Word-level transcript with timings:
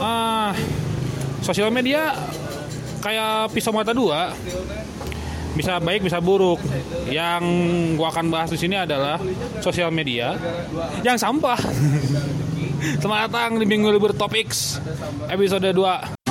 ah 0.00 0.52
sosial 1.44 1.68
media 1.68 2.16
kayak 3.04 3.52
pisau 3.52 3.72
mata 3.72 3.92
dua. 3.92 4.32
Bisa 5.54 5.78
baik 5.78 6.02
bisa 6.02 6.18
buruk. 6.18 6.58
Yang 7.06 7.44
gua 7.94 8.10
akan 8.10 8.26
bahas 8.26 8.50
di 8.50 8.58
sini 8.58 8.74
adalah 8.74 9.22
sosial 9.62 9.94
media. 9.94 10.34
Yang 11.06 11.22
sampah. 11.22 11.60
Selamat 13.00 13.32
datang 13.32 13.56
di 13.56 13.64
minggu 13.64 13.88
libur 13.88 14.12
topics 14.12 14.76
episode 15.32 15.64
2 15.72 16.23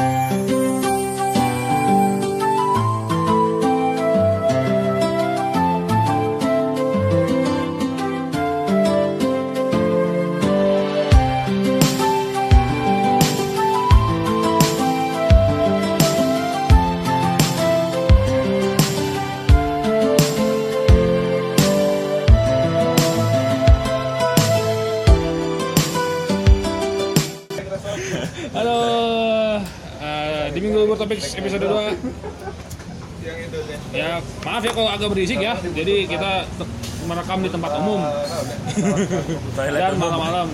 maaf 34.43 34.61
ya 34.61 34.71
kalau 34.71 34.89
agak 34.91 35.07
berisik 35.11 35.39
ya. 35.39 35.55
Jadi 35.55 36.07
kita 36.07 36.45
merekam 37.03 37.43
di 37.43 37.49
tempat 37.51 37.71
umum. 37.79 37.99
Toilet 39.55 39.79
Dan 39.79 39.93
malam-malam. 39.99 40.47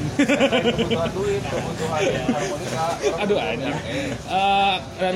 Aduh 3.20 3.38
anjing. 3.38 3.76
Eh, 4.30 4.76
Dan 5.00 5.14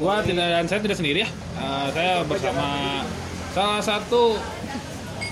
gua 0.00 0.24
tidak, 0.24 0.46
dan 0.48 0.64
saya 0.68 0.80
tidak 0.80 0.96
sendiri 0.96 1.18
ya. 1.24 1.28
Eh, 1.58 1.86
Saya 1.92 2.14
bersama 2.24 2.66
salah 3.52 3.80
satu 3.82 4.36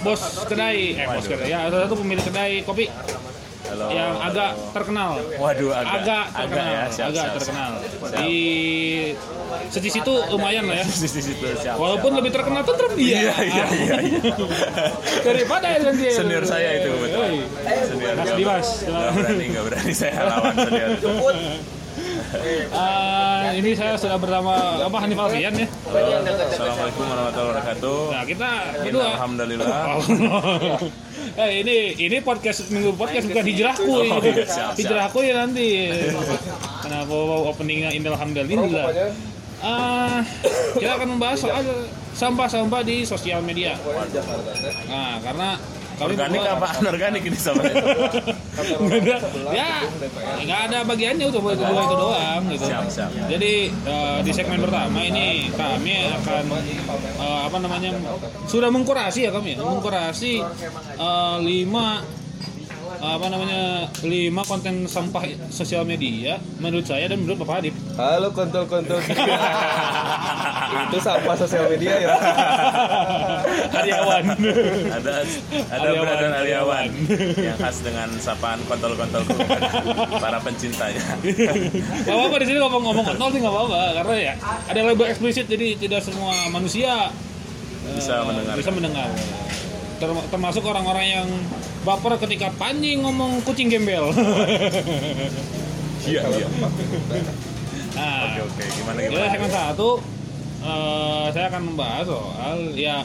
bos 0.05 0.21
kedai. 0.45 1.01
Eh 1.01 1.07
bos 1.09 1.27
kedai. 1.27 1.49
Ya 1.49 1.69
salah 1.73 1.89
satu 1.89 1.97
pemilik 2.01 2.25
kedai 2.25 2.61
kopi 2.63 2.89
Halo. 3.77 3.93
yang 3.93 4.17
agak 4.25 4.51
terkenal 4.73 5.21
Waduh 5.37 5.71
agak 5.77 5.93
agak 6.01 6.25
terkenal, 6.33 6.73
ya 6.73 6.85
siap, 6.89 7.07
agak 7.13 7.25
siap, 7.29 7.37
terkenal. 7.37 7.71
siap. 7.77 8.17
Di 8.17 8.37
sisi 9.69 9.89
situ 9.93 10.15
lumayan 10.33 10.65
lah 10.65 10.81
ya. 10.81 10.87
Di 11.05 11.09
situ 11.21 11.45
siap. 11.61 11.77
Walaupun 11.77 12.11
lebih 12.17 12.33
terkenal 12.33 12.65
tentrem 12.65 12.93
dia. 12.97 13.29
Iya 13.29 13.35
iya 13.45 13.65
iya. 13.77 13.97
iya. 14.01 14.21
Daripada 15.29 15.67
yang 15.77 15.93
dia. 15.93 16.13
Senior 16.17 16.45
saya 16.49 16.81
itu. 16.81 16.89
Oi. 16.89 17.37
Senior. 17.85 18.15
Mas 18.17 18.33
Dimas. 18.33 18.69
Gak 18.89 19.13
berani 19.13 19.45
gak 19.53 19.65
berani 19.69 19.93
saya 19.93 20.21
lawan 20.25 20.55
senior. 20.57 20.91
Eh, 22.35 23.53
ini 23.63 23.71
saya 23.79 23.95
sudah 23.95 24.19
bersama 24.19 24.83
apa 24.83 24.97
Hanif 25.05 25.19
Alfian 25.19 25.55
ya. 25.55 25.67
Assalamualaikum 25.67 27.05
warahmatullahi 27.07 27.49
wabarakatuh. 27.55 27.99
Nah, 28.11 28.25
kita 28.27 28.49
berdua. 28.83 29.07
Alhamdulillah. 29.19 29.69
eh 31.37 31.51
ini 31.61 31.77
ini 31.99 32.17
podcast 32.23 32.71
minggu 32.71 32.95
podcast 32.97 33.27
bukan 33.29 33.45
hijrahku 33.45 33.85
Oh, 33.91 34.03
ini. 34.03 34.31
iya, 34.33 34.47
siap, 34.47 34.73
hijrahku 34.75 35.19
ya 35.23 35.35
nanti. 35.47 35.69
Kenapa 36.83 37.15
openingnya 37.53 37.91
Indal 37.95 38.19
Alhamdulillah. 38.19 38.85
Ah, 39.57 40.21
kita 40.77 41.01
akan 41.01 41.09
membahas 41.17 41.39
soal 41.41 41.65
sampah-sampah 42.13 42.81
di 42.85 43.07
sosial 43.09 43.41
media. 43.41 43.75
Nah, 44.89 45.17
karena 45.23 45.49
kami 45.97 46.13
Organik 46.13 46.45
apa 46.45 46.67
anorganik 46.77 47.23
ini 47.25 47.39
sama? 47.41 47.65
Nggak 48.87 49.01
ada, 49.05 49.17
ya 49.53 49.71
nggak 50.47 50.61
ada 50.71 50.79
bagiannya 50.89 51.27
udah 51.29 51.41
buat 51.45 51.57
kedua 51.61 51.81
itu 51.85 51.97
doang 51.97 52.43
gitu. 52.49 52.65
Siap, 52.67 52.85
siap. 52.89 53.11
Jadi 53.29 53.53
eh, 53.69 54.19
di 54.25 54.33
segmen 54.33 54.61
pertama 54.65 54.99
ini 55.05 55.53
kami 55.53 55.93
akan 56.17 56.45
eh, 57.21 57.41
apa 57.47 57.57
namanya 57.61 57.91
sudah 58.49 58.73
mengkurasi 58.73 59.29
ya 59.29 59.31
kami 59.35 59.57
ya, 59.57 59.65
mengkurasi 59.65 60.41
eh, 60.97 61.37
lima 61.45 62.01
apa 63.07 63.27
namanya 63.29 63.63
lima 64.03 64.43
konten 64.43 64.85
sampah 64.85 65.23
sosial 65.49 65.83
media 65.83 66.43
menurut 66.59 66.83
saya 66.83 67.07
dan 67.07 67.23
menurut 67.23 67.39
Bapak 67.39 67.63
Adip. 67.63 67.75
Halo 67.95 68.29
kontol-kontol 68.31 68.99
Itu 70.87 70.99
sampah 70.99 71.37
sosial 71.37 71.71
media 71.71 71.95
ya 71.97 72.09
Karyawan. 73.75 74.25
Ada 74.93 75.13
ada 75.69 75.79
Aryawan, 75.79 76.03
brother 76.03 76.31
Aryawan 76.33 76.35
Aryawan. 76.35 76.89
yang 77.39 77.57
khas 77.57 77.79
dengan 77.81 78.09
sapaan 78.19 78.59
kontol-kontolku 78.67 79.39
para 80.19 80.43
pencintanya. 80.43 81.03
Gak 82.03 82.11
apa-apa 82.11 82.37
di 82.43 82.47
sini 82.47 82.59
ngomong-ngomong 82.59 83.05
kontol 83.07 83.29
sih 83.31 83.39
nggak 83.39 83.55
apa-apa 83.55 83.81
karena 83.95 84.15
ya 84.19 84.33
ada 84.67 84.81
label 84.83 85.07
eksplisit 85.07 85.47
jadi 85.47 85.79
tidak 85.79 86.03
semua 86.03 86.51
manusia 86.51 87.15
eh, 87.87 87.95
Bisa 87.95 88.27
mendengar. 88.27 88.55
Bisa 88.59 88.71
mendengar. 88.75 89.09
Term- 89.97 90.27
termasuk 90.29 90.61
orang-orang 90.61 91.07
yang 91.07 91.29
baper 91.87 92.19
ketika 92.19 92.51
Panji 92.59 92.99
ngomong 92.99 93.47
kucing 93.47 93.71
gembel. 93.71 94.11
Iya 96.03 96.23
iya. 96.23 96.47
nah, 97.95 98.31
Oke 98.31 98.41
oke 98.47 98.63
gimana 98.75 98.99
ya 99.03 99.09
gimana? 99.11 99.31
segmen 99.31 99.51
satu 99.51 99.91
eh, 100.63 101.27
saya 101.35 101.47
akan 101.51 101.63
membahas 101.73 102.07
soal 102.07 102.59
ya 102.79 103.03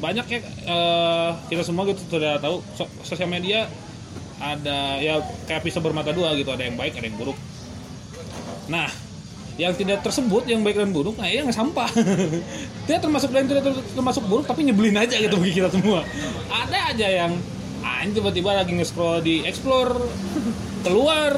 banyak 0.00 0.24
ya 0.24 0.40
eh, 0.64 1.28
kita 1.48 1.62
semua 1.64 1.84
gitu 1.84 2.00
sudah 2.08 2.40
tahu 2.40 2.64
so- 2.72 2.92
sosial 3.04 3.28
media 3.28 3.68
ada 4.40 4.96
ya 4.96 5.20
kayak 5.44 5.60
pisau 5.60 5.84
bermata 5.84 6.16
dua 6.16 6.32
gitu 6.32 6.48
ada 6.48 6.64
yang 6.64 6.80
baik 6.80 6.96
ada 6.96 7.04
yang 7.04 7.18
buruk. 7.20 7.36
Nah, 8.72 8.88
yang 9.60 9.76
tidak 9.76 10.00
tersebut 10.00 10.48
yang 10.48 10.64
baik 10.64 10.80
dan 10.80 10.96
buruk, 10.96 11.20
nah 11.20 11.28
yang 11.28 11.52
sampah. 11.52 11.90
dia 12.88 12.96
termasuk 12.96 13.28
dan 13.28 13.44
tidak 13.44 13.68
ter- 13.68 13.84
termasuk 13.92 14.24
buruk 14.24 14.48
tapi 14.48 14.64
nyebelin 14.64 14.96
aja 14.96 15.20
gitu 15.20 15.36
bagi 15.36 15.60
kita 15.60 15.68
semua. 15.68 16.00
Ada 16.48 16.96
aja 16.96 17.08
yang 17.26 17.32
anjing 17.84 18.20
tiba-tiba 18.20 18.56
lagi 18.56 18.72
nge-scroll 18.76 19.20
di 19.24 19.44
explore 19.44 19.96
keluar 20.84 21.32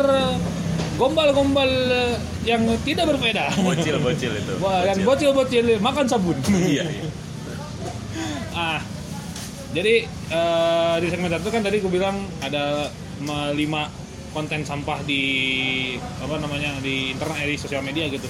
gombal-gombal 1.01 1.71
yang 2.47 2.63
tidak 2.87 3.11
berbeda. 3.11 3.51
Bocil 3.59 3.97
bocil 3.99 4.33
itu. 4.35 4.53
Wah, 4.61 4.87
yang 4.87 4.99
bocil-bocil 5.03 5.65
makan 5.81 6.05
sabun. 6.07 6.37
Iya 6.73 6.85
iya. 6.87 7.07
Ah, 8.53 8.81
jadi 9.73 10.05
eh, 10.09 10.95
di 11.01 11.07
segmen 11.09 11.33
satu 11.33 11.49
kan 11.49 11.65
tadi 11.65 11.81
gue 11.81 11.89
bilang 11.89 12.29
ada 12.45 12.93
lima 13.57 13.89
konten 14.37 14.65
sampah 14.65 15.01
di 15.05 15.23
apa 16.21 16.37
namanya 16.41 16.77
di 16.85 17.17
internet 17.17 17.37
eh, 17.45 17.49
di 17.53 17.57
sosial 17.57 17.81
media 17.81 18.09
gitu. 18.13 18.29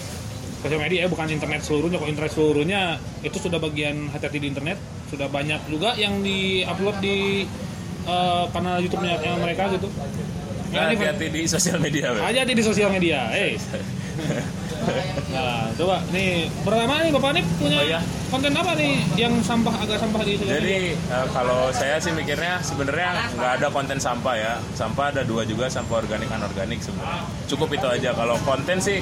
Sosial 0.63 0.79
media 0.79 1.07
ya 1.07 1.09
bukan 1.11 1.27
internet 1.27 1.67
seluruhnya, 1.67 1.99
kok 1.99 2.07
internet 2.07 2.33
seluruhnya 2.33 2.81
itu 3.27 3.35
sudah 3.43 3.59
bagian 3.59 4.07
hati-hati 4.15 4.39
di 4.39 4.49
internet. 4.55 4.79
Sudah 5.11 5.27
banyak 5.27 5.59
juga 5.67 5.99
yang 5.99 6.23
di-upload 6.23 7.03
di 7.03 7.45
kanal 8.51 8.77
YouTube-nya 8.79 9.15
yang 9.23 9.39
mereka 9.39 9.71
gitu. 9.71 9.89
Nah, 10.73 10.89
ini 10.89 10.97
hati-hati 10.97 11.27
di 11.29 11.43
sosial 11.45 11.79
media. 11.79 12.17
Aja 12.17 12.49
di 12.49 12.63
sosial 12.65 12.89
media. 12.89 13.29
Eh. 13.33 13.57
Nah, 15.33 15.71
coba 15.79 16.03
nih 16.11 16.51
pertama 16.67 17.01
nih 17.01 17.15
Bapak 17.15 17.31
nih 17.39 17.45
punya 17.57 17.79
Oh, 17.81 17.87
iya. 17.87 18.01
konten 18.29 18.51
apa 18.51 18.75
nih 18.75 18.99
yang 19.15 19.39
sampah 19.41 19.71
agak 19.79 20.03
sampah 20.03 20.21
di 20.27 20.35
sosial 20.37 20.59
media? 20.59 20.59
Jadi 20.59 20.79
eh, 20.99 21.27
kalau 21.31 21.71
saya 21.71 21.97
sih 22.03 22.11
mikirnya 22.11 22.59
sebenarnya 22.61 23.31
nggak 23.33 23.53
ada 23.63 23.69
konten 23.71 24.03
sampah 24.03 24.35
ya. 24.35 24.55
Sampah 24.75 25.15
ada 25.15 25.23
dua 25.23 25.47
juga, 25.47 25.71
sampah 25.71 26.03
organik 26.03 26.27
anorganik 26.29 26.83
sebenarnya. 26.83 27.25
Cukup 27.47 27.71
itu 27.73 27.87
aja. 27.87 28.11
Kalau 28.13 28.37
konten 28.43 28.83
sih 28.83 29.01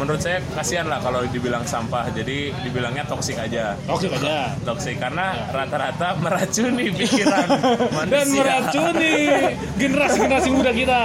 menurut 0.00 0.16
saya 0.18 0.40
kasihan 0.50 0.88
lah 0.88 0.98
kalau 0.98 1.20
dibilang 1.24 1.60
sampah. 1.62 2.08
Jadi 2.10 2.56
dibilangnya 2.58 3.04
toksik 3.04 3.36
aja. 3.36 3.76
Toxic 3.84 4.08
aja. 4.10 4.56
Toksik 4.60 4.96
karena 4.96 5.46
rata-rata 5.46 6.16
meracuni 6.16 6.88
pikiran 6.90 7.46
manusia. 7.94 8.08
Dan 8.10 8.26
meracuni 8.32 9.12
generasi-generasi 9.76 10.48
muda 10.50 10.72
kita. 10.72 11.00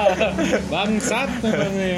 Bangsat. 0.66 1.29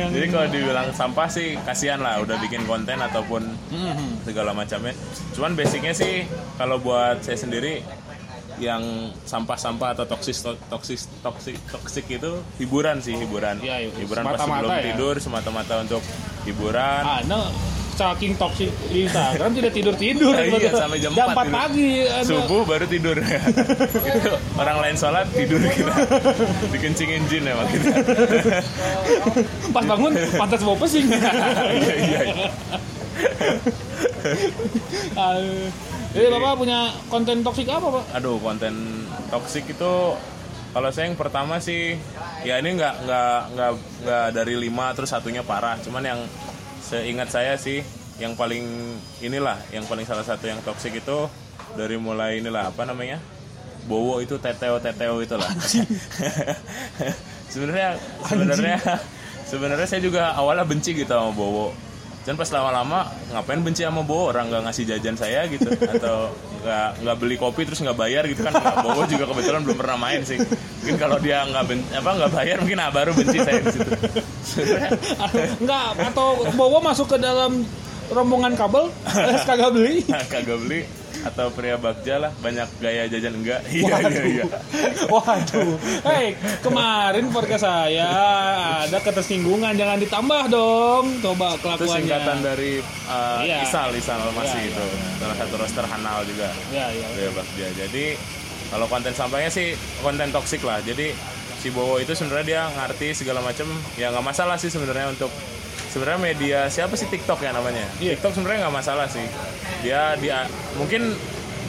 Jadi 0.10 0.28
kalau 0.28 0.48
dibilang 0.48 0.88
sampah 0.92 1.28
sih 1.28 1.54
kasihan 1.62 2.00
lah 2.00 2.18
udah 2.20 2.36
bikin 2.40 2.66
konten 2.66 2.98
ataupun 2.98 3.46
Mhm. 3.68 4.26
segala 4.26 4.52
macamnya. 4.52 4.98
Cuman 5.32 5.54
basicnya 5.54 5.94
sih 5.94 6.26
kalau 6.56 6.78
buat 6.78 7.22
saya 7.22 7.38
sendiri 7.38 7.86
yang 8.58 8.82
sampah-sampah 9.22 9.94
atau 9.94 10.06
toksis 10.08 10.42
toksis 10.66 11.06
toksik 11.22 11.62
toksik 11.70 12.10
itu 12.10 12.42
hiburan 12.58 12.98
sih 12.98 13.14
hiburan 13.14 13.62
Iya, 13.62 13.86
iya. 13.86 13.94
hiburan 13.96 14.26
pas 14.26 14.34
sebelum 14.36 14.72
ya. 14.72 14.82
tidur 14.84 15.16
semata-mata 15.22 15.78
untuk 15.80 16.02
hiburan. 16.48 17.02
Anda 17.04 17.52
saking 17.94 18.38
toksik 18.38 18.70
di 18.88 19.04
Instagram 19.04 19.52
tidak 19.52 19.74
tidur 19.74 19.98
tidur 19.98 20.30
Iya, 20.38 20.70
sampai 20.70 21.02
jam 21.02 21.12
4 21.12 21.18
tidur. 21.18 21.34
pagi 21.50 21.90
Anda. 22.06 22.30
subuh 22.30 22.62
baru 22.64 22.86
tidur. 22.86 23.18
Itu 24.14 24.32
orang 24.54 24.78
lain 24.80 24.96
sholat 24.96 25.26
tidur 25.32 25.58
kita. 25.74 25.94
Dikencingin 26.70 27.26
jin 27.26 27.44
emang 27.44 27.66
kita 27.68 27.90
pas 29.68 29.84
bangun 29.84 30.14
pantas 30.38 30.62
bau 30.62 30.78
pesing. 30.78 31.10
Iya 31.10 31.94
iya 31.96 32.20
iya. 32.24 32.50
Jadi 36.08 36.28
bapak 36.32 36.54
punya 36.58 36.80
konten 37.08 37.42
toksik 37.42 37.68
apa 37.68 37.88
pak? 37.92 38.04
Aduh 38.16 38.38
konten 38.38 38.74
toksik 39.30 39.68
itu 39.68 39.94
kalau 40.78 40.94
saya 40.94 41.10
yang 41.10 41.18
pertama 41.18 41.58
sih 41.58 41.98
ya 42.46 42.62
ini 42.62 42.78
nggak 42.78 43.10
nggak 43.10 43.40
nggak 43.58 43.72
nggak 44.06 44.28
dari 44.30 44.54
lima 44.62 44.94
terus 44.94 45.10
satunya 45.10 45.42
parah. 45.42 45.74
Cuman 45.82 46.06
yang 46.06 46.22
seingat 46.86 47.34
saya 47.34 47.58
sih 47.58 47.82
yang 48.22 48.38
paling 48.38 48.94
inilah 49.26 49.58
yang 49.74 49.90
paling 49.90 50.06
salah 50.06 50.22
satu 50.22 50.46
yang 50.46 50.62
toksik 50.62 51.02
itu 51.02 51.26
dari 51.74 51.98
mulai 51.98 52.46
inilah 52.46 52.70
apa 52.70 52.86
namanya? 52.86 53.18
Bowo 53.90 54.22
itu 54.22 54.38
teteo 54.38 54.78
teteo 54.78 55.18
itu 55.18 55.34
lah. 55.34 55.50
Sebenarnya 57.58 57.98
sebenarnya 58.30 58.78
sebenarnya 59.50 59.88
saya 59.90 60.02
juga 60.06 60.38
awalnya 60.38 60.62
benci 60.62 60.94
gitu 60.94 61.10
sama 61.10 61.34
bowo. 61.34 61.74
Dan 62.22 62.38
pas 62.38 62.54
lama-lama 62.54 63.10
ngapain 63.34 63.66
benci 63.66 63.82
sama 63.82 64.06
bowo? 64.06 64.30
Orang 64.30 64.54
nggak 64.54 64.70
ngasih 64.70 64.94
jajan 64.94 65.18
saya 65.18 65.50
gitu. 65.50 65.74
Atau 65.74 66.38
nggak 66.62 66.90
nggak 67.04 67.18
beli 67.18 67.36
kopi 67.38 67.62
terus 67.68 67.80
nggak 67.82 67.98
bayar 67.98 68.24
gitu 68.26 68.42
kan. 68.46 68.54
Nggak, 68.54 68.76
bowo 68.86 69.02
juga 69.06 69.26
kebetulan 69.30 69.62
belum 69.66 69.78
pernah 69.78 69.98
main 69.98 70.22
sih. 70.26 70.38
Mungkin 70.84 70.98
kalau 70.98 71.18
dia 71.22 71.44
nggak 71.46 71.64
ben, 71.68 71.80
apa 71.94 72.10
nggak 72.18 72.32
bayar 72.34 72.58
mungkin 72.62 72.80
ah, 72.82 72.90
baru 72.92 73.12
benci 73.14 73.38
saya 73.42 73.60
di 73.62 73.70
situ. 73.74 73.92
Enggak, 75.64 75.88
atau 76.14 76.28
Bowo 76.56 76.80
masuk 76.80 77.16
ke 77.16 77.18
dalam 77.20 77.66
rombongan 78.12 78.54
kabel, 78.56 78.88
kagak 79.48 79.72
beli. 79.76 80.04
kagak 80.34 80.58
beli 80.64 80.82
atau 81.24 81.50
pria 81.50 81.78
bagja 81.78 82.20
lah 82.20 82.32
banyak 82.40 82.68
gaya 82.78 83.08
jajan 83.08 83.34
enggak. 83.40 83.62
Iya 83.74 83.96
iya 84.10 84.24
iya. 84.28 84.46
Waduh, 85.08 85.78
hei 86.04 86.34
kemarin 86.60 87.30
podcast 87.30 87.64
saya 87.64 88.10
ada 88.84 88.98
ketersinggungan, 89.00 89.74
jangan 89.74 89.98
ditambah 89.98 90.44
dong, 90.50 91.22
coba 91.24 91.56
itu 91.56 91.62
kelakuannya. 91.64 91.96
singkatan 92.04 92.38
dari 92.42 92.72
uh, 93.08 93.40
Iya. 93.42 93.64
Isal 93.64 93.90
Isal 93.94 94.20
Iya, 94.20 94.32
masih 94.34 94.62
itu 94.68 94.86
salah 95.18 95.36
satu 95.38 95.56
roster 95.58 95.86
Hanal 95.86 96.20
juga. 96.26 96.50
Ya, 96.70 96.90
ya. 96.92 97.08
Pria 97.16 97.32
bagja. 97.32 97.68
Jadi 97.74 98.06
kalau 98.68 98.86
konten 98.92 99.14
sampahnya 99.16 99.48
sih 99.48 99.74
konten 100.02 100.28
toksik 100.30 100.60
lah. 100.66 100.84
Jadi 100.84 101.16
si 101.58 101.72
Bowo 101.72 101.98
itu 101.98 102.14
sebenarnya 102.14 102.46
dia 102.46 102.62
ngerti 102.70 103.18
segala 103.18 103.40
macam 103.42 103.66
ya 103.96 104.14
nggak 104.14 104.26
masalah 104.26 104.60
sih 104.60 104.70
sebenarnya 104.70 105.10
untuk 105.10 105.32
sebenarnya 105.90 106.20
media 106.22 106.60
siapa 106.68 106.94
sih 106.94 107.08
TikTok 107.08 107.40
ya 107.42 107.56
namanya? 107.56 107.88
Iya. 107.98 108.20
TikTok 108.20 108.36
sebenarnya 108.36 108.68
nggak 108.68 108.76
masalah 108.76 109.08
sih 109.10 109.26
dia 109.80 110.18
dia 110.18 110.38
mungkin 110.76 111.14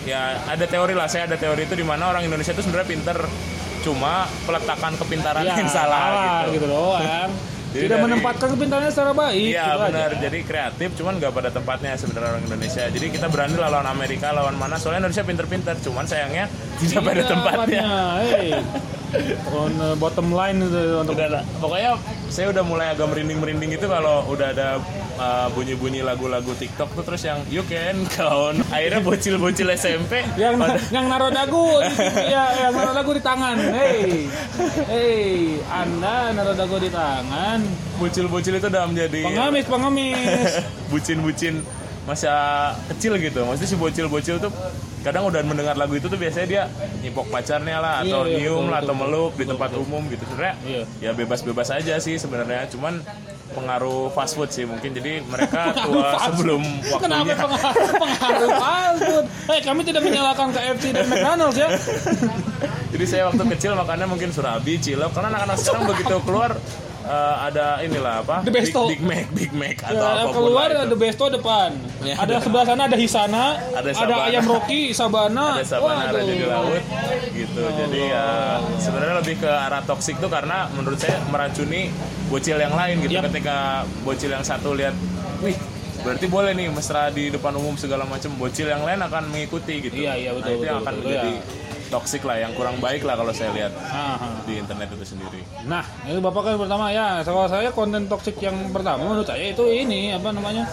ya 0.04 0.40
ada 0.44 0.64
teori 0.64 0.96
lah 0.96 1.04
saya 1.04 1.28
ada 1.28 1.36
teori 1.36 1.64
itu 1.64 1.74
di 1.74 1.84
mana 1.84 2.08
orang 2.08 2.24
Indonesia 2.24 2.50
itu 2.50 2.62
sebenarnya 2.62 2.88
pinter 2.88 3.18
cuma 3.78 4.26
peletakan 4.42 4.96
kepintaran 4.96 5.42
Ya, 5.42 5.54
yang 5.54 5.70
salah, 5.70 6.44
gitu. 6.44 6.58
gitu 6.58 6.66
doang. 6.66 7.30
Jadi 7.68 7.84
Tidak 7.84 7.94
dari- 7.94 8.04
menempatkan 8.08 8.48
kepintarannya 8.56 8.88
secara 8.88 9.12
baik. 9.12 9.44
Iya 9.44 9.60
gitu 9.60 9.76
aja. 9.76 9.84
benar, 9.84 10.10
jadi 10.16 10.38
kreatif, 10.40 10.88
cuman 10.96 11.12
nggak 11.20 11.32
pada 11.36 11.50
tempatnya 11.52 11.92
sebenarnya 12.00 12.28
orang 12.32 12.44
Indonesia. 12.48 12.84
Jadi 12.88 13.06
kita 13.12 13.26
berani 13.28 13.56
lah 13.60 13.68
lawan 13.68 13.84
Amerika, 13.84 14.32
lawan 14.32 14.56
mana? 14.56 14.80
Soalnya 14.80 15.04
Indonesia 15.04 15.20
pinter-pinter, 15.20 15.76
cuman 15.84 16.08
sayangnya 16.08 16.48
tidak 16.80 17.04
pada 17.04 17.22
tempatnya. 17.28 17.84
Hey. 18.24 18.56
On 19.52 19.72
uh, 19.74 19.92
bottom 19.96 20.32
line 20.32 20.64
itu 20.64 20.80
untuk 20.96 21.12
Udah 21.12 21.44
pokoknya 21.60 22.00
saya 22.28 22.48
udah 22.48 22.64
mulai 22.64 22.86
agak 22.88 23.04
merinding-merinding 23.04 23.76
itu 23.76 23.84
kalau 23.84 24.24
udah 24.26 24.48
ada 24.48 24.80
uh, 25.18 25.50
bunyi-bunyi 25.50 26.00
lagu-lagu 26.00 26.50
TikTok 26.52 26.90
tuh 26.92 27.04
terus 27.04 27.22
yang 27.22 27.42
you 27.46 27.60
can 27.62 28.06
count. 28.08 28.62
Akhirnya 28.74 28.98
bocil-bocil 29.00 29.68
SMP 29.72 30.22
yang 30.34 30.56
pada- 30.56 30.80
yang 30.94 31.06
naruh 31.06 31.28
dagu 31.28 31.82
ya 32.34 32.44
yang 32.58 32.72
naruh 32.72 32.94
dagu 32.94 33.10
di 33.12 33.20
tangan. 33.20 33.56
Hey. 33.68 34.26
Hey, 34.84 35.28
Anda 35.66 36.32
naruh 36.32 36.54
dagu 36.54 36.76
di 36.76 36.88
tangan. 36.88 37.60
bocil-bocil 37.96 38.54
itu 38.54 38.66
udah 38.66 38.84
menjadi 38.86 39.20
Pengemis, 39.24 39.66
pengemis. 39.66 40.50
bucin-bucin 40.88 41.54
masa 42.04 42.32
kecil 42.88 43.18
gitu. 43.18 43.42
Maksudnya 43.42 43.68
si 43.68 43.76
bocil-bocil 43.76 44.38
tuh 44.38 44.52
kadang 45.08 45.24
udah 45.24 45.40
mendengar 45.42 45.74
lagu 45.74 45.94
itu 45.94 46.04
tuh 46.04 46.14
biasanya 46.14 46.46
dia 46.46 46.62
nyipok 47.00 47.26
pacarnya 47.28 47.76
lah 47.78 47.94
atau 48.00 48.22
Iya, 48.22 48.28
iya, 48.28 48.36
nyium 48.44 48.56
betul, 48.60 48.68
lah 48.68 48.78
atau 48.78 48.92
betul, 48.92 49.02
meluk 49.02 49.32
di 49.34 49.44
tempat 49.46 49.70
umum 49.74 50.02
gitu. 50.06 50.22
Sebenarnya 50.26 50.54
Iya. 50.62 50.82
ya 51.00 51.10
bebas-bebas 51.12 51.68
aja 51.70 51.94
sih 51.96 52.14
sebenarnya. 52.14 52.68
Cuman 52.68 53.00
pengaruh 53.48 54.12
fast 54.12 54.36
food 54.36 54.50
sih 54.50 54.62
mungkin 54.62 54.92
jadi 54.92 55.24
mereka 55.24 55.72
tua 55.80 56.20
sebelum 56.22 56.60
food. 56.84 57.00
Kenapa 57.00 57.24
waktunya. 57.24 57.36
pengaruh, 57.40 57.88
pengaruh 57.96 58.50
fast 58.54 59.00
food? 59.02 59.24
Eh, 59.48 59.60
kami 59.62 59.80
tidak 59.82 60.02
menyalahkan 60.02 60.48
KFC 60.50 60.84
dan 60.92 61.06
McDonald's 61.06 61.56
ya. 61.56 61.68
Jadi 62.92 63.04
saya 63.04 63.22
waktu 63.26 63.44
kecil 63.48 63.72
makannya 63.72 64.06
mungkin 64.06 64.28
surabi, 64.28 64.76
cilok 64.76 65.12
karena 65.12 65.28
anak-anak 65.30 65.56
sekarang 65.56 65.84
begitu 65.86 66.16
keluar 66.22 66.50
eh, 67.04 67.36
ada 67.42 67.80
inilah 67.80 68.14
apa? 68.20 68.36
The 68.42 68.52
Besto. 68.52 68.88
Big, 68.88 68.96
Big 68.96 69.02
Mac, 69.04 69.26
Big 69.32 69.52
Mac 69.52 69.76
atau 69.80 69.96
Ya, 69.96 70.08
apa 70.18 70.24
pun 70.26 70.34
keluar 70.34 70.68
lah 70.68 70.84
itu. 70.84 70.96
Besto 70.96 71.24
depan. 71.28 71.70
Ya, 71.98 72.14
ada 72.14 72.30
ada. 72.30 72.36
sebelah 72.38 72.62
sana 72.62 72.82
ada 72.86 72.94
Hisana, 72.94 73.44
Ada 73.74 73.90
ada, 73.90 74.14
ayam 74.30 74.46
Rocky, 74.46 74.94
Sabana. 74.94 75.58
ada 75.58 75.66
sabana 75.66 76.06
Waduh. 76.06 76.14
raja 76.14 76.30
di 76.30 76.46
laut 76.46 76.82
gitu 77.28 77.62
jadi 77.66 78.00
ya 78.08 78.26
sebenarnya 78.78 79.14
lebih 79.18 79.34
ke 79.38 79.50
arah 79.50 79.82
toksik 79.82 80.14
tuh 80.18 80.30
karena 80.30 80.70
menurut 80.72 80.94
saya 80.94 81.18
meracuni 81.26 81.90
bocil 82.26 82.54
yang 82.54 82.70
lain 82.70 83.02
gitu 83.02 83.18
Yap. 83.18 83.26
ketika 83.30 83.56
bocil 84.02 84.30
yang 84.30 84.42
satu 84.42 84.78
lihat 84.78 84.94
wih 85.42 85.58
berarti 85.98 86.26
boleh 86.26 86.54
nih 86.54 86.70
mesra 86.70 87.10
di 87.10 87.28
depan 87.28 87.50
umum 87.52 87.74
segala 87.74 88.06
macam 88.06 88.30
bocil 88.38 88.70
yang 88.70 88.86
lain 88.86 89.02
akan 89.02 89.22
mengikuti 89.28 89.82
gitu 89.82 89.98
Iya, 89.98 90.14
iya, 90.14 90.30
betul, 90.30 90.46
nah, 90.46 90.54
itu 90.54 90.64
yang 90.64 90.78
betul, 90.78 90.86
akan 90.86 90.94
betul, 90.94 91.04
menjadi 91.04 91.32
ya. 91.34 91.42
Toksik 91.88 92.22
lah 92.24 92.36
yang 92.40 92.52
kurang 92.54 92.78
baik 92.78 93.02
lah 93.02 93.16
kalau 93.16 93.32
saya 93.32 93.50
lihat 93.56 93.72
Aha. 93.76 94.44
di 94.44 94.60
internet 94.60 94.92
itu 94.94 95.16
sendiri 95.16 95.40
Nah, 95.68 95.84
itu 96.08 96.20
bapak 96.22 96.42
kan 96.48 96.54
pertama 96.56 96.88
ya. 96.88 97.20
Kalau 97.26 97.44
saya 97.44 97.68
konten 97.74 98.08
toksik 98.08 98.40
yang 98.40 98.72
pertama 98.72 99.04
menurut 99.04 99.28
saya 99.28 99.52
itu 99.52 99.64
ini 99.68 100.16
apa 100.16 100.32
namanya 100.32 100.64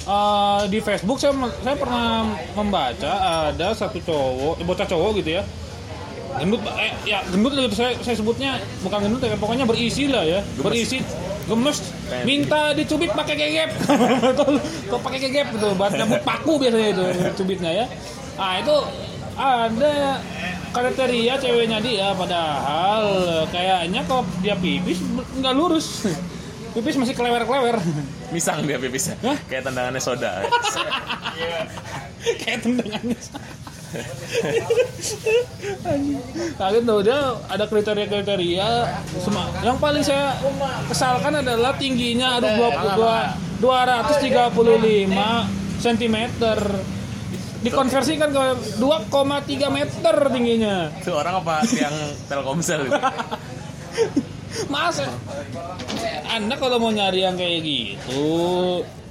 Eh, 0.00 0.62
di 0.72 0.80
Facebook 0.80 1.20
saya 1.20 1.36
saya 1.60 1.76
pernah 1.76 2.24
membaca 2.56 3.12
ada 3.52 3.68
satu 3.76 4.00
cowok, 4.00 4.54
eh, 4.58 4.64
bocah 4.64 4.86
cowok 4.88 5.10
gitu 5.20 5.30
ya. 5.38 5.42
Gendut, 6.40 6.62
eh, 6.78 6.94
ya 7.04 7.20
gendut 7.28 7.52
gitu 7.52 7.76
saya, 7.76 7.92
saya 8.00 8.16
sebutnya 8.16 8.56
bukan 8.80 9.06
gendut 9.06 9.20
ya, 9.22 9.36
pokoknya 9.36 9.66
berisi 9.68 10.08
lah 10.08 10.24
ya, 10.24 10.40
berisi 10.62 11.02
gemes 11.50 11.82
minta 12.22 12.70
dicubit 12.70 13.10
pakai 13.10 13.34
gegep 13.34 13.70
kok 14.94 15.00
pakai 15.02 15.18
gegep 15.18 15.46
gitu 15.58 15.74
buat 15.74 15.90
nyambut 15.98 16.22
paku 16.22 16.62
biasanya 16.62 16.94
itu 16.94 17.04
cubitnya 17.42 17.70
ya 17.74 17.86
ah 18.38 18.62
itu 18.62 18.76
ada 19.40 20.20
kriteria 20.70 21.34
ceweknya 21.40 21.80
dia 21.80 22.12
padahal 22.12 23.04
kayaknya 23.48 24.04
kalau 24.04 24.22
dia 24.44 24.54
pipis 24.56 25.00
nggak 25.40 25.54
lurus. 25.56 25.88
Pipis 26.70 26.94
masih 26.94 27.18
kelewer-kelewer. 27.18 27.82
Misang 28.30 28.62
dia 28.62 28.78
pipisnya 28.78 29.18
Hah? 29.26 29.34
kayak 29.50 29.66
tendangannya 29.66 29.98
soda. 29.98 30.38
Kayak 32.20 32.68
tendangannya 32.68 33.16
nah 36.60 36.68
gitu 36.70 37.02
dia 37.02 37.18
ada 37.50 37.66
kriteria-kriteria. 37.66 38.68
Semua 39.18 39.50
yang 39.66 39.82
paling 39.82 40.06
saya 40.06 40.38
kesalkan 40.86 41.42
adalah 41.42 41.74
tingginya 41.74 42.38
ada 42.38 42.54
22 43.58 43.58
235 43.58 45.82
cm 45.82 46.16
dikonversikan 47.60 48.28
ke 48.28 48.42
2,3 48.78 49.16
meter 49.68 50.16
tingginya 50.28 50.88
itu 50.94 51.12
orang 51.12 51.34
apa 51.38 51.60
yang 51.70 51.94
telkomsel 52.26 52.84
itu 52.84 53.00
Mas, 54.66 54.98
Anda 56.26 56.54
kalau 56.58 56.78
mau 56.78 56.90
nyari 56.90 57.22
yang 57.22 57.38
kayak 57.38 57.62
gitu, 57.62 58.26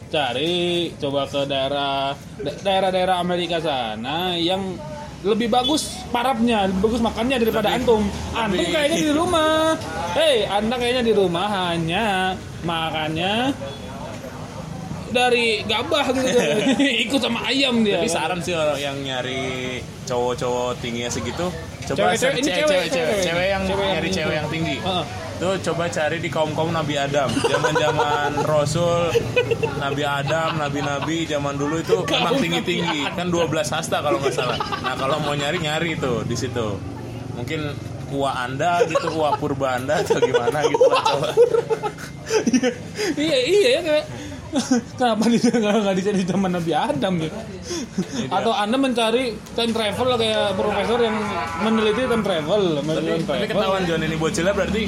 cari 0.10 0.92
coba 1.00 1.28
ke 1.28 1.48
daerah 1.48 2.12
da- 2.38 2.60
daerah-daerah 2.60 3.16
Amerika 3.18 3.60
sana 3.60 4.36
yang 4.36 4.76
lebih 5.20 5.48
bagus 5.48 5.96
parapnya, 6.12 6.68
lebih 6.68 6.92
bagus 6.92 7.02
makannya 7.02 7.38
daripada 7.40 7.72
antum. 7.72 8.04
Antum 8.32 8.52
lebih- 8.56 8.72
kayaknya 8.72 8.98
di 9.00 9.12
rumah. 9.12 9.80
Hei, 10.12 10.44
Anda 10.44 10.76
kayaknya 10.76 11.04
di 11.08 11.14
rumah 11.14 11.48
hanya 11.48 12.36
makannya 12.62 13.34
dari 15.10 15.62
gabah 15.66 16.06
gitu. 16.14 16.38
Ikut 17.10 17.20
sama 17.20 17.46
ayam 17.50 17.82
dia. 17.82 18.00
Tapi 18.02 18.10
saran 18.10 18.40
sih 18.42 18.54
orang 18.54 18.80
yang 18.80 18.98
nyari 19.02 19.80
cowok-cowok 20.06 20.82
tingginya 20.82 21.12
segitu, 21.12 21.46
coba 21.86 22.14
ini 22.14 22.18
cewek, 22.18 22.42
cewek, 22.42 22.42
cewek, 22.42 22.66
cewek, 22.66 22.88
cewek. 22.90 23.20
cewek 23.22 23.48
yang 23.48 23.64
Cewek 23.64 23.84
yang 23.86 23.94
nyari 23.94 24.08
itu. 24.10 24.18
cewek 24.18 24.36
yang 24.36 24.48
tinggi. 24.50 24.78
Tuh 25.40 25.56
coba 25.72 25.88
cari 25.88 26.18
di 26.20 26.28
kaum-kaum 26.28 26.76
Nabi 26.76 27.00
Adam, 27.00 27.32
zaman-zaman 27.32 28.30
Rasul, 28.52 29.08
Nabi 29.80 30.04
Adam, 30.04 30.60
Nabi-nabi 30.60 31.24
zaman 31.24 31.56
dulu 31.56 31.80
itu 31.80 31.96
memang 32.12 32.36
tinggi-tinggi, 32.44 33.08
kan 33.16 33.32
12 33.32 33.48
hasta 33.72 34.04
kalau 34.04 34.20
nggak 34.20 34.36
salah. 34.36 34.60
Nah 34.84 35.00
kalau 35.00 35.24
mau 35.24 35.32
nyari 35.32 35.64
nyari 35.64 35.96
tuh 35.96 36.28
di 36.28 36.36
situ, 36.36 36.76
mungkin 37.40 37.72
uwa 38.12 38.36
anda 38.36 38.84
gitu, 38.84 39.16
uwa 39.16 39.40
purba 39.40 39.80
anda 39.80 40.04
atau 40.04 40.20
gimana 40.20 40.60
gitu 40.68 40.86
lah 40.92 41.04
coba. 41.08 41.30
iya 43.16 43.40
iya 43.40 43.70
ya 43.70 43.82
kayak 43.86 44.06
kenapa 44.98 45.24
dia 45.30 45.52
nggak 45.84 45.96
dicari 45.96 46.22
zaman 46.26 46.52
Nabi 46.58 46.72
Adam 46.74 47.14
ya 47.22 47.32
atau 48.34 48.52
anda 48.54 48.78
mencari 48.82 49.38
time 49.54 49.72
travel 49.72 50.10
kayak 50.18 50.58
profesor 50.58 50.98
yang 51.02 51.18
meneliti 51.62 52.04
time 52.10 52.24
travel 52.26 52.62
Tapi, 52.82 53.46
ketahuan 53.46 53.84
John 53.86 54.02
ini 54.02 54.16
bocilnya 54.18 54.54
berarti 54.54 54.84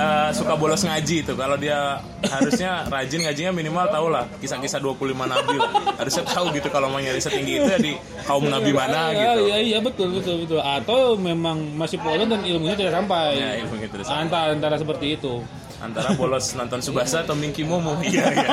eh, 0.00 0.30
suka 0.32 0.54
bolos 0.56 0.82
ngaji 0.84 1.16
itu. 1.26 1.32
Kalau 1.36 1.56
dia 1.60 2.00
harusnya 2.28 2.86
rajin 2.88 3.26
ngajinya 3.26 3.52
minimal 3.52 3.86
tahu 3.90 4.06
lah 4.12 4.24
kisah-kisah 4.40 4.80
25 4.80 5.12
nabi 5.16 5.56
lah. 5.60 5.70
Harusnya 6.00 6.22
tahu 6.26 6.46
gitu 6.56 6.68
kalau 6.72 6.88
mau 6.92 7.00
nyari 7.00 7.20
setinggi 7.20 7.52
itu 7.60 7.68
ya 7.68 7.78
di 7.80 7.92
kaum 8.24 8.46
nabi 8.48 8.70
mana 8.72 9.10
Iya, 9.10 9.16
gitu. 9.36 9.40
Iya, 9.48 9.56
iya 9.60 9.78
betul 9.82 10.08
betul 10.16 10.34
betul. 10.46 10.60
Atau 10.62 11.16
memang 11.20 11.76
masih 11.76 11.98
polos 12.00 12.26
dan 12.28 12.40
ilmunya 12.44 12.76
tidak 12.76 12.94
sampai. 12.96 13.36
Ya, 13.36 13.50
ilmunya 13.60 13.88
tidak 13.90 14.04
sampai. 14.06 14.22
Antara 14.28 14.50
antara 14.54 14.76
seperti 14.80 15.06
itu. 15.20 15.44
Antara 15.80 16.12
bolos 16.12 16.52
nonton 16.52 16.84
Subasa 16.84 17.24
atau 17.24 17.32
Minky 17.32 17.64
Momo. 17.64 17.96
Iya, 18.04 18.24
iya. 18.36 18.48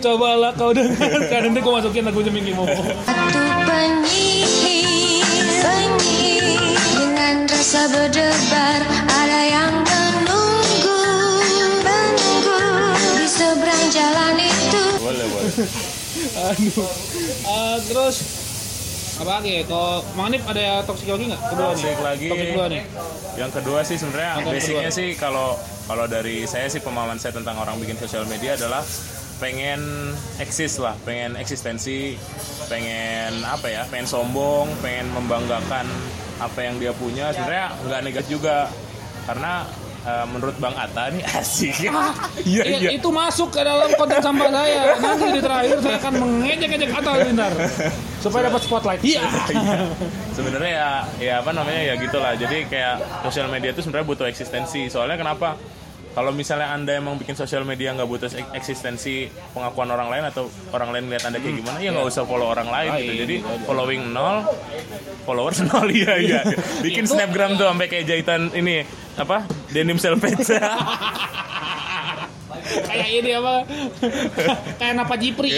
Cobalah 0.00 0.52
kau 0.56 0.72
dengarkan 0.72 1.40
nanti 1.50 1.60
gue 1.60 1.72
masukin 1.72 2.02
lagunya 2.02 2.32
Minky 2.32 2.52
Momo. 2.56 2.72
Satu 3.04 3.42
penyihir, 3.68 5.46
penyihir 5.62 6.74
Dengan 6.96 7.46
rasa 7.46 7.82
berdebar 7.90 8.80
Ada 9.06 9.40
yang 9.46 9.72
menunggu 9.84 11.00
Menunggu 11.84 12.58
Di 13.20 13.26
seberang 13.28 13.86
jalan 13.92 14.36
itu 14.40 14.84
Boleh, 14.98 15.26
boleh. 15.28 15.52
Aduh. 16.32 16.88
Ah, 17.44 17.76
terus 17.84 18.16
apa 19.22 19.32
lagi? 19.38 19.54
Kalau 19.64 20.02
Manip 20.18 20.42
ada 20.44 20.82
toxic 20.82 21.08
lagi 21.08 21.24
nggak? 21.30 21.40
Kedua 21.54 21.70
nih. 21.70 21.74
Toxic 21.78 21.98
lagi. 22.02 22.28
Toxic 22.28 22.48
kedua 22.50 22.66
nih. 22.66 22.82
Yang 23.38 23.50
kedua 23.62 23.78
sih 23.86 23.96
sebenarnya 23.96 24.30
basicnya 24.42 24.90
kedua. 24.90 24.98
sih 24.98 25.08
kalau 25.16 25.48
kalau 25.86 26.04
dari 26.10 26.36
saya 26.44 26.66
sih 26.66 26.80
pemahaman 26.82 27.18
saya 27.18 27.32
tentang 27.38 27.56
orang 27.58 27.78
bikin 27.78 27.96
sosial 27.98 28.26
media 28.26 28.58
adalah 28.58 28.82
pengen 29.42 30.14
eksis 30.38 30.78
lah, 30.78 30.94
pengen 31.02 31.34
eksistensi, 31.34 32.14
pengen 32.70 33.42
apa 33.42 33.66
ya, 33.66 33.82
pengen 33.90 34.06
sombong, 34.06 34.70
pengen 34.78 35.10
membanggakan 35.10 35.86
apa 36.38 36.58
yang 36.62 36.78
dia 36.78 36.94
punya. 36.94 37.34
Sebenarnya 37.34 37.74
nggak 37.82 38.00
negatif 38.06 38.30
juga 38.38 38.70
karena 39.26 39.66
eh, 40.02 40.24
menurut 40.28 40.56
Bang 40.56 40.74
Atta 40.74 41.08
nih 41.08 41.22
asik. 41.38 41.76
Iya 42.42 42.62
Ya, 42.62 42.76
iya. 42.78 42.90
itu 42.94 43.08
masuk 43.08 43.50
ke 43.50 43.60
dalam 43.60 43.90
konten 43.94 44.18
sampah 44.18 44.50
saya. 44.50 44.82
Nanti 44.98 45.26
di 45.30 45.40
terakhir 45.40 45.76
saya 45.78 45.96
akan 45.98 46.12
mengejek-ejek 46.18 46.90
Atal 46.90 47.14
bentar. 47.22 47.52
Supaya 48.18 48.42
dapat 48.46 48.60
spotlight. 48.62 49.00
Iya. 49.02 49.22
sebenarnya 50.32 50.72
ya 50.72 50.90
ya 51.20 51.34
apa 51.40 51.50
namanya 51.52 51.82
ya 51.82 51.94
gitulah 51.96 52.32
jadi 52.34 52.64
kayak 52.66 52.94
sosial 53.22 53.46
media 53.46 53.70
itu 53.70 53.84
sebenarnya 53.84 54.08
butuh 54.08 54.26
eksistensi 54.26 54.88
soalnya 54.88 55.20
kenapa 55.20 55.54
kalau 56.12 56.28
misalnya 56.30 56.68
anda 56.70 56.92
emang 56.92 57.16
bikin 57.16 57.32
sosial 57.32 57.62
media 57.62 57.90
nggak 57.90 58.04
butuh 58.04 58.28
ek- 58.28 58.52
eksistensi 58.54 59.26
pengakuan 59.50 59.88
orang 59.88 60.08
lain 60.08 60.24
atau 60.26 60.44
orang 60.70 60.92
lain 60.92 61.08
lihat 61.08 61.24
anda 61.24 61.36
kayak 61.36 61.56
gimana 61.56 61.78
ya 61.78 61.90
nggak 61.90 62.04
usah 62.06 62.22
follow 62.22 62.46
orang 62.46 62.68
lain 62.68 62.90
gitu. 62.98 63.12
Jadi 63.18 63.34
gitu 63.38 63.64
following 63.64 64.02
nol 64.08 64.44
followers 65.22 65.64
nol 65.66 65.88
iya 65.88 66.12
iya. 66.16 66.40
bikin 66.80 67.04
Itu- 67.04 67.12
snapgram 67.12 67.56
tuh 67.56 67.64
sampai 67.64 67.86
kayak 67.86 68.04
jahitan 68.06 68.52
ini 68.52 68.84
apa 69.14 69.44
denim 69.68 69.96
selvedge. 69.96 70.52
Kayak 72.62 73.08
ini 73.12 73.30
apa? 73.34 73.54
Kayak 74.80 74.94
Napa 74.94 75.14
Jipri. 75.18 75.50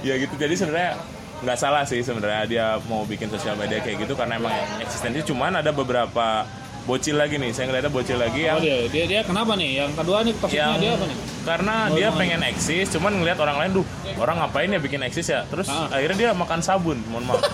ya 0.00 0.14
gitu. 0.16 0.34
Jadi 0.36 0.54
sebenarnya 0.54 0.92
nggak 1.38 1.58
salah 1.58 1.82
sih 1.82 2.02
sebenarnya 2.02 2.42
dia 2.44 2.66
mau 2.86 3.02
bikin 3.02 3.26
sosial 3.28 3.54
media 3.54 3.78
kayak 3.78 4.02
gitu 4.02 4.14
karena 4.14 4.36
emang 4.36 4.52
eksistensi. 4.78 5.24
Cuman 5.24 5.58
ada 5.58 5.70
beberapa 5.70 6.44
bocil 6.88 7.14
lagi 7.14 7.36
nih 7.36 7.52
saya 7.52 7.68
ngeliatnya 7.68 7.92
bocil 7.92 8.16
lagi 8.16 8.40
yang 8.42 8.56
Oh 8.56 8.62
dia, 8.62 8.88
dia 8.88 9.04
dia 9.04 9.20
kenapa 9.20 9.52
nih? 9.52 9.70
Yang 9.78 9.90
kedua 9.94 10.18
nih 10.20 10.32
toksiknya 10.34 10.76
dia 10.78 10.90
apa 10.94 11.04
nih? 11.04 11.18
karena 11.40 11.74
Oh, 11.82 11.94
dia 11.94 12.06
emang. 12.06 12.18
pengen 12.18 12.40
eksis 12.46 12.86
cuman 12.90 13.12
ngeliat 13.14 13.38
orang 13.38 13.56
lain 13.58 13.70
duh 13.74 13.86
orang 14.16 14.36
ngapain 14.38 14.68
ya 14.68 14.78
bikin 14.78 15.00
eksis 15.02 15.26
ya? 15.28 15.44
Terus 15.46 15.66
Ah. 15.66 15.88
akhirnya 15.90 16.16
dia 16.18 16.30
makan 16.32 16.60
sabun 16.60 16.96
mohon 17.06 17.24
maaf. 17.24 17.44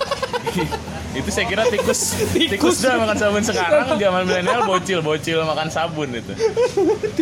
Itu 1.15 1.31
saya 1.31 1.47
kira 1.47 1.63
tikus. 1.69 2.19
Tikus. 2.35 2.83
Dah 2.83 2.99
makan 2.99 3.15
sabun. 3.15 3.39
Sekarang 3.41 3.95
zaman 3.95 4.23
milenial 4.25 4.67
bocil 4.67 4.99
bocil 4.99 5.43
makan 5.43 5.71
sabun 5.71 6.11
itu. 6.11 6.35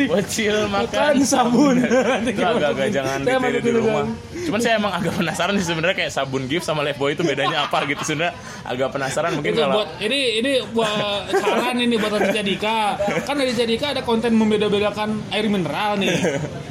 Bocil 0.08 0.64
makan 0.66 1.12
Makan 1.12 1.16
sabun. 1.22 1.76
itu 2.24 2.40
agak-agak 2.40 2.88
jangan 2.90 3.20
ditiru 3.20 3.60
di 3.60 3.70
rumah. 3.74 4.08
cuman 4.42 4.58
saya 4.58 4.74
emang 4.74 4.90
agak 4.90 5.14
penasaran 5.14 5.54
sih 5.54 5.62
sebenarnya 5.64 5.94
kayak 5.94 6.10
sabun 6.10 6.42
gift 6.44 6.64
sama 6.64 6.82
Lifebuoy 6.82 7.12
itu 7.12 7.22
bedanya 7.22 7.68
apa 7.68 7.84
gitu. 7.84 8.00
Sebenarnya 8.02 8.32
agak 8.64 8.88
penasaran 8.90 9.30
mungkin 9.34 9.52
kalau 9.54 9.76
buat 9.76 9.88
ini 10.00 10.18
ini 10.40 10.52
buat 10.72 10.90
saran 11.30 11.76
ini 11.78 11.96
buat 12.02 12.12
Raditya 12.12 12.42
Dika. 12.42 12.78
Kan 13.22 13.34
Raditya 13.38 13.66
Dika 13.66 13.86
ada 13.94 14.02
konten 14.02 14.34
membeda-bedakan 14.34 15.22
air 15.30 15.46
mineral 15.46 15.96
nih. 15.96 16.10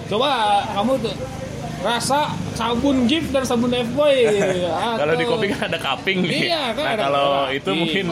Coba 0.06 0.30
kamu 0.76 1.00
tuh 1.00 1.16
rasa 1.82 2.30
sabun 2.54 3.10
gift 3.10 3.34
dan 3.34 3.42
sabun 3.42 3.74
F-boy. 3.74 4.30
Kalau 5.02 5.14
di 5.18 5.26
kopi 5.26 5.50
kan 5.50 5.66
ada 5.66 5.82
cupping 5.82 6.22
nih. 6.22 6.46
Iya, 6.46 6.78
kan 6.78 6.84
nah, 6.86 6.94
ada 6.94 7.04
kalau 7.10 7.28
itu 7.50 7.70
mungkin 7.74 8.06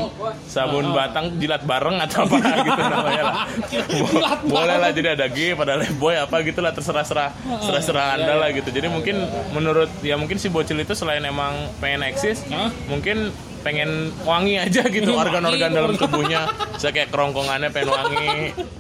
sabun 0.50 0.90
Oh. 0.90 0.98
batang 0.98 1.38
jilat 1.38 1.62
bareng 1.70 2.02
atau 2.02 2.26
apa 2.26 2.38
gitu 2.66 2.82
namanya 2.82 3.24
lah. 3.30 3.46
Jilat 3.70 4.40
Boleh 4.42 4.78
lah 4.82 4.90
jadi 4.90 5.14
ada 5.14 5.30
G 5.30 5.54
pada 5.54 5.78
boy 6.02 6.18
apa 6.18 6.42
gitu 6.42 6.66
lah 6.66 6.74
terserah-serah 6.74 7.30
terserah 7.62 8.06
Iya, 8.10 8.16
Anda 8.18 8.34
iya. 8.34 8.42
lah 8.42 8.50
gitu. 8.58 8.70
Jadi 8.74 8.88
mungkin 8.90 9.16
menurut 9.54 9.92
ya 10.02 10.18
mungkin 10.18 10.42
si 10.42 10.50
bocil 10.50 10.82
itu 10.82 10.98
selain 10.98 11.22
emang 11.22 11.54
pengen 11.78 12.02
eksis, 12.10 12.42
Hah? 12.50 12.74
mungkin 12.90 13.30
pengen 13.60 14.12
wangi 14.24 14.60
aja 14.60 14.88
gitu 14.88 15.16
organ-organ 15.16 15.72
dalam 15.72 15.94
tubuhnya. 15.96 16.50
Saya 16.80 16.92
kayak 16.96 17.10
kerongkongannya 17.12 17.70
pengen 17.72 17.90
wangi 17.92 18.28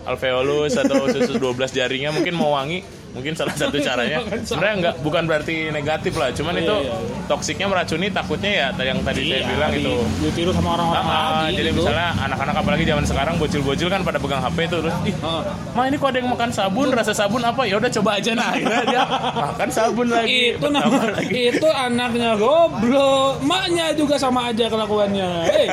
alveolus 0.08 0.80
atau 0.80 1.08
usus 1.08 1.36
12 1.36 1.56
jarinya 1.72 2.10
mungkin 2.16 2.34
mau 2.36 2.56
wangi 2.56 2.99
mungkin 3.10 3.34
salah 3.34 3.52
satu 3.52 3.78
caranya 3.88 4.18
sebenarnya 4.40 4.76
nggak 4.80 4.96
bukan 5.02 5.24
berarti 5.26 5.56
negatif 5.70 6.14
lah 6.14 6.30
cuman 6.30 6.54
Iya, 6.54 6.62
itu 6.62 6.76
iya. 6.80 6.94
toksiknya 7.26 7.66
meracuni 7.66 8.08
takutnya 8.08 8.52
ya 8.52 8.68
yang 8.80 9.00
tadi 9.02 9.22
saya 9.24 9.40
Iya, 9.40 9.48
bilang 9.50 9.72
di- 9.72 9.82
itu 9.82 9.94
ditiru 10.22 10.52
sama 10.52 10.70
orang-orang 10.74 11.02
Ah, 11.02 11.10
ah, 11.10 11.30
lagi 11.42 11.56
jadi 11.56 11.70
gitu. 11.70 11.80
misalnya 11.82 12.10
anak-anak 12.22 12.56
apalagi 12.56 12.84
zaman 12.84 13.04
sekarang 13.04 13.34
bocil-bocil 13.36 13.88
kan 13.88 14.02
pada 14.02 14.18
pegang 14.18 14.40
HP 14.40 14.58
itu 14.64 14.78
terus 14.80 14.96
ih 15.04 15.16
Heeh. 15.16 15.44
Ma 15.72 15.82
ini 15.84 15.96
kok 15.96 16.08
ada 16.08 16.18
yang 16.18 16.30
makan 16.30 16.50
sabun, 16.50 16.88
rasa 16.90 17.12
sabun 17.12 17.42
apa? 17.42 17.62
Ya 17.64 17.76
udah 17.76 17.92
coba 17.92 18.12
aja 18.16 18.32
nah. 18.32 18.50
Akhirnya 18.52 18.84
dia 18.86 19.02
makan 19.34 19.70
sabun 19.70 20.08
lagi. 20.16 20.42
itu 20.54 20.68
nama 20.68 21.02
lagi. 21.10 21.42
itu 21.50 21.68
anaknya 21.68 22.32
goblok 22.36 23.34
maknya 23.42 23.92
juga 23.94 24.16
sama 24.16 24.50
aja 24.50 24.66
kelakuannya 24.66 25.30
hey. 25.48 25.68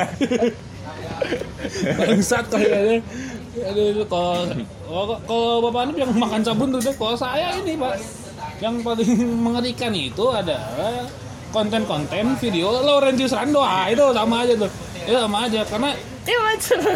bangsat 1.97 2.45
kayaknya 2.47 2.97
Aduh, 3.59 3.85
itu 3.89 4.03
kalau 4.05 4.45
kalau- 4.87 5.21
kalau 5.23 5.51
bapak 5.67 5.81
Anip 5.83 5.97
yang 5.99 6.11
makan 6.15 6.41
sabun 6.41 6.67
tuh 6.71 6.81
kalau 6.93 7.13
saya 7.13 7.53
ini 7.55 7.75
pak 7.75 7.99
yang 8.57 8.79
paling 8.81 9.11
mengerikan 9.45 9.91
itu 9.91 10.25
adalah 10.27 11.05
konten-konten 11.51 12.35
video 12.37 12.71
Laurentius 12.73 13.31
Rando 13.31 13.59
ah 13.59 13.87
itu 13.87 14.03
sama 14.11 14.43
aja 14.43 14.53
tuh 14.55 14.71
itu 15.03 15.17
sama 15.17 15.37
aja 15.45 15.61
karena 15.63 15.91
Iya 16.27 16.39
macam 16.43 16.77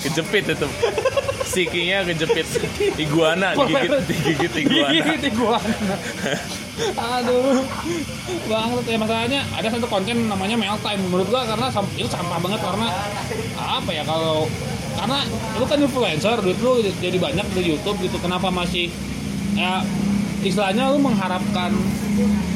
Kejepit 0.00 0.48
itu. 0.48 0.68
Sikinya 1.44 2.00
kejepit 2.08 2.48
iguana 2.96 3.52
digigit 3.52 3.92
digigit 4.08 4.52
iguana. 4.64 4.88
Gigit 4.88 5.22
iguana. 5.28 5.76
Aduh, 6.96 7.60
banget 8.48 8.84
ya 8.88 8.96
masalahnya 8.96 9.40
ada 9.52 9.68
satu 9.68 9.84
konten 9.84 10.24
namanya 10.24 10.56
mail 10.56 10.80
time 10.80 11.04
menurut 11.04 11.28
gua 11.28 11.44
karena 11.44 11.68
itu 11.92 12.08
sampah 12.08 12.40
banget 12.40 12.60
karena 12.64 12.88
apa 13.60 13.90
ya 13.92 14.00
kalau 14.08 14.48
karena 15.00 15.18
lu 15.56 15.64
kan 15.64 15.78
influencer 15.78 16.36
duit 16.38 16.58
lu 16.58 16.72
jadi 16.94 17.16
banyak 17.16 17.46
di 17.50 17.62
YouTube 17.66 17.98
gitu 17.98 18.16
kenapa 18.18 18.48
masih 18.48 18.92
ya 19.52 19.80
istilahnya 20.40 20.88
lu 20.90 21.00
mengharapkan 21.00 21.72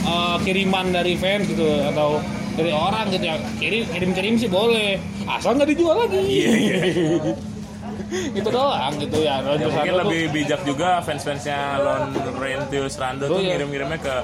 eh, 0.04 0.36
kiriman 0.42 0.88
dari 0.88 1.16
fans 1.16 1.44
gitu 1.46 1.64
atau 1.84 2.20
dari 2.54 2.70
orang 2.70 3.08
gitu 3.08 3.24
ya 3.24 3.36
kirim 3.58 3.82
kirim 3.88 4.10
kirim 4.12 4.34
sih 4.36 4.46
boleh 4.46 5.00
asal 5.26 5.52
nggak 5.52 5.68
dijual 5.68 5.96
lagi 5.98 6.20
Iya, 6.20 6.50
iya. 6.54 6.78
itu 8.30 8.46
doang 8.48 8.94
gitu 8.96 9.18
ya, 9.18 9.42
Ya, 9.42 9.58
mungkin 9.58 9.74
ada 9.74 9.90
tuh- 9.96 10.00
lebih 10.06 10.22
bijak 10.30 10.60
juga 10.62 11.00
fans-fansnya 11.00 11.80
Laurentius 11.80 12.94
Rando 12.94 13.26
Oh, 13.26 13.30
tuh 13.32 13.40
iya. 13.40 13.56
ngirim-ngirimnya 13.56 13.98
ke 13.98 14.14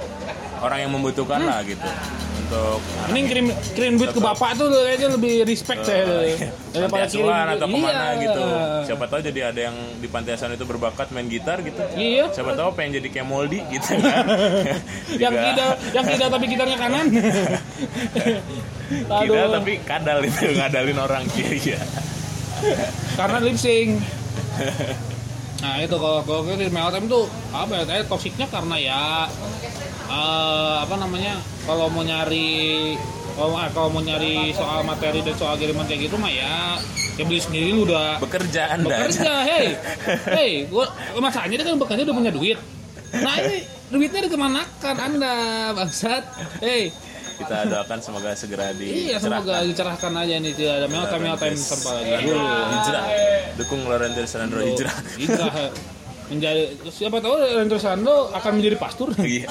orang 0.61 0.79
yang 0.81 0.93
membutuhkan 0.93 1.41
lah 1.41 1.65
gitu. 1.65 1.83
Untuk 2.51 2.83
Mending 3.07 3.27
kirim 3.31 3.47
kirim 3.79 3.93
duit 3.95 4.11
ke 4.11 4.19
bapak 4.19 4.59
tuh 4.59 4.67
kayaknya 4.75 5.15
lebih 5.15 5.47
respect 5.47 5.87
saya 5.87 6.03
daripada 6.75 7.07
panti 7.07 7.23
kirim 7.23 7.31
atau 7.31 7.67
ke 7.71 7.79
mana 7.79 7.95
Iya. 7.95 8.23
gitu. 8.27 8.43
Siapa 8.91 9.05
tahu 9.07 9.21
jadi 9.23 9.41
ada 9.55 9.61
yang 9.71 9.77
di 10.03 10.09
panti 10.11 10.35
asuhan 10.35 10.59
itu 10.59 10.67
berbakat 10.67 11.15
main 11.15 11.31
gitar 11.31 11.63
gitu. 11.63 11.79
Iya. 11.95 12.27
Siapa 12.35 12.59
tahu 12.59 12.75
pengen 12.75 12.99
jadi 12.99 13.09
kayak 13.15 13.27
Moldi 13.31 13.63
gitu 13.71 14.03
kan. 14.03 14.27
yang 15.23 15.31
tidak 15.31 15.71
yang 15.95 16.05
tidak 16.11 16.29
tapi 16.35 16.45
gitarnya 16.51 16.75
kanan. 16.75 17.07
Tidak 18.91 19.47
tapi 19.55 19.73
kadal 19.87 20.19
itu 20.27 20.51
ngadalin 20.51 20.99
orang 20.99 21.23
iya 21.39 21.51
iya. 21.63 21.79
karena 23.15 23.39
lip 23.39 23.55
sync. 23.55 24.03
Nah 25.63 25.79
itu 25.79 25.95
kalau 25.95 26.27
kalau 26.27 26.43
kita 26.43 26.67
di 26.67 26.75
Meltem 26.75 27.07
tuh 27.07 27.31
apa 27.55 27.87
ya? 27.87 28.03
Toksiknya 28.03 28.51
karena 28.51 28.77
ya 28.83 29.03
eh, 30.11 30.75
apa 30.83 30.95
namanya? 30.99 31.39
Kalau 31.71 31.87
mau 31.87 32.03
nyari 32.03 32.99
kalau 33.39 33.55
kalau 33.71 33.89
mau 33.95 34.03
nyari 34.03 34.51
soal 34.51 34.83
materi 34.83 35.23
dan 35.23 35.39
soal 35.39 35.55
kiriman 35.55 35.87
kayak 35.87 36.11
gitu 36.11 36.19
mah 36.19 36.27
ya 36.27 36.75
ya 37.15 37.23
beli 37.23 37.39
sendiri 37.39 37.71
lu 37.71 37.87
udah. 37.87 38.19
Bekerja 38.19 38.75
Anda. 38.75 38.91
bekerja 38.91 39.31
hei 39.47 39.67
hei 40.35 40.53
gua 40.67 40.91
masalahnya 41.23 41.63
dia 41.63 41.67
kan 41.71 41.79
bekerja 41.79 42.03
udah 42.03 42.17
punya 42.19 42.33
duit. 42.35 42.59
Nah 43.15 43.39
ini 43.39 43.63
duitnya 43.87 44.27
dikemanakan 44.27 44.97
anda 44.99 45.35
bangsat? 45.79 46.27
Hei 46.59 46.91
kita 47.39 47.71
doakan 47.71 47.99
semoga 48.03 48.35
segera 48.35 48.75
Iya, 48.75 49.17
dicerahkan 49.17 49.23
semoga 49.23 49.55
dicerahkan. 49.63 50.13
aja 50.27 50.35
nih 50.43 50.53
tidak 50.59 50.75
ada 50.75 50.87
melta 50.91 51.17
melta 51.23 51.45
yang 51.47 51.57
tanpa 51.57 51.91
lagi. 51.97 52.11
Aduh, 52.19 52.65
hijrah. 52.69 53.05
Dukung 53.57 53.81
Lorenzo 53.87 54.23
Sandro 54.27 54.61
hijrah. 54.61 54.97
Hijrah 55.17 55.55
menjadi 56.31 56.63
siapa 56.87 57.19
tahu 57.19 57.35
Leandro 57.37 57.77
Sando 57.77 58.31
akan 58.31 58.53
menjadi 58.57 58.77
pastor. 58.77 59.11
Iya. 59.21 59.51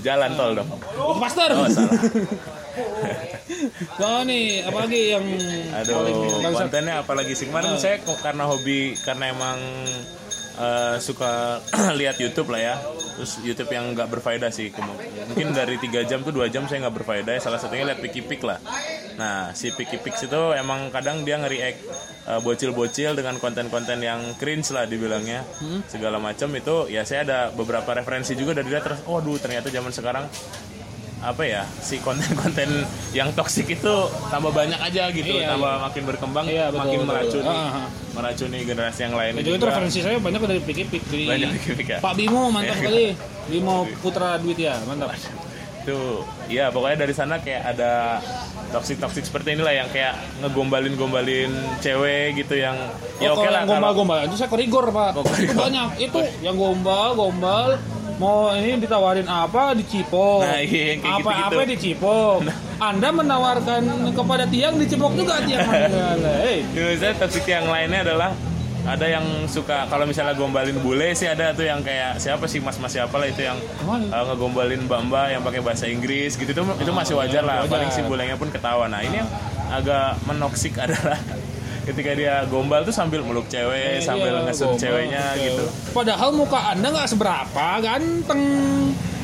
jalan 0.00 0.30
tol 0.34 0.52
dong 0.52 0.68
Oh, 0.96 1.14
pastor. 1.16 1.48
oh 1.50 1.66
salah 1.66 1.94
Oh 3.98 4.20
nih, 4.22 4.62
apalagi 4.62 5.12
yang 5.12 5.26
Aduh, 5.74 6.06
kontennya 6.50 7.00
apalagi 7.00 7.32
sih 7.32 7.46
kemarin 7.46 7.74
Ah. 7.74 7.78
saya 7.78 7.96
kok 7.98 8.18
karena 8.18 8.44
hobi 8.44 8.94
karena 8.98 9.30
emang 9.30 9.58
eh, 10.60 10.96
suka 11.00 11.64
lihat 12.00 12.20
YouTube 12.20 12.52
lah 12.52 12.60
ya. 12.60 12.74
Terus 13.16 13.40
YouTube 13.40 13.72
yang 13.72 13.96
nggak 13.96 14.08
berfaedah 14.12 14.52
sih. 14.52 14.68
Mungkin 15.32 15.56
dari 15.56 15.80
tiga 15.80 16.04
jam 16.04 16.20
tuh 16.20 16.36
dua 16.36 16.52
jam 16.52 16.68
saya 16.68 16.84
nggak 16.86 16.96
berfaedah. 17.00 17.40
Salah 17.40 17.56
satunya 17.56 17.88
lihat 17.88 18.04
Piki 18.04 18.20
Pik 18.24 18.44
lah. 18.44 18.60
Nah, 19.16 19.52
si 19.52 19.72
Piki 19.72 20.00
Pik 20.00 20.16
itu 20.16 20.42
emang 20.56 20.88
kadang 20.88 21.24
dia 21.24 21.40
nge-react 21.40 21.80
eh, 22.28 22.40
bocil-bocil 22.44 23.16
dengan 23.16 23.40
konten-konten 23.40 23.98
yang 24.04 24.20
cringe 24.36 24.68
lah 24.76 24.84
dibilangnya. 24.84 25.44
Hmm. 25.60 25.80
Segala 25.88 26.20
macam 26.20 26.52
itu 26.52 26.92
ya 26.92 27.08
saya 27.08 27.24
ada 27.24 27.38
beberapa 27.52 27.96
referensi 27.96 28.36
juga 28.36 28.60
dari 28.60 28.68
dia 28.68 28.84
terus 28.84 29.00
oh 29.08 29.18
duh 29.24 29.40
ternyata 29.40 29.72
zaman 29.72 29.92
sekarang 29.92 30.24
apa 31.20 31.42
ya 31.42 31.62
si 31.76 32.00
konten-konten 32.00 32.88
yang 33.12 33.28
toksik 33.30 33.68
itu 33.68 33.94
tambah 34.26 34.48
banyak 34.50 34.76
aja 34.76 35.12
gitu 35.12 35.28
Iya, 35.30 35.52
tambah 35.52 35.72
makin 35.82 36.02
berkembang 36.06 36.44
Iya, 36.44 36.66
betul, 36.68 36.80
makin 36.80 36.98
betul. 36.98 37.10
meracuni 37.10 37.48
Ah, 37.50 37.68
ah. 37.76 37.86
meracuni 38.10 38.58
generasi 38.64 39.00
yang 39.04 39.14
lain 39.14 39.32
itu 39.36 39.50
itu 39.52 39.64
referensi 39.64 39.98
saya 40.00 40.16
banyak 40.16 40.40
dari 40.40 40.60
Piki 40.60 40.84
Pik 40.86 41.02
dari 41.06 41.24
Banyak 41.26 41.48
Piki-Pik 41.54 41.86
ya? 41.86 41.98
Pak 42.00 42.14
Bimo 42.14 42.48
mantap 42.48 42.72
Iya. 42.72 42.80
sekali. 42.80 43.04
Bimo 43.46 43.74
Putra 44.00 44.36
Duit 44.36 44.56
ya, 44.56 44.80
mantap. 44.82 45.12
itu 45.80 45.96
ya 46.46 46.68
pokoknya 46.68 46.96
dari 46.98 47.14
sana 47.16 47.40
kayak 47.40 47.72
ada 47.72 48.20
toksik 48.70 49.00
toksik 49.00 49.24
seperti 49.24 49.56
inilah 49.56 49.72
yang 49.74 49.88
kayak 49.88 50.12
ngegombalin 50.38 50.92
gombalin 50.92 51.48
cewek 51.80 52.36
gitu 52.36 52.52
yang 52.54 52.76
ya 53.16 53.32
oh, 53.32 53.40
oke 53.40 53.40
kalau 53.40 53.48
lah 53.48 53.60
yang 53.60 53.64
kalau 53.66 53.80
gombal-gombal 53.80 54.18
itu 54.22 54.36
saya 54.36 54.48
korigor 54.48 54.92
pak. 54.92 55.16
Oh, 55.16 55.24
banyak 55.24 55.88
itu 55.98 56.20
yang 56.40 56.54
gombal 56.54 57.12
gombal 57.14 57.80
mau 58.20 58.52
ini 58.52 58.76
ditawarin 58.76 59.24
apa 59.24 59.72
dicipok. 59.72 60.44
Nah, 60.44 60.60
iya, 60.60 60.94
yang 60.94 61.00
kayak 61.00 61.16
apa 61.16 61.30
gitu-gitu. 61.32 61.56
apa 61.56 61.62
dicipok. 61.72 62.38
Anda 62.76 63.08
menawarkan 63.16 63.82
kepada 64.12 64.44
tiang 64.44 64.76
dicipok 64.76 65.12
juga 65.16 65.40
tiang. 65.48 65.64
Menurut 65.64 66.98
saya 67.00 67.16
toxic 67.16 67.48
yang 67.48 67.64
lainnya 67.64 68.04
adalah 68.04 68.30
ada 68.84 69.06
yang 69.06 69.24
suka 69.44 69.84
kalau 69.92 70.08
misalnya 70.08 70.32
gombalin 70.32 70.76
bule 70.80 71.12
sih 71.12 71.28
ada 71.28 71.52
tuh 71.52 71.68
yang 71.68 71.84
kayak 71.84 72.16
siapa 72.16 72.48
sih 72.48 72.64
mas 72.64 72.80
mas 72.80 72.88
siapa 72.88 73.12
lah 73.20 73.28
itu 73.28 73.44
yang 73.44 73.60
uh, 73.84 74.24
ngegombalin 74.32 74.88
mbak 74.88 75.00
mbak 75.04 75.26
yang 75.36 75.42
pakai 75.44 75.60
bahasa 75.60 75.84
Inggris 75.84 76.40
gitu 76.40 76.48
itu 76.48 76.62
itu 76.64 76.88
masih 76.88 77.14
wajar 77.20 77.44
lah 77.44 77.68
wajar. 77.68 77.76
paling 77.76 77.90
si 77.92 78.00
bulenya 78.00 78.40
pun 78.40 78.48
ketawa 78.48 78.88
nah 78.88 79.04
ini 79.04 79.20
yang 79.20 79.28
agak 79.68 80.16
menoksik 80.24 80.80
adalah 80.84 81.20
ketika 81.90 82.10
dia 82.12 82.46
gombal 82.46 82.82
tuh 82.82 82.92
sambil 82.92 83.20
meluk 83.20 83.46
cewek 83.46 83.98
sambil 83.98 84.30
Iya, 84.32 84.46
ngesut 84.46 84.74
ceweknya 84.76 85.24
oke. 85.28 85.42
gitu 85.42 85.64
Padahal 85.90 86.30
muka 86.30 86.70
Anda 86.70 86.88
nggak 86.88 87.08
seberapa 87.08 87.66
ganteng. 87.80 88.42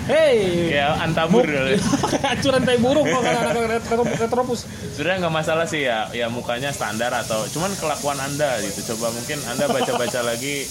Hei. 0.06 0.70
kayak 0.70 1.02
antabur 1.02 1.42
gitu. 1.42 1.82
Kayak 2.14 2.38
acuran 2.38 2.62
tai 2.62 2.78
burung 2.78 3.02
kok 3.04 3.18
kan 3.20 3.42
anak 3.42 3.82
retropus. 4.23 4.62
sebenarnya 4.94 5.18
nggak 5.18 5.35
masalah 5.35 5.66
sih 5.66 5.82
ya 5.82 6.06
ya 6.14 6.30
mukanya 6.30 6.70
standar 6.70 7.11
atau 7.11 7.42
cuman 7.50 7.75
kelakuan 7.75 8.14
anda 8.16 8.54
gitu 8.62 8.94
coba 8.94 9.11
mungkin 9.11 9.42
anda 9.44 9.66
baca-baca 9.66 10.23
lagi 10.23 10.62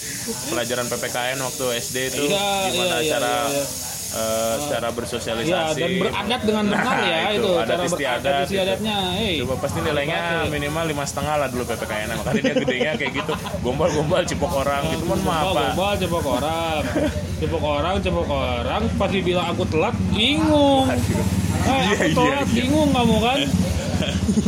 pelajaran 0.47 0.87
ppkn 0.87 1.35
waktu 1.37 1.65
SD 1.77 1.95
itu 2.09 2.23
Iya, 2.25 2.47
gimana 2.71 2.95
iya, 2.95 2.97
iya, 2.97 3.11
cara 3.11 3.33
iya, 3.45 3.59
iya. 3.59 3.63
Eh, 4.15 4.55
cara 4.65 4.79
Iya, 4.85 4.95
bersosialisasi 4.95 5.75
dan 5.77 5.91
beradat 5.99 6.41
dengan 6.41 6.63
benar 6.65 6.83
Nah, 6.85 6.97
ya 7.01 7.19
itu, 7.29 7.35
itu, 7.37 7.49
adat 7.53 7.67
cara 7.67 7.83
istiadat 7.85 8.31
itu. 8.33 8.45
istiadatnya. 8.47 8.95
Hei. 9.13 9.33
coba 9.39 9.55
pasti 9.59 9.79
nilainya 9.79 10.19
minimal 10.47 10.83
lima 10.85 11.03
setengah 11.03 11.35
lah 11.35 11.47
dulu 11.47 11.63
ppkn 11.65 12.07
makanya 12.13 12.41
dia 12.41 12.55
gedenya 12.55 12.91
kayak 12.95 13.11
gitu 13.13 13.33
gombal-gombal 13.59 14.21
cipok 14.23 14.51
orang 14.55 14.81
gitu 14.89 15.03
mohon 15.03 15.21
maaf 15.21 15.43
Gombal, 15.45 15.65
gombal, 15.67 15.93
cepok 15.97 16.25
orang, 16.33 16.81
cepok 17.37 17.63
orang, 17.63 17.95
cepok 17.99 18.27
orang. 18.29 18.81
Pas 18.95 19.09
dibilang 19.09 19.47
aku 19.47 19.63
telat, 19.65 19.95
bingung. 20.09 20.87
Eh, 20.87 20.99
Iya, 21.65 21.81
aku 21.89 22.03
iya, 22.03 22.13
telat, 22.13 22.45
iya. 22.45 22.55
bingung 22.55 22.89
kamu 22.89 23.15
kan? 23.19 23.39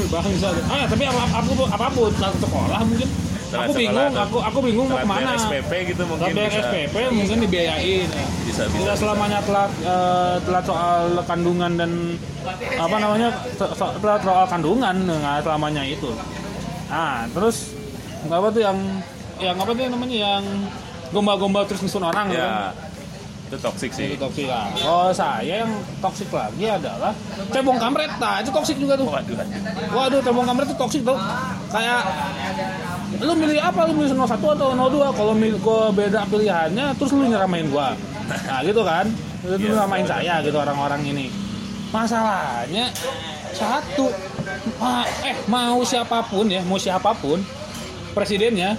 Bangsa. 0.08 0.48
Ah, 0.66 0.84
tapi 0.86 1.04
apa 1.04 1.22
apa 1.34 1.52
apa 1.70 1.86
pun 1.90 2.12
telat 2.12 2.36
sekolah 2.38 2.80
mungkin. 2.84 3.10
Aku 3.48 3.72
bingung, 3.72 4.12
aku 4.12 4.38
aku 4.44 4.60
bingung 4.60 4.88
mau 4.92 5.00
ke 5.00 5.08
mana. 5.08 5.40
SPP 5.40 5.72
gitu 5.96 6.04
mungkin 6.04 6.36
Telat 6.36 6.52
bisa 6.52 6.62
SPP 6.68 6.96
mungkin 7.16 7.38
dibiayain. 7.48 8.08
bisa 8.44 8.64
bisa 8.68 8.80
Tidak 8.84 8.96
selamanya 9.00 9.40
telat 9.40 9.72
eh, 9.88 10.36
telat 10.44 10.64
soal 10.68 11.00
kandungan 11.24 11.72
dan 11.80 11.92
apa 12.76 12.96
namanya 13.00 13.30
telat 13.56 14.22
soal 14.22 14.46
kandungan 14.52 14.96
nggak 15.08 15.48
selamanya 15.48 15.84
itu. 15.88 16.12
Nah 16.92 17.24
terus 17.32 17.72
apa 18.28 18.48
tuh 18.52 18.62
yang 18.68 18.78
yang 19.40 19.56
apa 19.56 19.72
tuh 19.72 19.82
yang 19.88 19.94
namanya 19.96 20.18
yang 20.18 20.44
gombal-gombal 21.16 21.64
terus 21.64 21.80
nyusun 21.88 22.04
orang 22.04 22.28
gitu 22.28 22.44
kan? 22.44 22.76
Itu 23.48 23.58
toksik 23.58 23.92
sih 23.92 24.12
Itu 24.12 24.20
toksik 24.22 24.46
kan. 24.46 24.70
Kalau 24.76 25.10
saya 25.10 25.64
yang 25.64 25.72
toksik 25.98 26.28
lagi 26.30 26.68
adalah 26.68 27.16
cebong 27.50 27.80
kampret. 27.80 28.12
Nah, 28.18 28.40
itu 28.40 28.52
toksik 28.52 28.76
juga 28.76 28.94
tuh. 28.94 29.08
waduh 29.08 29.40
Waduh, 29.90 30.20
cebong 30.20 30.44
kampret 30.44 30.68
itu 30.68 30.76
toksik 30.76 31.02
tuh. 31.02 31.16
Kayak 31.68 32.02
lu 33.18 33.34
milih 33.34 33.58
apa? 33.58 33.88
Lu 33.88 33.94
milih 33.96 34.12
01 34.14 34.28
atau 34.52 34.68
02? 34.72 35.16
Kalau 35.16 35.34
milih 35.34 35.60
gua 35.60 35.90
beda 35.90 36.28
pilihannya, 36.28 36.92
terus 36.96 37.12
lu 37.12 37.24
nyeramain 37.24 37.68
gua. 37.68 37.96
Nah, 38.28 38.60
gitu 38.62 38.84
kan. 38.84 39.08
Itu 39.40 39.56
Iya. 39.56 39.72
nyeramain 39.72 40.04
saya 40.04 40.34
gitu 40.44 40.58
orang-orang 40.58 41.02
ini. 41.06 41.32
Masalahnya 41.88 42.92
satu, 43.50 44.12
ma- 44.78 45.08
eh 45.24 45.40
mau 45.48 45.80
siapa 45.82 46.20
pun 46.22 46.46
ya, 46.46 46.60
mau 46.62 46.76
siapa 46.76 47.16
pun 47.16 47.40
presidennya, 48.12 48.76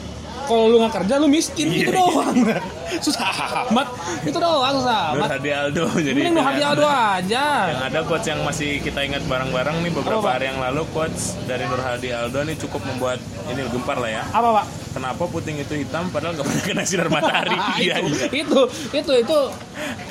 kalau 0.48 0.64
lu 0.66 0.76
nggak 0.78 0.94
kerja 0.96 1.14
lu 1.16 1.28
miskin 1.28 1.68
Iya, 1.68 1.84
itu 1.84 1.92
doang. 1.92 2.34
susah 3.04 3.28
amat. 3.68 3.86
Itu 4.24 4.34
doang 4.34 4.74
susah 4.74 4.98
Nur 5.06 5.20
amat. 5.20 5.28
Hadi 5.30 5.50
Aldo 5.52 5.84
jadi 5.94 6.16
Mending 6.18 6.40
hati 6.40 6.58
kan. 6.58 6.70
Aldo 6.72 6.88
aja. 6.88 7.44
yang 7.68 7.82
ada 7.84 8.00
quotes 8.02 8.26
yang 8.26 8.40
masih 8.42 8.80
kita 8.80 9.00
ingat 9.02 9.22
bareng-bareng 9.22 9.76
nih 9.78 9.92
beberapa 9.92 10.18
Apa, 10.18 10.34
hari 10.34 10.48
yang 10.48 10.58
lalu 10.58 10.82
quotes 10.88 11.36
dari 11.44 11.62
Nur 11.62 11.78
Hadi 11.78 12.08
Aldo 12.10 12.40
nih 12.42 12.56
cukup 12.56 12.80
membuat 12.82 13.20
ini 13.46 13.60
gempar 13.66 13.96
lah 13.96 14.10
ya 14.10 14.22
Apa 14.26 14.48
pak? 14.54 14.64
kenapa 14.88 15.22
puting 15.22 15.56
itu 15.56 15.74
hitam 15.76 16.08
padahal 16.08 16.32
nggak 16.32 16.42
pernah 16.44 16.64
kena 16.64 16.82
sinar 16.82 17.06
matahari 17.06 17.54
iya 17.84 18.00
itu, 18.00 18.08
iya 18.08 18.26
itu, 18.40 18.60
itu, 18.90 19.12
itu. 19.20 19.38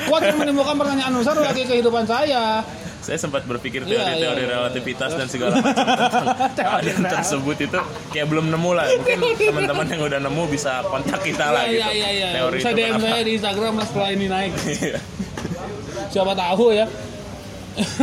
Kuat 0.05 0.21
yang 0.23 0.37
menimbulkan 0.37 0.77
pertanyaan 0.77 1.11
besar 1.11 1.35
bagi 1.35 1.65
kehidupan 1.65 2.05
saya. 2.05 2.61
Saya 3.07 3.23
sempat 3.23 3.47
berpikir 3.47 3.87
Iya, 3.87 4.03
teori-teori 4.03 4.41
iya, 4.43 4.47
iya. 4.51 4.55
relativitas 4.59 5.15
dan 5.15 5.31
segala 5.31 5.63
macam 5.63 6.83
tentang 6.91 7.23
tersebut 7.23 7.57
itu 7.63 7.79
kayak 8.11 8.27
belum 8.27 8.51
nemu 8.51 8.71
lah 8.75 8.83
mungkin 8.99 9.17
teman-teman 9.39 9.85
yang 9.87 10.01
udah 10.11 10.19
nemu 10.27 10.43
bisa 10.51 10.83
kontak 10.91 11.23
kita 11.23 11.55
lah 11.55 11.63
Iya, 11.63 11.87
gitu 11.87 11.95
iya, 11.95 12.09
iya. 12.11 12.27
teori 12.35 12.59
Bisa 12.59 12.75
DM 12.75 12.99
saya 12.99 13.23
di 13.23 13.31
Instagram 13.39 13.79
lah 13.79 13.85
setelah 13.87 14.09
ini 14.11 14.27
naik. 14.27 14.51
Siapa 16.11 16.35
tahu 16.35 16.75
ya. 16.75 16.83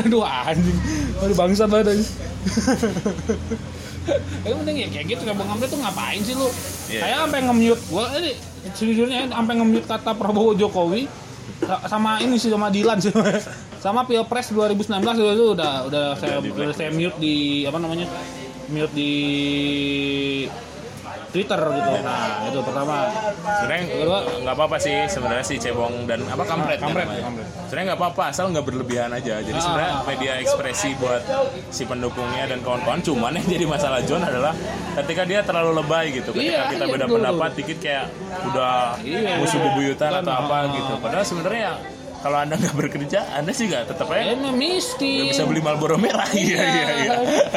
Aduh 0.09 0.25
anjing. 0.25 0.79
Aduh 1.21 1.37
bangsa 1.37 1.69
banget 1.69 1.93
anjing. 1.93 2.09
Yang 4.45 4.57
penting 4.61 4.77
ya 4.77 4.89
kayak 4.89 5.07
gitu 5.17 5.23
ya 5.25 5.33
Bang 5.37 5.61
tuh 5.61 5.79
ngapain 5.81 6.21
sih 6.25 6.37
lu? 6.37 6.49
Iya. 6.89 7.01
Saya 7.05 7.15
sampai 7.29 7.45
nge-mute 7.45 7.83
gua 7.93 8.09
ini 8.17 8.33
sejujurnya 8.73 9.29
sampai 9.33 9.61
nge-mute 9.61 9.85
kata 9.85 10.17
Prabowo 10.17 10.57
Jokowi 10.57 11.05
sama 11.89 12.21
ini 12.21 12.37
sih 12.37 12.51
sama 12.51 12.69
Dilan 12.69 12.99
sih. 13.01 13.13
sama 13.85 14.09
Pilpres 14.09 14.49
2019 14.53 14.89
itu 15.37 15.47
udah 15.53 15.85
udah 15.89 16.07
saya 16.17 16.41
udah 16.41 16.73
saya 16.73 16.91
mute 16.93 17.17
di 17.21 17.65
apa 17.69 17.79
namanya? 17.81 18.09
Mute 18.73 18.93
di 18.97 19.13
Twitter 21.35 21.59
gitu. 21.59 21.91
Nah, 21.99 22.47
itu 22.47 22.59
pertama. 22.63 23.11
sebenarnya 23.59 23.85
Kedua, 23.91 24.19
nggak 24.41 24.55
apa-apa 24.55 24.77
sih 24.79 24.97
sebenarnya 25.05 25.43
si 25.43 25.59
cebong 25.59 26.07
dan 26.07 26.23
apa 26.25 26.45
kampret 26.45 26.79
ya 26.79 26.87
Kampret, 26.87 27.09
kampret. 27.11 27.47
sebenarnya 27.67 27.87
nggak 27.91 28.01
apa-apa 28.01 28.23
asal 28.31 28.45
nggak 28.49 28.63
berlebihan 28.63 29.11
aja 29.11 29.43
jadi 29.43 29.51
Ah, 29.53 29.65
sebenarnya 29.65 29.93
ah, 29.93 30.05
media 30.05 30.33
ekspresi 30.39 30.95
buat 30.95 31.23
si 31.69 31.83
pendukungnya 31.83 32.45
dan 32.47 32.61
kawan-kawan 32.61 33.01
cuman 33.01 33.35
yang 33.35 33.49
jadi 33.51 33.67
masalah 33.67 34.01
John 34.05 34.23
adalah 34.23 34.55
ketika 34.97 35.23
dia 35.25 35.41
terlalu 35.43 35.73
lebay 35.77 36.07
gitu 36.13 36.31
ketika 36.31 36.45
Iya, 36.55 36.71
kita 36.71 36.85
iya, 36.85 36.93
beda 36.95 37.07
pendapat 37.09 37.51
dikit 37.55 37.79
kayak 37.81 38.07
udah 38.45 38.75
Iya, 39.01 39.35
musuh 39.37 39.59
iya. 39.59 39.65
bebuyutan 39.67 40.11
atau 40.23 40.35
apa 40.37 40.57
gitu 40.71 40.93
ah. 40.93 40.99
padahal 41.03 41.25
sebenarnya 41.25 41.71
kalau 42.25 42.41
anda 42.41 42.57
nggak 42.57 42.73
bekerja 42.75 43.21
anda 43.31 43.53
sih 43.53 43.69
nggak 43.69 43.85
tetap 43.87 44.09
aja 44.09 44.33
Emang 44.33 44.57
miskin. 44.57 45.29
nggak 45.29 45.37
bisa 45.37 45.45
beli 45.45 45.61
Marlboro 45.61 45.97
merah 45.97 46.25
iya 46.33 46.57
iya 46.57 46.87
iya 46.99 47.13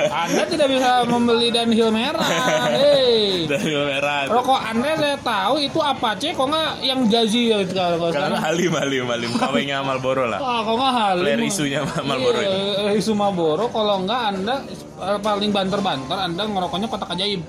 Anda 0.10 0.44
tidak 0.44 0.68
bisa 0.68 0.90
membeli 1.06 1.48
Dunhill 1.50 1.88
merah. 1.90 2.20
Hei. 2.70 3.48
dari 3.48 3.72
merah. 3.72 4.28
Rokok 4.28 4.60
Anda 4.60 4.92
saya 4.94 5.18
tahu 5.18 5.56
itu 5.62 5.80
apa 5.80 6.10
cek 6.14 6.36
kok 6.36 6.46
nggak 6.46 6.72
yang 6.82 7.00
jazi 7.08 7.42
ya 7.48 7.64
kalau 7.64 7.96
kalau 7.98 8.12
karena 8.12 8.36
sekarang. 8.36 8.44
halim 8.44 8.72
halim 8.74 9.06
halim 9.08 9.32
kawenya 9.34 9.78
Marlboro 9.80 10.26
lah 10.26 10.38
Ah, 10.38 10.60
kok 10.62 10.76
nggak 10.76 10.94
halim. 10.94 11.24
Flare 11.24 11.44
isunya 11.46 11.80
Marlboro 11.82 12.38
Iya, 12.38 12.52
itu. 12.92 13.00
isu 13.00 13.12
Marlboro 13.14 13.66
kalau 13.70 14.04
nggak 14.04 14.22
Anda 14.28 14.56
eh, 14.68 15.18
paling 15.18 15.50
banter-banter 15.50 16.18
Anda 16.20 16.44
ngerokoknya 16.44 16.88
kotak 16.88 17.10
ajaib. 17.10 17.40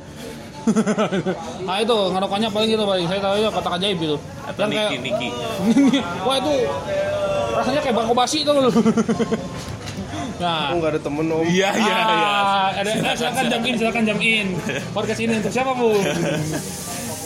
Nah 1.68 1.76
itu 1.80 1.96
ngerokoknya 2.14 2.48
paling 2.52 2.68
gitu 2.72 2.84
paling 2.84 3.06
saya 3.08 3.20
tahu 3.20 3.34
ya 3.40 3.50
kotak 3.50 3.72
ajaib 3.80 3.98
gitu. 3.98 4.16
atau 4.44 4.64
Niki 4.68 4.96
Niki 5.02 5.28
Wah 6.26 6.36
itu 6.38 6.54
rasanya 7.58 7.80
kayak 7.82 7.96
bangko 7.98 8.14
basi 8.14 8.38
tuh 8.46 8.52
lu. 8.54 8.70
Nah, 10.38 10.70
Oh 10.70 10.78
nggak 10.78 10.94
ada 10.94 11.00
temen 11.02 11.26
om. 11.34 11.42
Iya 11.42 11.74
iya 11.74 11.96
iya. 11.98 12.28
Ah, 12.30 12.68
ada, 12.70 12.90
eh, 12.94 13.14
silakan 13.18 13.44
jam 13.50 13.60
in, 13.66 13.74
silakan 13.74 14.02
jam 14.06 14.18
in. 14.22 14.46
Podcast 14.94 15.18
ini 15.18 15.34
untuk 15.42 15.50
siapa 15.50 15.74
bu? 15.74 15.98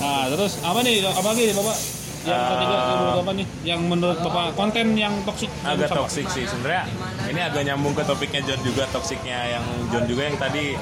Nah, 0.01 0.33
terus 0.33 0.57
apa 0.65 0.81
nih? 0.81 1.05
Apa 1.05 1.29
lagi 1.37 1.53
bapak? 1.53 1.77
Yang 2.23 2.43
ketiga, 2.45 2.73
yang 2.73 2.93
menurut 2.93 3.15
bapak 3.17 3.35
nih? 3.35 3.47
Yang 3.63 3.81
menurut 3.83 4.19
bapak 4.21 4.47
konten 4.53 4.87
yang 4.95 5.15
toksik? 5.23 5.51
agak 5.63 5.89
toksik 5.91 6.27
sih 6.29 6.45
sebenarnya 6.45 6.85
ini 7.25 7.41
agak 7.41 7.63
nyambung 7.65 7.93
ke 7.93 8.03
topiknya 8.03 8.41
John 8.43 8.61
juga 8.61 8.85
toksiknya 8.89 9.39
yang 9.51 9.65
John 9.89 10.05
juga 10.05 10.23
yang 10.25 10.37
tadi 10.37 10.75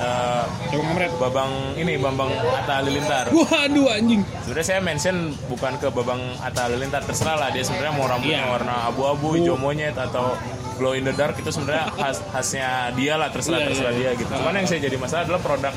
ngamret. 0.70 1.12
Babang 1.16 1.50
ini 1.74 1.96
Bambang 1.96 2.28
Atta 2.30 2.80
Halilintar 2.80 3.28
Waduh 3.30 3.88
anjing. 3.90 4.22
sebenarnya 4.40 4.66
saya 4.66 4.80
mention 4.80 5.16
bukan 5.46 5.76
ke 5.76 5.88
Babang 5.88 6.20
Atta 6.38 6.66
Halilintar 6.66 7.02
terserah 7.02 7.36
lah 7.36 7.48
dia 7.48 7.60
sebenarnya 7.60 7.92
mau 7.92 8.06
rambutnya 8.06 8.28
Iya. 8.40 8.46
warna 8.48 8.74
abu-abu 8.86 9.34
hijau 9.34 9.54
monyet 9.54 9.92
atau 9.92 10.32
glow 10.76 10.92
in 10.92 11.04
the 11.04 11.12
dark 11.12 11.36
itu 11.36 11.48
sebenarnya 11.48 11.92
khas 11.92 12.24
khasnya 12.26 12.68
dia 12.94 13.14
lah 13.14 13.28
terserah 13.28 13.58
Iya, 13.58 13.66
terserah 13.68 13.92
iya, 13.92 14.10
dia 14.12 14.18
gitu 14.18 14.30
cuman 14.30 14.54
yang 14.54 14.66
saya 14.66 14.80
jadi 14.80 14.96
masalah 14.96 15.22
adalah 15.24 15.40
produk 15.40 15.74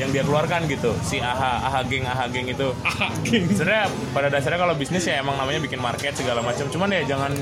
yang 0.00 0.10
dia 0.10 0.22
keluarkan 0.26 0.66
gitu. 0.66 0.90
Si 1.06 1.22
AHA 1.22 1.70
AHA 1.70 1.80
geng 1.86 2.04
AHA 2.06 2.24
geng 2.34 2.46
itu. 2.50 2.68
Geng. 3.26 3.46
sebenarnya 3.54 3.86
pada 4.10 4.28
dasarnya 4.30 4.58
kalau 4.58 4.74
bisnis 4.74 5.06
ya 5.06 5.22
emang 5.22 5.38
namanya 5.38 5.60
bikin 5.62 5.78
market 5.78 6.14
segala 6.18 6.42
macam. 6.42 6.66
Cuman 6.70 6.90
ya 6.90 7.02
jangan 7.06 7.32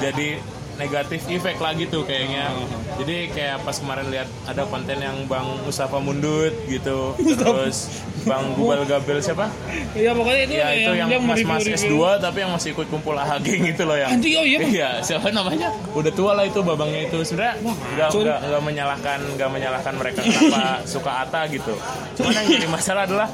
jadi 0.00 0.40
negatif 0.80 1.28
efek 1.28 1.56
lah 1.60 1.72
gitu 1.76 2.04
kayaknya. 2.04 2.52
Jadi 2.96 3.32
kayak 3.32 3.64
pas 3.64 3.76
kemarin 3.76 4.06
lihat 4.08 4.28
ada 4.48 4.62
konten 4.68 4.98
yang 5.00 5.16
Bang 5.28 5.48
Mustafa 5.64 5.98
Mundut 6.00 6.52
gitu 6.68 7.16
terus 7.40 8.04
Bang 8.24 8.54
Gubal 8.54 8.84
Gabel 8.86 9.18
siapa? 9.20 9.50
Iya 9.92 10.14
pokoknya 10.14 10.42
itu 10.46 10.54
ya 10.54 10.68
itu 10.72 10.92
yang 10.96 11.08
mas-mas 11.24 11.64
mereview-review. 11.64 11.98
S2 11.98 12.22
tapi 12.22 12.38
yang 12.44 12.52
masih 12.54 12.68
ikut 12.76 12.86
kumpul 12.88 13.14
AHG 13.18 13.46
gitu 13.72 13.82
loh 13.84 13.96
yang 13.98 14.10
oh 14.16 14.44
iya, 14.46 14.58
iya 14.62 14.90
siapa 15.04 15.28
namanya? 15.34 15.74
Udah 15.92 16.12
tua 16.14 16.32
lah 16.36 16.44
itu 16.46 16.60
babangnya 16.62 17.10
itu. 17.10 17.18
Sebenarnya 17.26 17.54
nggak 17.62 18.08
sorry. 18.12 18.24
nggak 18.28 18.38
nggak 18.48 18.62
menyalahkan 18.62 19.18
nggak 19.36 19.50
menyalahkan 19.50 19.94
mereka 19.98 20.20
kenapa 20.24 20.62
suka 20.92 21.10
Ata 21.26 21.40
gitu. 21.50 21.74
Cuman 22.18 22.32
yang 22.32 22.46
jadi 22.48 22.68
masalah 22.70 23.04
adalah 23.04 23.28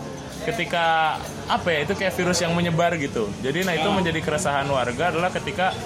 ketika 0.49 1.17
apa 1.49 1.69
ya 1.69 1.79
itu 1.85 1.93
kayak 1.93 2.13
virus 2.17 2.39
yang 2.41 2.53
menyebar 2.57 2.97
gitu. 2.97 3.29
Jadi 3.45 3.69
nah 3.69 3.77
itu 3.77 3.89
menjadi 3.93 4.21
keresahan 4.25 4.65
warga 4.69 5.13
adalah 5.13 5.29
ketika 5.29 5.77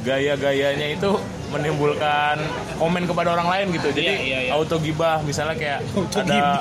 gaya-gayanya 0.00 0.86
itu 0.90 1.10
menimbulkan 1.50 2.38
komen 2.76 3.04
kepada 3.04 3.34
orang 3.34 3.48
lain 3.48 3.66
gitu 3.74 3.90
jadi 3.90 4.06
Iya, 4.08 4.18
iya, 4.18 4.38
iya. 4.40 4.50
auto 4.52 4.78
gibah 4.78 5.18
misalnya 5.20 5.54
kayak 5.54 5.78
Auto 5.90 6.22
ada 6.22 6.56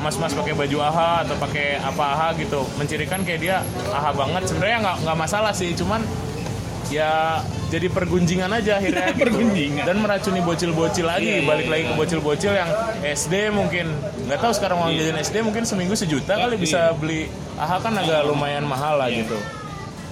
mas-mas 0.00 0.32
pakai 0.32 0.54
baju 0.54 0.76
AHA 0.82 1.28
atau 1.28 1.36
pakai 1.36 1.66
apa 1.78 2.04
AHA 2.10 2.28
gitu 2.40 2.60
mencirikan 2.74 3.20
kayak 3.20 3.40
dia 3.40 3.56
AHA 3.86 4.10
banget 4.16 4.42
sebenarnya 4.46 4.76
nggak 4.80 4.96
nggak 5.04 5.18
masalah 5.18 5.52
sih 5.52 5.70
cuman 5.72 6.00
ya 6.88 7.38
jadi 7.68 7.86
pergunjingan 7.86 8.50
aja 8.50 8.80
akhirnya 8.80 9.06
gitu. 9.14 9.22
Pergunjingan. 9.22 9.84
dan 9.84 9.96
meracuni 10.00 10.40
bocil-bocil 10.40 11.06
lagi 11.06 11.22
Iya, 11.22 11.36
iya, 11.38 11.46
balik 11.46 11.66
iya. 11.66 11.70
lagi 11.70 11.84
ke 11.84 11.94
bocil-bocil 11.94 12.52
yang 12.52 12.70
SD 13.04 13.34
mungkin 13.52 13.86
nggak 14.24 14.40
tahu 14.40 14.52
sekarang 14.52 14.76
uang 14.80 14.90
jajan 14.90 15.20
SD 15.20 15.36
mungkin 15.44 15.62
seminggu 15.62 15.94
sejuta 15.94 16.34
kali 16.34 16.56
Iya. 16.56 16.62
bisa 16.64 16.80
beli 16.96 17.28
AHA 17.54 17.76
kan 17.78 17.92
agak 17.94 18.24
lumayan 18.24 18.64
mahal 18.64 18.96
lah 18.96 19.06
Iya. 19.06 19.22
gitu 19.22 19.36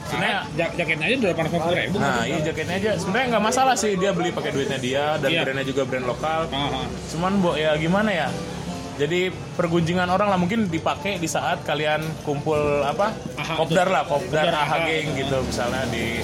sebenarnya 0.09 0.39
jak 0.57 0.71
jaketnya 0.75 1.07
aja 1.07 1.17
udah 1.17 1.29
delapan 1.31 1.47
puluh 1.53 1.77
ribu. 1.77 1.97
Nah, 1.99 2.23
iya 2.25 2.39
jaketnya 2.41 2.75
aja. 2.77 2.91
Sebenarnya 2.97 3.27
nggak 3.31 3.45
masalah 3.45 3.75
sih 3.75 3.93
dia 3.95 4.11
beli 4.11 4.31
pakai 4.31 4.51
duitnya 4.51 4.79
dia 4.79 5.05
dan 5.17 5.29
Iya. 5.29 5.41
brandnya 5.45 5.67
juga 5.67 5.83
brand 5.85 6.07
lokal. 6.07 6.41
Ah. 6.49 6.85
Cuman 7.09 7.33
bo 7.39 7.53
ya 7.55 7.77
gimana 7.77 8.11
ya? 8.11 8.29
Jadi 8.99 9.31
pergunjingan 9.55 10.11
orang 10.11 10.27
lah 10.27 10.35
mungkin 10.35 10.67
dipakai 10.67 11.23
di 11.23 11.31
saat 11.31 11.63
kalian 11.63 12.03
kumpul 12.27 12.59
apa? 12.83 13.15
Aha, 13.39 13.55
kopdar 13.55 13.87
lah, 13.87 14.03
kopdar 14.03 14.51
Kopdar 14.51 14.59
AHA 14.59 14.75
aha. 14.75 14.87
geng 14.91 15.09
gitu 15.15 15.37
misalnya 15.39 15.87
di 15.87 16.19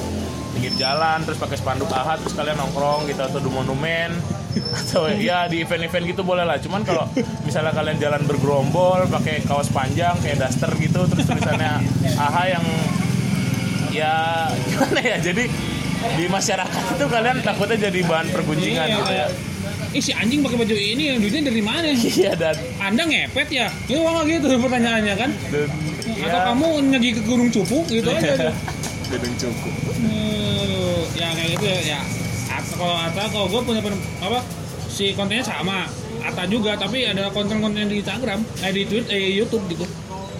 pinggir 0.50 0.74
jalan 0.74 1.22
terus 1.22 1.38
pakai 1.38 1.54
spanduk 1.54 1.86
AHA 1.86 2.18
terus 2.18 2.34
kalian 2.34 2.54
nongkrong 2.54 3.06
gitu 3.06 3.22
atau 3.22 3.38
di 3.38 3.46
monumen 3.46 4.10
atau 4.82 5.06
ya 5.06 5.46
di 5.46 5.62
event-event 5.62 6.04
gitu 6.08 6.26
boleh 6.26 6.42
lah. 6.42 6.58
Cuman 6.58 6.82
kalau 6.82 7.06
misalnya 7.46 7.70
kalian 7.70 7.98
jalan 8.02 8.22
bergerombol 8.26 9.06
pakai 9.06 9.46
kaos 9.46 9.70
panjang 9.70 10.18
kayak 10.18 10.42
daster 10.42 10.70
gitu 10.74 11.06
terus 11.06 11.30
tulisannya 11.30 11.78
AHA 12.26 12.58
yang 12.58 12.66
ya 13.94 14.14
gimana 14.66 15.00
ya 15.00 15.16
jadi 15.22 15.44
di 16.14 16.24
masyarakat 16.26 16.82
itu 16.90 17.04
kalian 17.06 17.38
takutnya 17.40 17.88
jadi 17.88 18.00
bahan 18.04 18.26
pergunjingan 18.28 18.86
Iya, 18.86 18.96
gitu 18.98 19.12
ya 19.14 19.26
Ih 19.94 20.02
si 20.02 20.10
anjing 20.10 20.42
pakai 20.42 20.58
baju 20.58 20.74
ini 20.74 21.02
yang 21.06 21.18
duitnya 21.18 21.46
dari 21.46 21.62
mana? 21.62 21.86
iya 21.86 22.34
dan, 22.34 22.58
Anda 22.76 23.06
ngepet 23.06 23.46
ya? 23.48 23.70
Itu 23.86 24.02
kalau 24.02 24.26
gitu 24.26 24.50
pertanyaannya 24.58 25.14
kan? 25.14 25.30
dan 25.48 25.70
Atau 26.18 26.40
kamu 26.44 26.66
nyegi 26.90 27.10
ke 27.14 27.22
Gunung 27.22 27.46
Cupu 27.48 27.86
gitu 27.88 28.10
aja. 28.10 28.50
gedung 29.06 29.34
cukup 29.38 29.72
Hmm, 29.94 30.98
ya 31.14 31.30
kayak 31.30 31.48
gitu 31.54 31.64
ya. 31.64 31.78
ya. 31.94 32.00
At- 32.50 32.74
kalau 32.74 32.96
Ata, 32.98 33.22
kalau 33.30 33.46
gue 33.46 33.60
punya 33.62 33.80
apa 34.18 34.42
si 34.84 35.14
kontennya 35.14 35.46
sama. 35.46 35.86
Ata 36.20 36.42
juga, 36.44 36.74
tapi 36.74 37.04
ada 37.04 37.30
konten-konten 37.30 37.86
di 37.86 38.00
Instagram, 38.00 38.42
eh 38.60 38.72
di 38.72 38.82
Twitter, 38.84 39.12
eh 39.12 39.30
YouTube 39.32 39.62
gitu. 39.68 39.86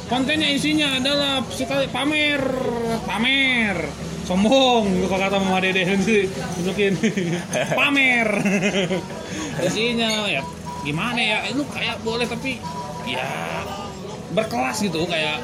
Kontennya 0.04 0.52
isinya 0.52 1.00
adalah 1.00 1.40
sekali 1.48 1.88
pamer, 1.88 2.44
pamer, 3.08 3.76
sombong, 4.28 5.08
kalau 5.08 5.20
kata 5.20 5.36
Mama 5.40 5.58
Dede 5.64 5.88
tunjukin. 5.88 6.92
Pamer. 7.78 8.28
isinya 9.64 10.28
ya 10.28 10.42
gimana 10.84 11.16
ya, 11.16 11.38
lu 11.56 11.64
kayak 11.72 12.04
boleh 12.04 12.28
tapi 12.28 12.60
ya 13.08 13.24
berkelas 14.36 14.82
gitu 14.84 15.08
kayak 15.08 15.40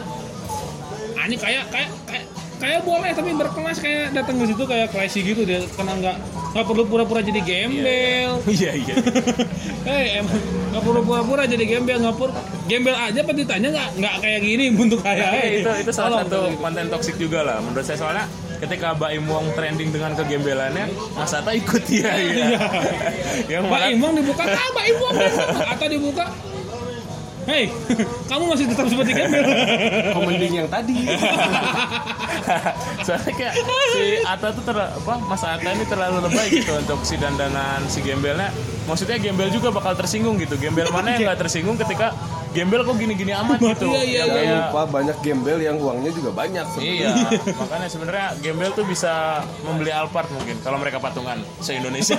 Ani 1.20 1.36
kayak 1.36 1.68
kayak 1.68 1.90
kayak 2.08 2.26
kayak 2.60 2.80
boleh 2.84 3.10
tapi 3.16 3.30
berkelas 3.32 3.78
kayak 3.80 4.12
datang 4.12 4.36
ke 4.36 4.44
situ 4.52 4.62
kayak 4.68 4.92
classy 4.92 5.20
gitu 5.24 5.42
dia 5.48 5.64
karena 5.74 5.92
nggak 5.96 6.16
nggak 6.50 6.64
perlu 6.66 6.82
pura-pura 6.84 7.20
jadi 7.22 7.40
gembel. 7.40 8.30
iya 8.50 8.72
iya. 8.76 8.94
Hei 9.88 10.20
emang 10.20 10.36
nggak 10.70 10.82
perlu 10.84 11.00
pura-pura 11.02 11.42
jadi 11.48 11.64
gembel 11.64 11.96
nggak 12.04 12.16
perlu 12.20 12.32
gembel 12.68 12.94
aja 12.94 13.20
pas 13.24 13.34
ditanya 13.34 13.68
nggak 13.72 13.88
nggak 13.96 14.14
kayak 14.20 14.40
gini 14.44 14.64
bentuk 14.76 15.00
kayak 15.00 15.30
Tapi 15.30 15.48
itu 15.64 15.70
itu 15.88 15.92
salah 15.94 16.22
Tolong, 16.28 16.52
satu 16.52 16.60
konten 16.60 16.84
toksik 16.92 17.16
juga 17.16 17.40
lah 17.42 17.56
menurut 17.64 17.86
saya. 17.86 17.98
Soalnya 17.98 18.24
ketika 18.60 18.92
Baim 18.92 19.24
Wong 19.24 19.48
trending 19.56 19.88
dengan 19.88 20.12
kegembelannya 20.12 20.92
Mas 21.16 21.32
Ata 21.32 21.56
ikut 21.56 21.80
ya 21.88 22.12
iya. 22.12 22.60
Yang 23.56 23.62
Mbak 23.72 23.82
Imong 23.96 24.12
dibuka 24.20 24.44
ah 24.44 24.68
Mbak 24.76 24.86
Imong 24.92 25.14
atau 25.64 25.86
dibuka 25.88 26.24
Hei, 27.48 27.72
kamu 28.30 28.44
masih 28.52 28.68
tetap 28.68 28.84
seperti 28.84 29.16
gembel. 29.16 29.44
Komending 30.16 30.52
yang 30.64 30.68
tadi. 30.68 30.96
soalnya 33.06 33.32
kayak 33.32 33.54
si 33.94 34.02
Ata 34.26 34.48
tuh 34.52 34.64
ter, 34.64 34.76
apa 34.76 35.14
Mas 35.24 35.44
Ata 35.44 35.70
ini 35.72 35.84
terlalu 35.86 36.28
lebay 36.28 36.50
gitu 36.50 36.72
untuk 36.76 37.00
si 37.06 37.16
dandanan 37.16 37.84
si 37.86 38.02
gembelnya 38.02 38.50
maksudnya 38.88 39.22
gembel 39.22 39.48
juga 39.54 39.70
bakal 39.70 39.94
tersinggung 39.94 40.34
gitu 40.40 40.58
gembel 40.58 40.90
mana 40.90 41.14
yang 41.14 41.30
nggak 41.30 41.46
tersinggung 41.46 41.78
ketika 41.78 42.10
gembel 42.50 42.82
kok 42.82 42.96
gini-gini 42.96 43.30
amat 43.32 43.58
gitu 43.70 43.86
Iya, 43.86 44.02
iya, 44.02 44.22
Jangan 44.22 44.36
kayak- 44.36 44.58
lupa 44.66 44.82
banyak 44.90 45.16
gembel 45.20 45.58
yang 45.58 45.76
uangnya 45.76 46.10
juga 46.10 46.30
banyak. 46.30 46.66
Iya, 46.76 47.10
makanya 47.60 47.86
sebenarnya 47.86 48.26
gembel 48.38 48.70
tuh 48.70 48.84
bisa 48.84 49.12
membeli 49.62 49.90
Alphard 49.90 50.28
mungkin 50.30 50.58
kalau 50.60 50.76
mereka 50.76 50.98
patungan 50.98 51.38
se 51.58 51.74
Indonesia. 51.74 52.18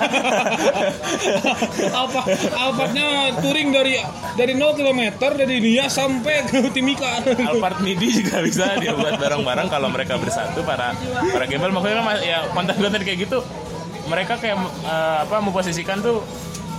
Apa 1.91 2.19
Alphardnya 2.63 3.07
touring 3.37 3.69
dari 3.69 3.99
dari 4.33 4.53
0 4.53 4.71
km 4.73 5.01
dari 5.33 5.57
Nia 5.59 5.85
sampai 5.87 6.45
ke 6.45 6.69
Timika. 6.69 7.19
Alphard 7.21 7.79
MIDI 7.81 8.23
juga 8.23 8.39
bisa 8.41 8.75
dia 8.77 8.93
buat 8.93 9.17
barang-barang 9.17 9.67
kalau 9.67 9.87
mereka 9.87 10.15
bersatu 10.15 10.63
para 10.63 10.95
para 11.27 11.45
gembel 11.45 11.71
makanya 11.71 11.95
kan 12.01 12.17
ya 12.19 12.39
konten-konten 12.49 13.01
kayak 13.01 13.19
gitu 13.21 13.39
mereka 14.03 14.35
kayak 14.35 14.57
eh, 14.81 15.17
apa 15.23 15.39
memposisikan 15.39 15.99
tuh 15.99 16.19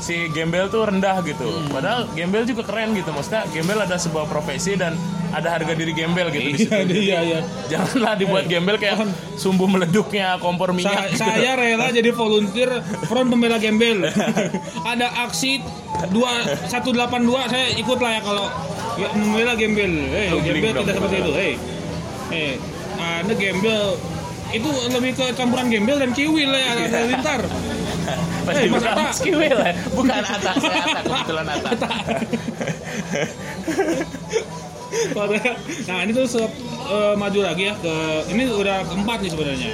si 0.03 0.27
gembel 0.29 0.67
tuh 0.67 0.83
rendah 0.85 1.23
gitu. 1.23 1.47
Padahal 1.71 2.11
gembel 2.13 2.43
juga 2.43 2.67
keren 2.67 2.93
gitu. 2.93 3.15
Maksudnya 3.15 3.47
gembel 3.49 3.79
ada 3.79 3.95
sebuah 3.95 4.27
profesi 4.27 4.75
dan 4.75 4.99
ada 5.33 5.49
harga 5.49 5.73
diri 5.73 5.95
gembel 5.95 6.29
gitu 6.29 6.45
di 6.45 6.59
situ. 6.59 6.75
Iya, 6.75 7.19
iya. 7.25 7.41
Janganlah 7.71 8.19
dibuat 8.19 8.45
gembel 8.45 8.77
kayak 8.77 9.01
sumbu 9.39 9.65
meleduknya 9.65 10.37
kompor 10.37 10.75
Sa- 10.75 10.77
minyak. 10.77 11.07
gitu. 11.09 11.23
saya 11.23 11.51
rela 11.57 11.89
jadi 11.89 12.11
volunteer 12.13 12.71
front 13.07 13.31
pembela 13.31 13.57
gembel. 13.57 14.05
Ada 14.93 15.07
aksi 15.25 15.63
2 16.11 16.69
182 16.69 16.69
saya 17.49 17.67
ikut 17.79 17.99
lah 18.03 18.11
ya 18.19 18.21
kalau 18.21 18.47
ya, 18.99 19.09
membela 19.15 19.55
gembel. 19.55 19.93
Hei, 20.11 20.29
Lu 20.29 20.39
gembel 20.43 20.73
tidak 20.83 20.95
seperti 20.99 21.17
itu. 21.23 21.33
Hei. 21.33 21.53
Hei, 22.29 22.51
Anda 22.99 23.35
gembel 23.39 23.85
itu 24.53 24.69
lebih 24.69 25.17
ke 25.17 25.27
campuran 25.33 25.73
gembel 25.73 25.97
dan 25.97 26.13
kiwil 26.13 26.51
ya 26.53 26.77
ada 26.77 26.99
lintar. 27.09 27.41
Pasti 28.47 28.65
Eh, 28.65 28.71
bukan. 28.71 28.93
Mas 28.95 29.19
Kiwil 29.19 29.57
ya. 29.57 29.73
Bukan 29.91 30.21
Ata, 30.21 30.53
saya 30.59 30.83
Ata 30.83 31.01
kebetulan 31.09 31.47
Ata. 31.49 31.89
nah 35.89 36.05
ini 36.05 36.13
tuh 36.13 36.27
eh, 36.37 37.15
maju 37.17 37.39
lagi 37.41 37.63
ya 37.65 37.75
ke 37.81 37.95
ini 38.29 38.45
udah 38.47 38.85
keempat 38.87 39.19
nih 39.23 39.31
sebenarnya 39.31 39.73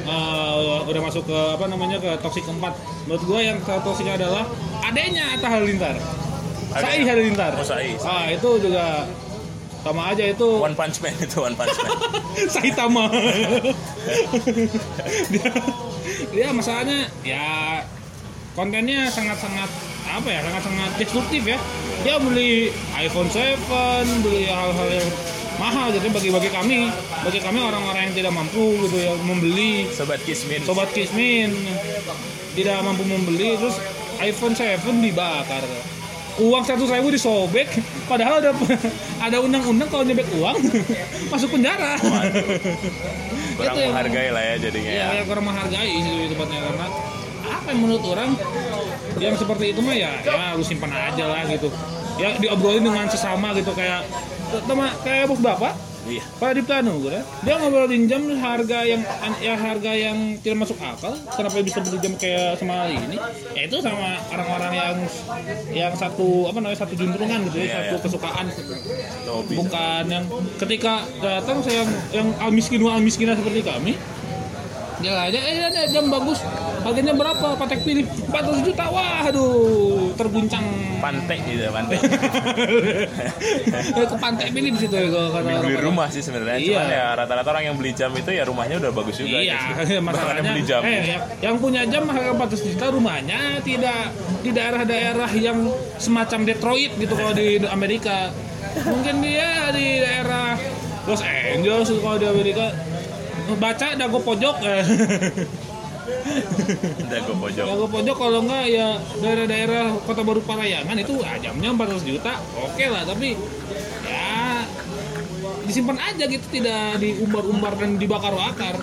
Eh, 0.00 0.78
udah 0.90 1.00
masuk 1.06 1.22
ke 1.22 1.38
apa 1.54 1.68
namanya 1.68 2.00
ke 2.00 2.10
toksik 2.18 2.42
keempat 2.42 2.72
menurut 3.04 3.20
gue 3.20 3.40
yang 3.46 3.60
ke 3.60 3.74
toksiknya 3.84 4.16
adalah 4.16 4.42
adanya 4.82 5.36
Atta 5.36 5.46
Halilintar 5.46 5.94
Sai 6.72 7.04
Halilintar 7.04 7.52
Oh, 7.54 7.62
Sai. 7.62 7.94
ah 8.00 8.26
itu 8.26 8.48
juga 8.58 9.06
sama 9.80 10.10
aja 10.10 10.24
itu 10.24 10.48
One 10.56 10.74
Punch 10.74 10.98
Man 10.98 11.14
itu 11.16 11.36
One 11.38 11.54
Punch 11.54 11.76
Man. 11.78 11.90
Saitama 12.52 13.06
dia, 15.30 15.52
dia 16.30 16.48
masalahnya 16.54 17.10
ya 17.26 17.82
kontennya 18.54 19.10
sangat-sangat 19.10 19.70
apa 20.10 20.28
ya 20.30 20.40
sangat-sangat 20.42 20.90
destruktif 20.98 21.42
ya. 21.46 21.58
Dia 22.02 22.16
beli 22.16 22.72
iPhone 22.96 23.28
7 23.28 24.24
beli 24.24 24.48
hal-hal 24.48 24.88
yang 24.88 25.08
mahal 25.60 25.92
gitu 25.92 26.08
bagi 26.10 26.30
bagi 26.32 26.50
kami. 26.50 26.78
Bagi 27.22 27.40
kami 27.42 27.58
orang-orang 27.60 28.10
yang 28.10 28.14
tidak 28.16 28.32
mampu 28.34 28.88
gitu 28.88 28.96
ya 28.96 29.12
membeli. 29.22 29.86
Sobat 29.92 30.22
Kismin. 30.24 30.60
sobat 30.64 30.88
kismin. 30.96 31.52
Tidak 32.56 32.78
mampu 32.82 33.06
membeli 33.06 33.54
terus 33.60 33.76
iPhone 34.18 34.56
7 34.56 34.80
dibakar 34.98 35.62
uang 36.40 36.62
seratus 36.64 36.88
ribu 36.88 37.08
disobek 37.08 37.68
padahal 38.04 38.40
ada 38.40 38.50
ada 39.26 39.36
undang-undang 39.38 39.86
kalau 39.86 40.02
nyebek 40.02 40.24
uang 40.34 40.56
masuk 41.32 41.52
penjara 41.52 42.00
Kurang 42.00 42.32
Itu 43.68 43.78
yang- 43.78 43.92
menghargai 43.92 44.28
lah 44.30 44.42
ya 44.42 44.54
jadinya 44.58 44.90
Iya, 44.90 45.04
ya. 45.04 45.14
ya 45.14 45.22
kurang 45.24 45.44
menghargai 45.44 45.92
sih 45.92 46.10
lebih 46.10 46.28
tepatnya 46.32 46.58
karena 46.64 46.86
apa 47.40 47.66
yang 47.68 47.80
menurut 47.82 48.04
orang 48.06 48.30
yang 49.18 49.34
seperti 49.34 49.64
itu 49.70 49.80
mah 49.80 49.92
ya 49.92 50.10
ya 50.22 50.56
lu 50.56 50.64
simpan 50.64 50.88
aja 50.88 51.24
lah 51.26 51.44
gitu. 51.44 51.68
Ya 52.16 52.36
diobrolin 52.36 52.80
dengan 52.80 53.04
sesama 53.06 53.52
gitu 53.52 53.72
kayak 53.72 54.06
sama 54.64 54.86
kayak 55.02 55.28
bos 55.28 55.40
bapak 55.40 55.74
Iya. 56.08 56.24
Pak 56.40 56.50
Diptanu 56.56 56.92
gitu 57.00 57.08
kan. 57.12 57.24
Dia 57.44 57.54
ngobrolin 57.60 58.04
jam 58.08 58.22
harga 58.40 58.78
yang 58.88 59.00
ya 59.38 59.54
harga 59.54 59.92
yang 59.92 60.16
tidak 60.40 60.64
masuk 60.64 60.78
akal. 60.80 61.12
Kenapa 61.36 61.60
bisa 61.60 61.78
beli 61.84 61.98
jam 62.00 62.12
kayak 62.16 62.56
sama 62.56 62.88
ini? 62.88 63.16
Ya 63.52 63.62
itu 63.68 63.76
sama 63.84 64.16
orang-orang 64.32 64.72
yang 64.72 64.96
yang 65.76 65.92
satu 65.92 66.48
apa 66.48 66.58
namanya 66.60 66.80
satu 66.80 66.94
juntrungan 66.96 67.40
gitu 67.52 67.56
ya, 67.60 67.64
Iya, 67.64 67.74
satu 67.76 67.94
iya. 67.94 68.04
kesukaan 68.08 68.46
Itu 68.48 69.30
hobi. 69.30 69.54
bukan 69.60 70.04
yang 70.08 70.24
ketika 70.56 71.04
datang 71.20 71.58
saya 71.60 71.84
yang 71.84 72.28
yang 72.32 72.52
miskin 72.52 72.80
al 72.84 73.00
miskinan 73.04 73.36
seperti 73.36 73.60
kami 73.60 73.92
dia 75.00 75.12
aja 75.16 75.38
eh 75.40 75.64
ada 75.68 75.82
jam 75.88 76.04
bagus 76.12 76.44
harganya 76.80 77.12
berapa 77.12 77.56
patek 77.56 77.80
pilih 77.84 78.04
400 78.28 78.66
juta 78.68 78.84
wah 78.88 79.28
aduh 79.28 80.12
terguncang 80.16 80.64
Pantai 81.00 81.40
gitu 81.48 81.64
ya, 81.64 81.72
pantai. 81.72 81.96
Eh, 81.96 82.04
ke 84.04 84.16
pantai 84.20 84.52
pilih 84.52 84.76
di 84.76 84.84
situ 84.84 84.92
ya 84.92 85.08
kalau 85.08 85.32
kata 85.32 85.40
beli 85.40 85.56
orang-orang. 85.56 85.84
rumah 85.88 86.12
sih 86.12 86.20
sebenarnya. 86.20 86.60
Iya. 86.60 86.68
Cuman 86.68 86.86
ya 86.92 87.16
rata-rata 87.16 87.48
orang 87.56 87.64
yang 87.72 87.76
beli 87.80 87.96
jam 87.96 88.12
itu 88.12 88.28
ya 88.36 88.44
rumahnya 88.44 88.76
udah 88.84 88.92
bagus 88.92 89.16
juga. 89.16 89.40
Iya, 89.40 89.56
gitu. 89.56 89.80
Bahkan 89.80 90.04
masalahnya 90.12 90.42
beli 90.52 90.60
jam. 90.68 90.84
eh 90.84 91.16
yang, 91.16 91.24
yang 91.40 91.56
punya 91.56 91.88
jam 91.88 92.04
harga 92.04 92.36
400 92.36 92.68
juta 92.76 92.86
rumahnya 92.92 93.40
tidak 93.64 94.12
di 94.44 94.52
daerah-daerah 94.52 95.30
yang 95.40 95.72
semacam 95.96 96.44
Detroit 96.44 96.92
gitu 97.00 97.16
kalau 97.16 97.32
di 97.32 97.64
Amerika. 97.64 98.28
Mungkin 98.84 99.24
dia 99.24 99.72
di 99.72 100.04
daerah 100.04 100.60
Los 101.08 101.24
Angeles 101.24 101.88
kalau 101.96 102.20
di 102.20 102.28
Amerika 102.28 102.76
baca 103.56 103.86
dago 103.96 104.18
pojok 104.22 104.56
eh. 104.66 104.84
Gue 107.10 107.36
pojok. 107.38 107.64
dago 107.66 107.86
pojok 107.86 108.16
kalau 108.18 108.42
enggak 108.42 108.66
ya 108.66 108.98
daerah-daerah 109.22 109.94
Kota 110.06 110.22
Baru 110.26 110.42
Parayangan 110.42 110.98
itu 110.98 111.22
ah, 111.22 111.38
jamnya 111.38 111.70
400 111.70 112.02
juta 112.10 112.32
oke 112.58 112.84
lah 112.90 113.02
tapi 113.06 113.38
ya 114.06 114.66
disimpan 115.66 115.98
aja 116.02 116.24
gitu 116.26 116.46
tidak 116.50 116.98
diumbar-umbar 116.98 117.78
dan 117.78 117.94
dibakar-bakar 117.98 118.74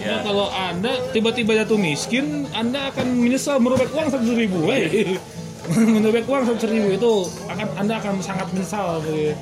Ya. 0.00 0.08
Ya, 0.08 0.16
kalau 0.24 0.48
anda 0.48 0.92
tiba-tiba 1.12 1.52
jatuh 1.52 1.76
miskin, 1.76 2.48
anda 2.56 2.88
akan 2.94 3.20
menyesal 3.20 3.60
merobek 3.60 3.92
uang 3.92 4.08
seratus 4.08 4.34
ribu. 4.34 4.58
Wey. 4.64 5.18
merobek 6.00 6.24
uang 6.30 6.42
seratus 6.46 6.70
ribu 6.70 6.88
itu 6.94 7.12
akan 7.50 7.66
anda 7.76 7.94
akan 8.00 8.14
sangat 8.22 8.46
menyesal. 8.54 9.02
wey. 9.04 9.36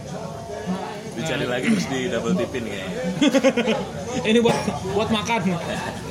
Dicari 1.24 1.46
lagi 1.48 1.66
terus 1.72 1.86
di 1.88 2.00
double 2.06 2.34
tipin 2.36 2.62
kayaknya. 2.62 3.00
Ini 4.30 4.38
buat 4.38 4.56
buat 4.92 5.08
makan. 5.08 5.40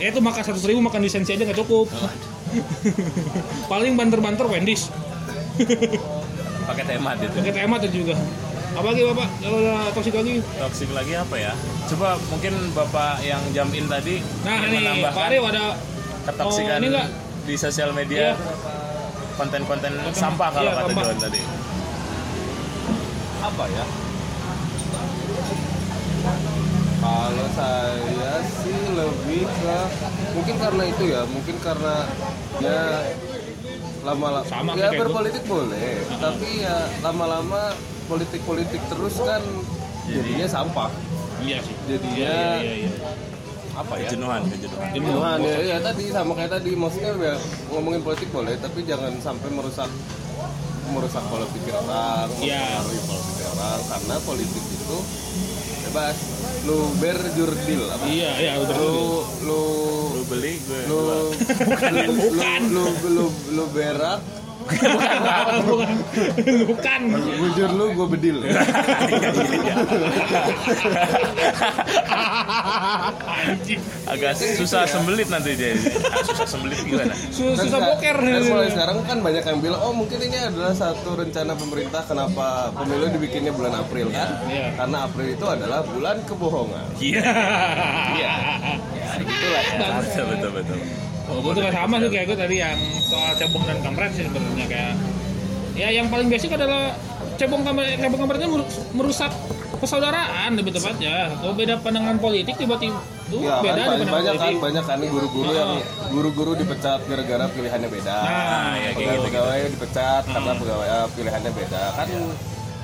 Ya 0.02 0.10
itu 0.10 0.19
makan 0.19 0.41
seratus 0.41 0.65
ribu 0.65 0.82
makan 0.82 1.06
lisensi 1.06 1.32
aja 1.32 1.45
nggak 1.45 1.62
cukup. 1.62 1.88
Paling 3.71 3.93
banter-banter 3.93 4.45
Wendy's. 4.49 4.89
Pakai 6.69 6.84
temat 6.88 7.21
itu. 7.21 7.38
Pakai 7.38 7.54
tema 7.54 7.76
tuh 7.78 7.91
juga. 7.93 8.17
Apa 8.73 8.89
lagi 8.89 9.06
bapak? 9.06 9.28
Kalau 9.38 9.60
toksik 9.93 10.15
lagi? 10.17 10.34
Toxic 10.58 10.89
lagi 10.89 11.13
apa 11.13 11.36
ya? 11.38 11.54
Coba 11.86 12.17
mungkin 12.26 12.73
Bapak 12.73 13.21
yang 13.21 13.38
jam 13.54 13.69
in 13.69 13.86
tadi 13.86 14.17
Nah 14.41 14.65
ini 14.65 15.04
Pak 15.04 15.30
Arif 15.30 15.43
ada 15.45 15.78
ketoksikan 16.26 16.73
Oh, 16.73 16.82
ini 16.82 16.88
nggak? 16.89 17.08
di 17.43 17.54
sosial 17.54 17.93
media 17.93 18.34
Iya. 18.34 18.36
konten-konten 19.36 19.93
sampah 20.10 20.49
kalau 20.49 20.71
iya, 20.71 20.80
kata. 20.80 21.02
John 21.06 21.19
tadi. 21.21 21.41
apa 23.43 23.63
ya 23.67 23.84
kalau 27.03 27.47
saya 27.51 28.31
sih 28.55 28.79
lebih 28.89 29.43
ke 29.43 29.77
mungkin 30.33 30.55
karena 30.57 30.83
itu 30.87 31.03
ya 31.05 31.21
mungkin 31.27 31.55
karena 31.59 31.95
ya 32.57 32.81
lama-lama 34.03 34.71
ya 34.73 34.87
kayak 34.87 34.99
berpolitik 34.99 35.43
boleh 35.43 35.91
tapi 36.17 36.63
ya 36.63 36.75
lama-lama 36.99 37.75
politik-politik 38.05 38.79
terus 38.87 39.15
kan 39.19 39.43
jadinya 40.05 40.47
sampah 40.49 40.91
Iya 41.39 41.59
sih. 41.59 41.75
jadinya 41.85 42.35
Iya, 42.55 42.55
iya, 42.63 42.73
iya. 42.87 42.91
apa 43.73 43.93
ya 43.97 44.07
Kejenuhan, 44.07 44.41
kejenuhan. 44.47 44.87
Jenuhan 44.95 45.37
ya, 45.43 45.57
ya 45.65 45.77
tadi 45.81 46.03
sama 46.07 46.31
kayak 46.35 46.51
tadi 46.53 46.71
maksudnya 46.71 47.11
ya, 47.15 47.35
ngomongin 47.67 47.99
politik 47.99 48.31
boleh 48.31 48.55
tapi 48.57 48.79
jangan 48.83 49.11
sampai 49.19 49.51
merusak 49.51 49.91
merusak 50.85 51.23
pola 51.27 51.47
pikir 51.49 51.73
orang, 51.73 52.27
Iya. 52.39 52.59
mempengaruhi 52.59 52.99
pola 53.01 53.21
pikir 53.25 53.45
orang 53.49 53.79
karena 53.83 54.15
politik 54.21 54.63
itu 54.63 54.97
bebas. 55.83 56.17
Lu 56.63 56.95
berjurdil 56.95 57.84
apa? 57.91 58.06
Iya, 58.08 58.32
iya, 58.39 58.52
udah 58.56 58.76
Lu 58.80 59.19
lu 59.43 59.63
Lu 60.15 60.21
beli, 60.32 60.54
gue 60.63 60.82
lu 60.88 60.95
jual. 60.95 61.19
lu, 62.08 62.15
lu, 62.32 62.47
lu, 62.71 62.86
lu, 63.12 63.26
lu 63.52 63.63
berak, 63.76 64.23
bukan. 64.63 65.89
Bukan. 66.65 67.02
bujur 67.13 67.69
lu 67.69 67.86
gue 67.93 68.08
bedil. 68.10 68.38
Anjing. 73.43 73.82
Agak 74.13 74.34
susah 74.36 74.86
sembelit 74.86 75.28
nanti 75.28 75.56
jadi. 75.56 75.76
Ah, 76.04 76.23
susah 76.23 76.45
sembelit 76.47 76.80
gimana? 76.82 77.13
Susah 77.30 77.65
seka- 77.65 77.88
boker. 77.89 78.17
Dan 78.19 78.43
mulai 78.47 78.69
sekarang 78.69 78.97
kan 79.04 79.17
banyak 79.19 79.43
yang 79.43 79.60
bilang, 79.60 79.82
oh 79.82 79.93
mungkin 79.93 80.19
ini 80.19 80.38
adalah 80.39 80.73
satu 80.73 81.15
rencana 81.15 81.54
pemerintah 81.54 82.02
kenapa 82.04 82.71
pemilu 82.73 83.08
dibikinnya 83.10 83.52
bulan 83.52 83.73
April 83.78 84.10
kan? 84.10 84.30
Iya. 84.47 84.67
Karena 84.76 84.97
April 85.06 85.28
itu 85.30 85.45
adalah 85.45 85.82
bulan 85.84 86.17
kebohongan. 86.23 86.88
Iya. 86.99 87.23
Iya. 88.13 88.34
Ya 88.93 89.12
gitulah. 89.19 89.63
Betul, 90.02 90.26
betul, 90.30 90.52
betul. 90.54 90.80
Oh, 91.34 91.39
gue 91.41 91.52
tuh 91.58 91.63
sama 91.74 91.96
sih 91.98 92.10
kayak 92.13 92.26
gue 92.30 92.38
tadi 92.38 92.56
yang 92.62 92.78
soal 93.02 93.34
cebong 93.34 93.63
dan 93.65 93.78
kampret 93.82 94.12
sih 94.13 94.24
sebenarnya 94.30 94.65
kayak 94.69 94.93
ya 95.74 95.89
yang 95.89 96.06
paling 96.08 96.30
basic 96.30 96.54
adalah 96.54 96.93
cebong 97.36 97.65
kampret 97.65 97.98
cebong 97.98 98.19
kampretnya 98.22 98.46
merus- 98.48 98.86
merusak 98.93 99.32
persaudaraan 99.82 100.56
lebih 100.56 100.72
tepatnya. 100.72 101.34
Kalau 101.36 101.54
beda 101.54 101.76
pandangan 101.82 102.15
politik 102.15 102.56
tiba-tiba 102.56 103.02
Ya 103.34 103.58
kan 103.58 103.65
beda 103.65 103.82
di 103.98 104.06
banyak, 104.06 104.13
banyak 104.13 104.36
kan 104.38 104.54
banyak 104.62 104.84
kan 104.86 105.00
guru-guru 105.02 105.52
yang 105.52 105.72
guru-guru 106.13 106.52
dipecat 106.54 107.02
gara-gara 107.10 107.46
pilihannya 107.50 107.89
beda. 107.89 108.17
Nah, 108.22 108.74
ya, 108.78 108.89
kayak 108.93 109.10
gitu, 109.10 109.26
pegawai 109.26 109.60
dipecat 109.74 110.24
karena 110.30 110.52
pegawai 110.54 110.88
pilihannya 111.17 111.52
beda. 111.52 111.84
Kan 111.98 112.08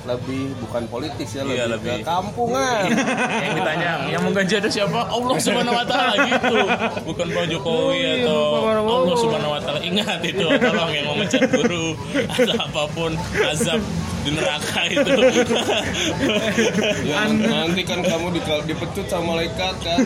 lebih 0.06 0.42
bukan 0.58 0.82
politis 0.88 1.28
ya 1.34 1.42
Iya, 1.44 1.64
lebih, 1.68 2.00
lebih. 2.00 2.04
ke 2.04 2.08
kampungan. 2.08 2.82
yang 3.40 3.52
ditanya 3.56 3.90
yang 4.08 4.22
menggaji 4.24 4.54
ada 4.56 4.70
siapa 4.70 5.00
Allah 5.06 5.36
subhanahu 5.36 5.76
wa 5.76 5.86
taala 5.86 6.14
gitu 6.24 6.56
bukan 7.04 7.26
Pak 7.30 7.44
Jokowi 7.50 7.96
iya, 7.96 8.12
atau. 8.24 8.42
Allah 8.80 9.16
subhanahu 9.16 9.52
wa 9.52 9.60
taala 9.60 9.80
ingat 9.80 10.20
itu 10.24 10.46
tolong 10.46 10.90
yang 10.90 11.06
memecat 11.10 11.42
guru 11.50 11.86
atau 12.28 12.54
apa 12.56 12.82
pun 12.92 13.10
azab 13.44 13.80
di 14.20 14.30
neraka 14.36 14.80
itu 14.84 15.10
Ya, 17.00 17.24
nanti 17.26 17.82
kan 17.88 18.04
kamu 18.04 18.36
di, 18.36 18.40
dipecut 18.68 19.06
sama 19.08 19.34
malaikat 19.34 19.74
kan. 19.80 19.98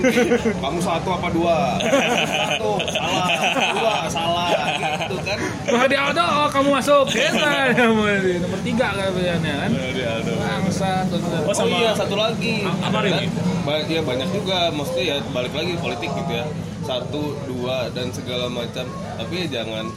kamu 0.55 0.79
satu 0.79 1.09
apa 1.11 1.29
dua? 1.35 1.59
Satu 1.83 2.71
salah, 2.95 3.27
dua 3.75 3.95
salah 4.07 4.49
gitu 4.79 5.17
kan. 5.27 5.39
Wah 5.67 5.85
di 5.91 5.97
Aldo, 5.99 6.23
oh, 6.23 6.49
kamu 6.49 6.69
masuk 6.79 7.05
Kita 7.11 7.75
nomor 7.79 8.23
tiga 8.63 8.95
kan 8.95 9.09
pilihannya 9.13 9.55
kan 9.67 9.71
bangsa 9.93 11.05
tuh 11.11 11.19
oh 11.21 11.45
Oh 11.45 11.55
sama 11.55 11.77
iya 11.77 11.91
satu 11.93 12.17
lagi. 12.17 12.65
Apa, 12.65 12.99
Rim? 13.05 13.13
Kan, 13.13 13.29
ba- 13.69 13.85
ya 13.85 14.01
banyak 14.01 14.29
juga, 14.33 14.73
maksudnya 14.73 15.05
ya 15.05 15.17
balik 15.31 15.53
lagi 15.53 15.77
politik 15.79 16.11
gitu 16.11 16.33
ya. 16.33 16.45
Satu, 16.85 17.37
dua 17.49 17.89
dan 17.93 18.09
segala 18.13 18.49
macam. 18.49 18.85
Tapi 19.17 19.35
ya 19.45 19.47
jangan 19.61 19.89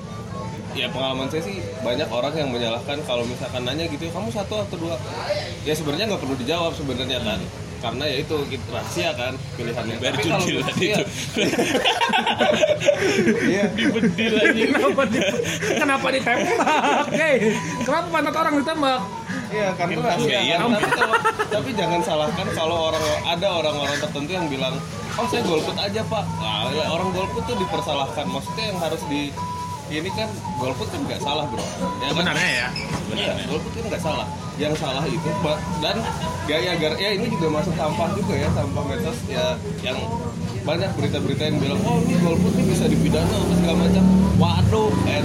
ya 0.75 0.87
pengalaman 0.93 1.25
saya 1.31 1.41
sih 1.41 1.57
banyak 1.81 2.05
orang 2.05 2.33
yang 2.37 2.49
menyalahkan 2.53 3.01
kalau 3.09 3.25
misalkan 3.25 3.65
nanya 3.65 3.89
gitu 3.89 4.13
kamu 4.13 4.29
satu 4.29 4.61
atau 4.61 4.77
dua 4.77 4.93
ya 5.65 5.73
sebenarnya 5.73 6.05
nggak 6.05 6.21
perlu 6.21 6.37
dijawab 6.37 6.69
sebenarnya 6.77 7.17
kan 7.25 7.41
karena 7.77 8.03
ya 8.05 8.17
itu 8.21 8.35
rahasia 8.69 9.09
kan 9.17 9.33
pilihannya 9.57 9.95
Biar 9.97 10.13
Tapi 10.13 10.23
kalau 10.25 10.45
tadi 10.45 10.85
iya. 10.85 10.97
itu. 10.97 11.03
iya 13.53 13.63
bedil 13.69 14.33
aja 14.33 14.53
kenapa 14.53 15.01
di, 15.09 15.19
kenapa 15.77 16.07
ditembak 16.13 17.05
Hei, 17.21 17.35
kenapa 17.85 18.07
pantat 18.13 18.35
orang 18.37 18.53
ditembak 18.61 19.01
Iya. 19.49 19.67
Iya, 20.43 20.55
kan. 20.57 20.69
Tapi, 20.73 20.91
kalau- 20.91 21.21
tapi 21.47 21.69
jangan 21.73 21.99
salahkan 22.03 22.47
kalau 22.51 22.77
orang 22.89 23.03
ada 23.23 23.47
orang-orang 23.53 23.97
tertentu 23.97 24.31
yang 24.33 24.47
bilang, 24.47 24.75
oh 25.15 25.25
saya 25.25 25.41
golput 25.41 25.77
aja 25.77 26.01
pak. 26.03 26.25
Nah, 26.37 26.67
ya, 26.69 26.85
orang 26.87 27.09
golput 27.11 27.43
tuh 27.43 27.55
dipersalahkan. 27.55 28.25
Maksudnya 28.27 28.65
yang 28.69 28.79
harus 28.79 29.01
di 29.07 29.31
ini 29.87 30.09
kan 30.11 30.29
golput 30.59 30.87
kan 30.91 30.99
nggak 31.07 31.21
salah 31.23 31.45
bro 31.47 31.63
ya 31.63 32.11
kan? 32.11 32.11
Sebenarnya 32.11 32.49
ya. 32.51 32.67
Iya, 33.15 33.33
golput 33.47 33.71
kan 33.71 33.83
nggak 33.87 34.03
salah. 34.03 34.27
Yang 34.57 34.73
salah 34.81 35.03
itu 35.05 35.29
dan 35.79 35.95
gaya 36.49 36.73
gar 36.81 36.93
ya 36.97 37.09
ini 37.13 37.25
juga 37.29 37.47
masuk 37.61 37.73
sampah 37.77 38.09
juga 38.17 38.33
ya 38.35 38.49
sampah 38.51 38.83
medsos 38.89 39.17
ya 39.29 39.53
yang 39.85 39.97
banyak 40.67 40.91
berita-berita 40.99 41.43
yang 41.47 41.57
bilang 41.63 41.79
oh 41.87 42.03
ini 42.03 42.15
golput 42.19 42.51
ini 42.59 42.63
bisa 42.75 42.85
dipidana 42.91 43.31
apa 43.31 43.53
segala 43.55 43.77
macam. 43.87 44.03
Waduh, 44.37 44.91
eh. 45.09 45.21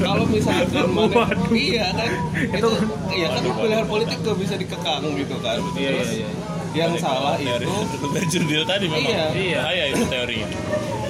Kalau 0.00 0.24
misalkan 0.26 0.86
mana 0.90 1.22
iya 1.54 1.86
kan 1.94 2.10
itu 2.50 2.70
iya 3.14 3.26
kan 3.30 3.42
pilihan 3.46 3.86
politik 3.86 4.18
tuh 4.24 4.34
bisa 4.34 4.54
dikekang 4.56 5.04
gitu 5.18 5.36
kan. 5.44 5.60
Iya, 5.76 5.90
iya, 6.02 6.04
iya. 6.24 6.30
Yang 6.72 6.92
salah 6.96 7.36
Teori 7.36 7.64
itu 7.68 7.96
Berjudil 8.16 8.62
tadi 8.64 8.84
memang. 8.88 9.12
Iya. 9.12 9.24
Iya. 9.36 9.58
Bahaya 9.60 9.84
itu 9.92 10.04
teorinya. 10.08 10.48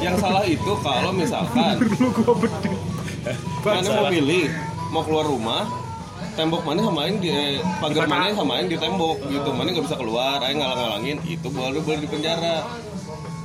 yang 0.02 0.16
salah 0.18 0.42
itu 0.42 0.72
kalau 0.82 1.10
misalkan 1.14 1.78
mana 3.62 3.88
mau 3.94 4.06
pilih 4.10 4.50
mau 4.90 5.02
keluar 5.06 5.26
rumah 5.30 5.62
tembok 6.34 6.66
mana 6.66 6.80
samain 6.82 7.14
di 7.22 7.30
eh, 7.30 7.62
pagar 7.78 8.10
mana 8.10 8.34
samain 8.34 8.66
di 8.66 8.74
tembok 8.74 9.22
gitu 9.30 9.54
mana 9.54 9.70
nggak 9.70 9.86
bisa 9.86 9.94
keluar 9.94 10.42
ayo 10.42 10.54
ngalang-ngalangin 10.58 11.22
itu 11.22 11.46
baru 11.54 11.78
boleh 11.86 12.00
di 12.02 12.08
penjara 12.10 12.66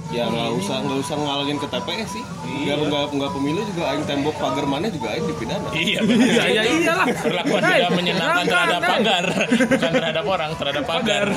ya 0.07 0.23
nggak 0.23 0.55
usah 0.55 0.79
nggak 0.87 0.99
usah 1.03 1.15
ngalangin 1.19 1.57
ke 1.59 1.67
TPS 1.67 2.09
sih 2.15 2.23
nggak 2.47 2.79
nggak 2.79 3.05
nggak 3.11 3.31
pemilu 3.35 3.59
juga 3.67 3.83
aing 3.91 4.07
tembok 4.07 4.35
pagar 4.39 4.63
mana 4.63 4.87
juga 4.87 5.11
aing 5.11 5.25
dipidana 5.27 5.67
Iya, 5.75 5.99
Iya, 5.99 6.43
iya, 6.47 6.61
iyalah. 6.63 7.07
Perlakuan 7.11 7.61
Hey, 7.67 7.83
tidak 7.83 7.91
menyenangkan 7.91 8.45
terhadap 8.47 8.81
hey. 8.81 8.89
pagar, 8.89 9.25
bukan 9.67 9.91
terhadap 9.99 10.25
orang, 10.25 10.49
terhadap 10.55 10.83
pagar. 10.87 11.25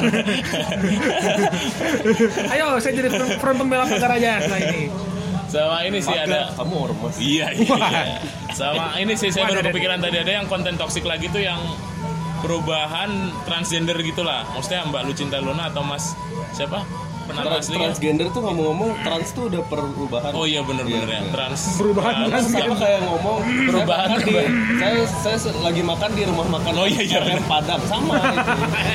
Ayo, 2.54 2.66
saya 2.78 2.92
jadi 2.94 3.08
front 3.42 3.58
pembela 3.58 3.84
pagar 3.90 4.10
aja 4.16 4.32
nah 4.46 4.58
ini. 4.58 4.86
Sama 5.50 5.82
ini 5.82 5.98
sih 5.98 6.14
Pagar, 6.14 6.30
ada 6.30 6.40
kamu 6.54 6.74
ormas 6.78 7.14
Iya, 7.18 7.46
iya. 7.58 8.22
Sama 8.54 8.94
ini 9.02 9.18
sih 9.18 9.34
saya 9.34 9.50
baru 9.50 9.66
kepikiran 9.66 9.98
tadi 9.98 10.16
ada 10.22 10.32
yang 10.38 10.46
konten 10.46 10.78
toksik 10.78 11.02
lagi 11.02 11.26
tuh 11.26 11.42
yang 11.42 11.58
perubahan 12.38 13.34
transgender 13.44 13.98
gitulah. 13.98 14.46
Maksudnya 14.54 14.86
Mbak 14.86 15.02
Lucinta 15.10 15.42
Luna 15.42 15.74
atau 15.74 15.82
Mas 15.82 16.14
siapa? 16.54 16.86
Trans- 17.32 17.62
aslinya. 17.62 17.80
transgender 17.86 18.26
tuh 18.28 18.40
ngomong-ngomong 18.40 18.90
trans 19.00 19.28
tuh 19.30 19.44
udah 19.46 19.62
perubahan 19.62 20.32
Oh 20.32 20.44
iya 20.44 20.60
bener-bener 20.60 21.02
Iya, 21.02 21.12
ya. 21.12 21.20
iya. 21.20 21.30
Trans. 21.30 21.60
Perubahan 21.76 22.12
trans- 22.24 22.48
trans- 22.48 22.50
sama 22.52 22.74
kayak 22.76 23.00
ngomong 23.02 23.38
Perubahan, 23.70 24.08
saya, 24.10 24.20
makan 24.20 24.90
di, 24.92 25.04
saya 25.20 25.36
saya 25.38 25.54
lagi 25.60 25.82
makan 25.82 26.10
di 26.10 26.22
rumah 26.24 26.46
makan 26.50 26.72
Oh, 26.72 26.86
iya, 26.86 27.02
iya, 27.02 27.18
bener. 27.20 27.42
Padang 27.44 27.82
sama 27.84 28.16
itu 28.30 28.50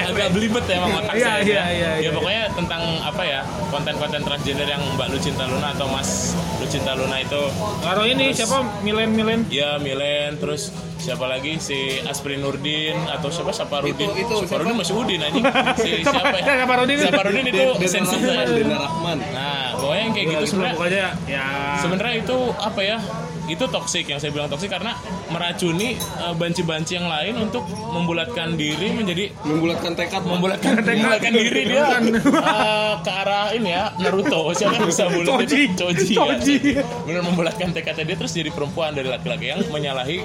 agak 0.07 0.27
belibet 0.31 0.63
ya 0.63 0.75
emang 0.77 0.91
otak 0.97 1.13
Iya, 1.13 1.25
saya. 1.25 1.39
iya, 1.39 1.53
ya. 1.53 1.63
iya, 1.69 1.89
Ya 1.91 2.01
iya. 2.01 2.09
pokoknya 2.11 2.43
tentang 2.53 2.81
apa 2.99 3.21
ya 3.23 3.39
konten-konten 3.67 4.21
transgender 4.21 4.67
yang 4.67 4.81
Mbak 4.91 5.07
Lucinta 5.09 5.43
Luna 5.45 5.69
atau 5.71 5.87
Mas 5.87 6.33
Lucinta 6.57 6.91
Luna 6.93 7.17
itu. 7.17 7.41
Atau 7.81 8.03
ini 8.03 8.31
siapa? 8.31 8.63
Milen-Milen 8.81 9.45
ya 9.47 9.75
Milen. 9.77 10.37
Terus 10.37 10.69
siapa 10.95 11.25
lagi? 11.25 11.57
Si 11.57 11.75
Asprin 12.01 12.39
Nurdin 12.39 12.95
atau 13.07 13.27
siapa? 13.27 13.51
Saparudin 13.51 13.95
Itu- 13.95 14.15
itu 14.17 14.35
Saparudin 14.41 14.71
siapa? 14.71 14.81
masih 14.81 14.93
Udin 14.95 15.19
aja 15.19 15.39
si 15.83 15.91
siapa 16.01 16.35
ya? 16.35 16.45
Saparudin. 16.61 16.97
Saparudin 17.01 17.45
itu? 17.45 17.63
Dena 17.75 17.87
sensi 17.87 18.15
Rahman, 18.15 18.25
saya. 18.25 18.43
Dena 18.47 18.77
Rahman. 18.79 19.17
Nah 19.29 19.53
pokoknya 19.75 20.01
yang 20.01 20.13
kayak 20.13 20.27
gitu 20.31 20.45
sebenarnya 20.47 21.07
ya. 21.25 21.45
sebenarnya 21.79 22.15
itu 22.19 22.37
apa 22.55 22.81
ya 22.81 22.97
itu 23.45 23.63
toksik 23.69 24.09
yang 24.09 24.17
saya 24.17 24.33
bilang 24.33 24.49
toksik 24.49 24.73
karena 24.73 24.97
meracuni 25.29 25.97
eh, 25.97 26.33
banci-banci 26.33 26.97
yang 26.97 27.07
lain 27.09 27.49
untuk 27.49 27.65
membulatkan 27.69 28.57
diri 28.57 28.93
menjadi 28.93 29.31
membulatkan 29.45 29.93
tekad. 29.93 30.21
Membulatkan 30.25 30.81
membulatkan 30.81 31.31
diri 31.33 31.61
dia. 31.69 31.85
Eh, 31.95 32.93
ke 33.01 33.11
arah 33.11 33.53
ini 33.53 33.69
ya 33.73 33.93
Naruto. 34.01 34.53
Siapa 34.55 34.81
yang 34.81 34.87
bisa 34.89 35.09
bulat 35.09 35.45
Choji. 35.45 35.61
itu 35.69 35.77
Choji, 35.77 36.13
Choji. 36.15 36.55
ya. 36.79 36.83
benar 37.05 37.21
membulatkan 37.25 37.69
tekadnya 37.73 38.03
dia 38.13 38.17
terus 38.17 38.33
jadi 38.33 38.49
perempuan 38.49 38.93
dari 38.93 39.09
laki-laki 39.09 39.53
yang 39.53 39.61
menyalahi 39.69 40.21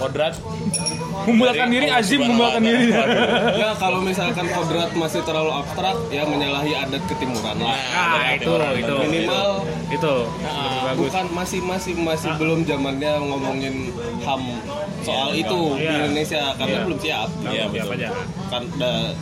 kodrat. 0.00 0.34
Membulatkan 1.28 1.68
diri 1.68 1.86
Azim 1.92 2.24
membulatkan 2.24 2.62
diri. 2.64 2.88
ya 3.60 3.76
kalau 3.76 4.00
misalkan 4.00 4.48
kodrat 4.48 4.90
masih 4.96 5.20
terlalu 5.22 5.52
abstrak 5.52 5.96
ya 6.08 6.24
menyalahi 6.24 6.72
adat 6.72 7.02
ketimuran 7.06 7.56
lah. 7.60 7.76
Ah, 7.92 8.32
ada 8.32 8.40
itu, 8.40 8.52
itu. 8.80 8.94
minimal 9.06 9.48
itu. 9.92 10.14
Nah, 10.42 10.52
lebih 10.56 10.80
bagus. 10.82 11.02
bukan 11.08 11.24
masih 11.36 11.60
masih 11.62 11.92
masih 11.96 12.30
belum 12.40 12.61
zamannya 12.62 13.12
ngomongin 13.20 13.74
ham 14.20 14.42
soal 15.00 15.30
itu 15.32 15.60
di 15.74 15.82
Iya. 15.82 15.92
Indonesia 16.02 16.42
karena 16.54 16.76
Iya. 16.76 16.84
belum 16.84 16.98
siap 16.98 17.28
Iya, 17.42 17.64
Siap 17.64 17.68
betul. 17.72 17.96
aja. 17.96 18.08
kan 18.48 18.62
da- 18.76 19.14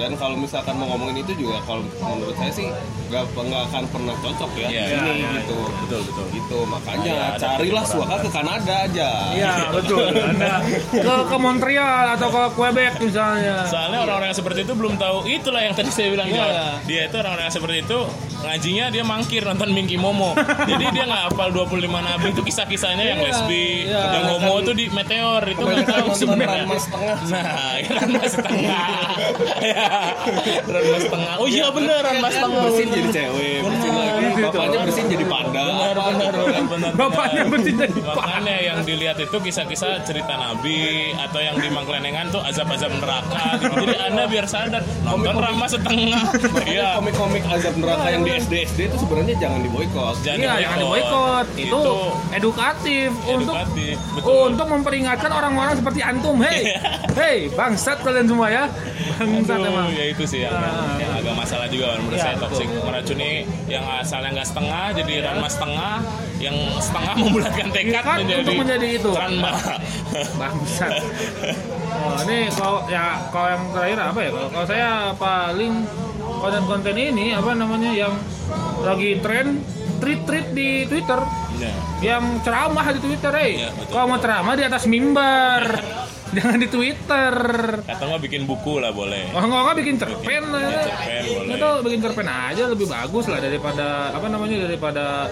dan 0.00 0.16
kalau 0.16 0.32
misalkan 0.32 0.72
mau 0.80 0.88
ngomongin 0.96 1.20
itu 1.20 1.44
juga 1.44 1.60
kalau 1.68 1.84
menurut 2.00 2.32
saya 2.40 2.52
sih 2.56 2.72
nggak 3.12 3.36
nggak 3.36 3.62
akan 3.68 3.84
pernah 3.92 4.14
cocok 4.22 4.50
ya 4.56 4.68
Iya, 4.70 4.80
di 4.80 4.88
sini 4.96 5.10
iya, 5.10 5.12
iya. 5.12 5.30
gitu 5.42 5.58
betul 5.60 6.00
betul 6.08 6.26
gitu 6.32 6.58
makanya 6.64 7.04
Iya, 7.04 7.20
ada 7.20 7.38
carilah 7.60 7.84
suaka 7.84 8.16
ke 8.24 8.28
Kanada 8.32 8.74
aja 8.88 9.10
Iya 9.36 9.52
betul. 9.76 10.06
Anda 10.14 10.54
ke 10.94 11.14
ke 11.28 11.36
Montreal 11.36 12.04
atau 12.16 12.28
ke 12.30 12.42
Quebec 12.54 12.92
misalnya. 13.02 13.66
Soalnya 13.66 13.98
orang-orang 14.06 14.28
yang 14.32 14.38
seperti 14.38 14.60
itu 14.64 14.72
belum 14.72 14.94
tahu 14.96 15.26
itulah 15.28 15.60
yang 15.60 15.74
tadi 15.76 15.90
saya 15.92 16.08
bilang 16.14 16.28
Iya. 16.30 16.38
Jal. 16.40 16.50
Dia 16.88 17.00
itu 17.10 17.16
orang-orang 17.20 17.44
yang 17.50 17.56
seperti 17.60 17.76
itu 17.84 17.98
ngajinya 18.40 18.84
dia 18.88 19.04
mangkir 19.04 19.42
nonton 19.44 19.68
Minky 19.74 20.00
Momo. 20.00 20.32
Jadi 20.70 20.84
dia 20.96 21.04
nggak 21.04 21.22
hafal 21.28 21.48
25 21.52 21.76
nabi 21.90 22.26
itu 22.32 22.40
kisah-kisahnya 22.40 23.04
yang 23.04 23.20
lesbi, 23.20 23.90
Iya. 23.90 24.02
yang 24.16 24.24
homo 24.32 24.64
itu 24.64 24.72
di 24.72 24.86
meteor 24.88 25.42
itu 25.44 25.60
nggak 25.60 25.84
tahu 25.84 26.08
nonton 26.08 26.16
sebenarnya. 26.16 26.64
Nah, 27.28 27.74
ya, 27.76 27.90
Ranma 28.00 28.22
setengah. 28.24 28.86
Ranma 29.90 30.98
setengah. 30.98 31.34
Oh 31.36 31.46
iya 31.46 31.66
bener 31.68 31.98
Ranma 32.00 32.28
setengah. 32.28 32.62
bersin 32.62 32.88
jadi 32.88 33.08
cewek 33.10 33.58
bersin 33.60 33.92
lagi 33.92 34.24
bapaknya 34.40 34.78
bersin 34.84 35.06
jadi 35.08 35.24
panda 35.26 35.60
Benar, 35.60 35.96
benar, 35.96 36.30
gitu. 36.30 36.40
benar, 36.40 36.64
benar. 36.66 36.90
Bapaknya 36.94 37.42
bersin 37.46 37.74
jadi 37.76 38.00
Makanya 38.20 38.56
yang 38.60 38.78
dilihat 38.82 39.16
itu 39.18 39.36
kisah-kisah 39.36 40.02
cerita 40.02 40.34
Nabi 40.34 40.78
atau 41.16 41.40
yang 41.40 41.56
di 41.56 41.68
Mangklenengan 41.68 42.30
tuh 42.30 42.40
azab-azab 42.40 42.92
neraka. 42.96 43.58
Gitu. 43.58 43.74
Jadi 43.82 43.96
anda 43.98 44.24
biar 44.26 44.46
sadar 44.46 44.82
nonton 45.02 45.34
Rama 45.34 45.66
setengah. 45.66 46.22
Iya. 46.62 46.88
komik-komik 46.96 47.42
azab 47.46 47.74
neraka 47.76 48.06
yang 48.08 48.22
di 48.22 48.32
SD 48.36 48.52
SD 48.66 48.80
itu 48.86 48.96
sebenarnya 48.96 49.34
jangan 49.38 49.60
diboykot 49.60 50.16
Jangan 50.22 50.38
Iya, 50.38 50.52
jangan 50.60 50.78
diboikot. 50.78 51.46
Itu, 51.56 51.80
Itu 51.80 51.82
edukatif, 52.30 53.08
untuk 53.26 53.54
untuk 54.20 54.66
memperingatkan 54.68 55.30
orang-orang 55.30 55.74
seperti 55.74 56.00
antum. 56.00 56.36
Hei, 56.40 56.76
hei, 57.20 57.36
bangsat 57.50 58.00
kalian 58.00 58.26
semua 58.28 58.48
ya. 58.48 58.64
Bangsat 59.18 59.58
emang. 59.60 59.79
Aduh, 59.82 59.92
ya 59.92 60.04
itu 60.06 60.22
sih 60.22 60.40
yang, 60.42 60.52
Ah. 60.52 60.96
yang 60.96 61.12
agak 61.14 61.34
masalah 61.34 61.66
juga 61.66 61.96
menurut 61.96 62.14
Iya, 62.14 62.24
saya 62.24 62.36
toksik 62.38 62.68
meracuni 62.78 63.30
yang 63.66 63.84
asalnya 63.86 64.30
nggak 64.32 64.48
setengah 64.48 64.84
jadi 64.94 65.12
ranma 65.22 65.48
setengah 65.48 65.94
yang 66.38 66.56
setengah 66.76 67.14
membulatkan 67.22 67.68
tekad 67.68 68.00
Tekad 68.00 68.18
menjadi 68.20 68.40
untuk 68.40 68.54
menjadi 68.58 68.88
itu. 68.92 69.10
ranma 69.10 69.50
Bangsat. 70.40 70.92
Oh, 71.90 72.16
ini 72.24 72.48
kalau 72.48 72.80
ya 72.86 73.20
kalau 73.28 73.48
yang 73.50 73.62
terakhir 73.70 73.98
apa 74.00 74.18
ya? 74.18 74.30
Kalau, 74.30 74.48
kalau 74.48 74.66
saya 74.66 74.88
paling 75.12 75.74
konten-konten 76.32 76.94
ini 76.96 77.26
apa 77.30 77.52
namanya 77.52 77.90
yang 77.92 78.14
lagi 78.80 79.20
tren 79.20 79.60
tweet-tweet 79.98 80.46
di 80.50 80.68
Twitter 80.86 81.20
Ya. 81.60 81.68
yang 82.00 82.40
ceramah 82.40 82.88
di 82.88 83.00
Twitter, 83.00 83.28
eh. 83.36 83.50
Iya, 83.58 83.68
betul. 83.74 83.92
Kalau 83.92 84.06
mau 84.06 84.16
ceramah 84.16 84.54
di 84.56 84.64
atas 84.64 84.88
mimbar, 84.88 85.60
jangan 86.36 86.58
di 86.62 86.68
Twitter. 86.70 87.34
atau 87.86 88.04
nggak 88.06 88.22
bikin 88.22 88.42
buku 88.46 88.78
lah 88.78 88.94
boleh 88.94 89.34
Kalau 89.34 89.46
nggak 89.50 89.62
nggak 89.66 89.76
bikin 89.82 89.96
cerpen 89.98 90.42
lah. 90.50 90.60
Ya, 90.62 90.82
cerpen 90.86 91.22
boleh. 91.26 91.56
Itu 91.58 91.68
bikin 91.82 92.00
cerpen 92.02 92.28
aja 92.30 92.62
lebih 92.70 92.86
bagus 92.86 93.24
lah 93.26 93.38
daripada 93.42 93.86
apa 94.14 94.26
namanya 94.30 94.56
daripada 94.66 95.28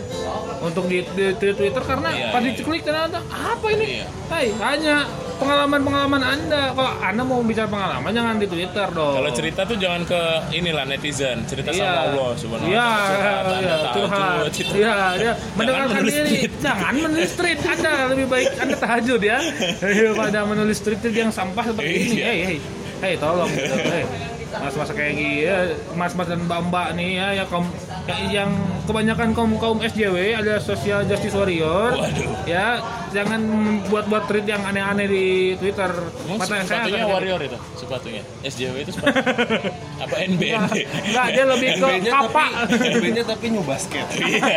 untuk 0.62 0.90
di, 0.90 1.06
di, 1.14 1.26
di 1.38 1.48
Twitter 1.54 1.82
karena 1.86 2.08
Iya, 2.10 2.28
pas 2.34 2.40
iya, 2.42 2.46
diceklik 2.50 2.82
ternyata 2.82 3.18
apa 3.30 3.66
ini? 3.70 3.86
Iya. 4.02 4.06
Hai, 4.28 4.46
hanya 4.58 4.96
pengalaman-pengalaman 5.38 6.22
Anda. 6.22 6.62
Kalau 6.74 6.92
Anda 6.98 7.22
mau 7.22 7.40
bicara 7.40 7.66
pengalaman 7.66 8.10
jangan 8.10 8.34
di 8.36 8.46
Twitter 8.46 8.86
dong. 8.90 9.14
Kalau 9.16 9.30
cerita 9.32 9.60
tuh 9.62 9.76
jangan 9.78 10.02
ke 10.04 10.20
inilah 10.52 10.84
netizen, 10.84 11.46
cerita 11.46 11.70
Iya. 11.70 11.78
sama 11.80 12.00
Allah 12.10 12.30
subhanahu 12.34 12.68
Iya. 12.68 12.88
Curhat, 12.90 13.44
iya, 13.62 13.76
curhat. 13.94 14.50
Iya, 14.74 14.96
dia 15.16 15.32
mendengarkan 15.54 16.02
diri. 16.04 16.36
Jangan 16.58 16.94
menulis 16.94 17.32
tweet. 17.32 17.58
Anda 17.62 17.92
lebih 18.10 18.26
baik 18.26 18.48
Anda 18.58 18.76
tahajud 18.76 19.20
ya 19.20 19.38
daripada 19.78 20.38
menulis 20.44 20.78
tweet 20.82 21.00
yang 21.08 21.30
sampah 21.30 21.64
seperti 21.64 21.94
ini. 21.94 22.16
Iya. 22.18 22.26
Hei, 22.26 22.38
hei, 22.42 22.58
hei, 23.00 23.14
tolong. 23.16 23.48
Hei, 23.48 24.04
mas-mas 24.48 24.88
kayak 24.90 25.12
gini, 25.12 25.44
ya, 25.44 25.58
mas-mas 25.92 26.26
dan 26.26 26.40
mbak-mbak 26.42 26.96
nih 26.96 27.20
ya, 27.20 27.26
yang 27.36 27.48
kaum 27.48 27.68
yang, 28.08 28.20
yang 28.32 28.50
kebanyakan 28.88 29.36
kaum 29.36 29.52
kaum 29.60 29.78
SJW 29.78 30.32
ada 30.34 30.56
social 30.58 31.04
justice 31.04 31.36
warrior, 31.36 31.92
Waduh. 31.92 32.48
ya 32.48 32.80
jangan 33.08 33.40
buat-buat 33.88 34.28
tweet 34.28 34.48
yang 34.48 34.64
aneh-aneh 34.64 35.04
di 35.04 35.24
Twitter. 35.56 35.92
Emang 36.24 36.40
Mata 36.40 36.48
saya 36.48 36.64
sepatunya 36.64 37.04
warrior 37.04 37.40
itu, 37.40 37.58
sepatunya. 37.76 38.22
SJW 38.42 38.74
itu 38.80 38.92
sepatu. 38.96 39.16
Apa 40.04 40.14
NBND? 40.24 40.72
Enggak, 41.08 41.26
dia 41.36 41.44
lebih 41.44 41.68
ke 41.76 41.88
kapak. 42.08 42.50
NB-nya 42.96 43.22
tapi 43.26 43.46
new 43.52 43.64
basket 43.64 44.06
Iya. 44.14 44.56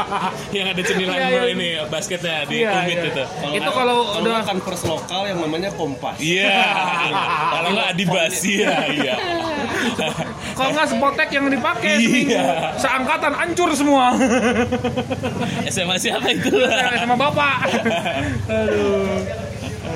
yang 0.56 0.66
ada 0.68 0.82
cemilan 0.84 1.14
Iya, 1.16 1.28
iya. 1.28 1.42
ini 1.48 1.68
basketnya 1.88 2.36
di 2.44 2.54
Iya, 2.60 2.70
kumit 2.76 2.98
iya. 2.98 3.08
itu. 3.08 3.22
Itu 3.56 3.70
kalau 3.72 3.96
udah 4.20 4.42
kan 4.44 4.58
pers 4.60 4.82
lokal 4.84 5.20
yang 5.30 5.38
namanya 5.40 5.70
kompas 5.72 6.16
Iya. 6.20 6.60
Kalau 7.52 7.68
nggak 7.72 7.88
adibasi 7.96 8.52
ya, 8.66 8.76
iya. 8.90 9.14
Kalau 10.52 10.70
nggak 10.74 10.88
spotek 10.92 11.28
yang 11.32 11.46
dipakai 11.48 11.94
Iya. 12.02 12.76
Seangkatan 12.82 13.32
hancur 13.32 13.70
semua. 13.78 14.18
SMA 15.72 15.96
siapa 16.02 16.26
itu? 16.34 16.50
sama 16.98 17.14
bapak. 17.14 17.56
Aduh. 18.50 19.22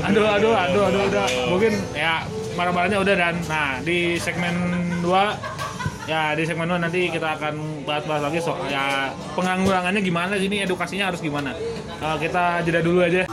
Aduh, 0.07 0.27
aduh, 0.29 0.55
aduh, 0.55 0.83
aduh, 0.87 1.03
udah. 1.11 1.27
Mungkin 1.51 1.73
ya 1.91 2.23
marah-marahnya 2.55 2.99
udah 3.03 3.15
dan 3.19 3.35
nah 3.51 3.83
di 3.83 4.17
segmen 4.17 4.55
2 5.03 6.09
ya 6.09 6.33
di 6.39 6.47
segmen 6.47 6.71
2 6.71 6.79
nanti 6.79 7.11
kita 7.11 7.37
akan 7.37 7.85
bahas-bahas 7.85 8.23
lagi 8.31 8.39
soal 8.41 8.65
ya 8.71 9.11
penganggurangannya 9.35 10.01
gimana 10.01 10.39
sih 10.39 10.47
ini 10.47 10.63
edukasinya 10.63 11.11
harus 11.11 11.21
gimana. 11.21 11.53
Eh, 11.99 12.17
kita 12.23 12.63
jeda 12.63 12.81
dulu 12.81 13.03
aja. 13.03 13.27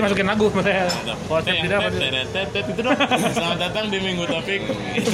Dimasukin 0.00 0.26
lagu. 0.26 0.46
Kalau 0.50 1.40
siap 1.44 1.56
tidak 1.60 1.78
apa 1.78 1.88
itu 2.60 2.80
dong. 2.82 2.96
Selamat 3.36 3.58
datang 3.60 3.84
di 3.92 3.98
minggu 4.00 4.24
topik. 4.26 4.60
Itu. 4.96 5.10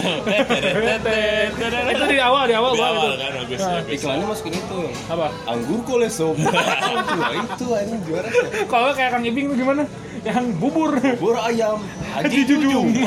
Di 2.07 2.19
awal 2.23 2.47
di 2.49 2.55
awal 2.55 2.71
gua 2.79 2.89
awal 2.95 3.11
itu. 3.13 3.19
kan 3.19 3.33
bagus. 3.45 3.61
Nah, 3.61 3.71
bagus. 3.83 3.95
Iklannya 3.99 4.27
masukin 4.31 4.55
itu. 4.55 4.81
Apa? 5.11 5.27
Anggur 5.51 5.81
kolesom. 5.85 6.37
Wah, 6.39 7.31
itu 7.45 7.67
anjing 7.75 8.01
juara. 8.07 8.29
Kalau 8.71 8.95
kayak 8.95 9.11
Kang 9.13 9.25
Ibing 9.27 9.47
tuh 9.53 9.57
gimana? 9.59 9.83
Yang 10.23 10.47
bubur. 10.59 10.91
Bubur 10.99 11.37
ayam. 11.43 11.79
Haji 12.15 12.41
Jujung. 12.47 12.95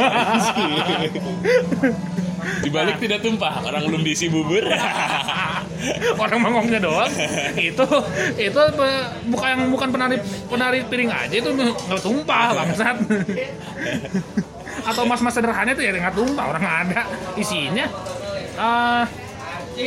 Di 2.60 2.70
balik 2.70 2.98
tidak 3.02 3.20
tumpah, 3.22 3.62
orang 3.64 3.84
belum 3.88 4.02
diisi 4.04 4.28
bubur. 4.28 4.64
Orang 6.24 6.44
mangongnya 6.44 6.84
doang. 6.84 7.08
itu 7.56 7.88
itu 8.36 8.62
bukan 9.32 9.48
yang 9.48 9.62
bukan 9.72 9.88
penari 9.96 10.20
penari 10.52 10.84
piring 10.84 11.08
aja 11.08 11.36
itu 11.40 11.50
nggak 11.56 12.04
tumpah 12.04 12.52
bangsat. 12.52 13.00
Atau 14.84 15.08
mas-mas 15.08 15.34
sederhana 15.40 15.72
itu 15.72 15.80
ya 15.88 15.96
nggak 15.96 16.16
tumpah 16.20 16.46
orang 16.52 16.62
nggak 16.68 16.78
ada 16.84 17.02
isinya. 17.40 17.88
Eh, 18.60 19.04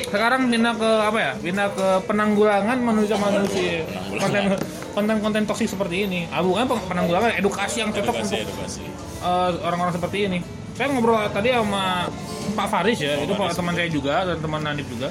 sekarang 0.09 0.49
pindah 0.49 0.75
ke 0.81 0.91
apa 1.05 1.19
ya? 1.21 1.33
Pindah 1.37 1.69
ke 1.77 1.89
penanggulangan 2.09 2.79
manusia 2.81 3.17
manusia. 3.21 3.85
Konten 4.17 4.57
konten-konten 4.97 5.43
toksik 5.45 5.69
seperti 5.69 6.09
ini. 6.09 6.21
Ah, 6.33 6.41
bukan 6.41 6.69
penanggulangan, 6.69 7.37
edukasi 7.37 7.85
yang 7.85 7.93
cocok 7.93 8.17
edukasi, 8.17 8.45
untuk 8.45 8.57
eh, 9.25 9.51
orang-orang 9.65 9.93
seperti 9.93 10.19
ini. 10.29 10.41
Saya 10.73 10.87
ngobrol 10.89 11.20
tadi 11.29 11.53
sama 11.53 12.09
Pak 12.57 12.68
Faris 12.68 12.99
ya, 13.01 13.20
itu 13.20 13.33
Pak 13.37 13.53
teman 13.53 13.77
saya 13.77 13.89
juga 13.93 14.25
dan 14.25 14.37
teman 14.41 14.61
Nadif 14.64 14.89
juga. 14.89 15.09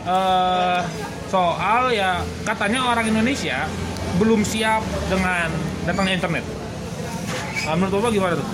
Eh, 0.00 0.80
soal 1.28 1.92
ya 1.92 2.24
katanya 2.44 2.88
orang 2.88 3.04
Indonesia 3.08 3.68
belum 4.16 4.44
siap 4.44 4.80
dengan 5.12 5.48
datangnya 5.84 6.20
internet. 6.20 6.44
Ah, 7.68 7.76
menurut 7.76 8.00
Bapak 8.00 8.10
gimana 8.12 8.34
tuh? 8.40 8.48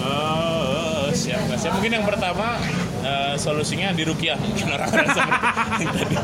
Oh, 0.00 1.08
siap 1.12 1.40
nggak 1.48 1.58
siap. 1.60 1.72
Mungkin 1.76 1.92
yang 2.00 2.06
pertama 2.08 2.56
eh, 3.00 3.34
solusinya 3.36 3.92
di 3.96 4.02
rukiah 4.04 4.36
mungkin 4.38 4.66
orang-orang 4.72 5.08
seperti 5.10 5.44
yang 5.82 5.94
tadi. 5.96 6.16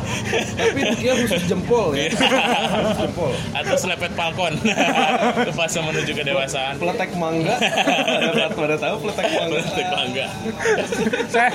Tapi 0.56 0.80
dia 1.00 1.10
harus 1.16 1.32
jempol 1.48 1.86
ya. 1.96 2.08
Jempol. 2.96 3.32
Atau 3.52 3.74
selepet 3.76 4.12
palkon. 4.14 4.54
Itu 5.42 5.52
fase 5.56 5.78
menuju 5.80 6.12
kedewasaan. 6.12 6.76
Peletek 6.80 7.10
mangga. 7.16 7.56
Pada 7.56 8.46
pada 8.52 8.76
tahu 8.76 8.94
peletek 9.06 9.26
mangga. 9.32 9.56
Peletek 9.56 9.86
bangga. 9.88 10.26
saya 11.32 11.50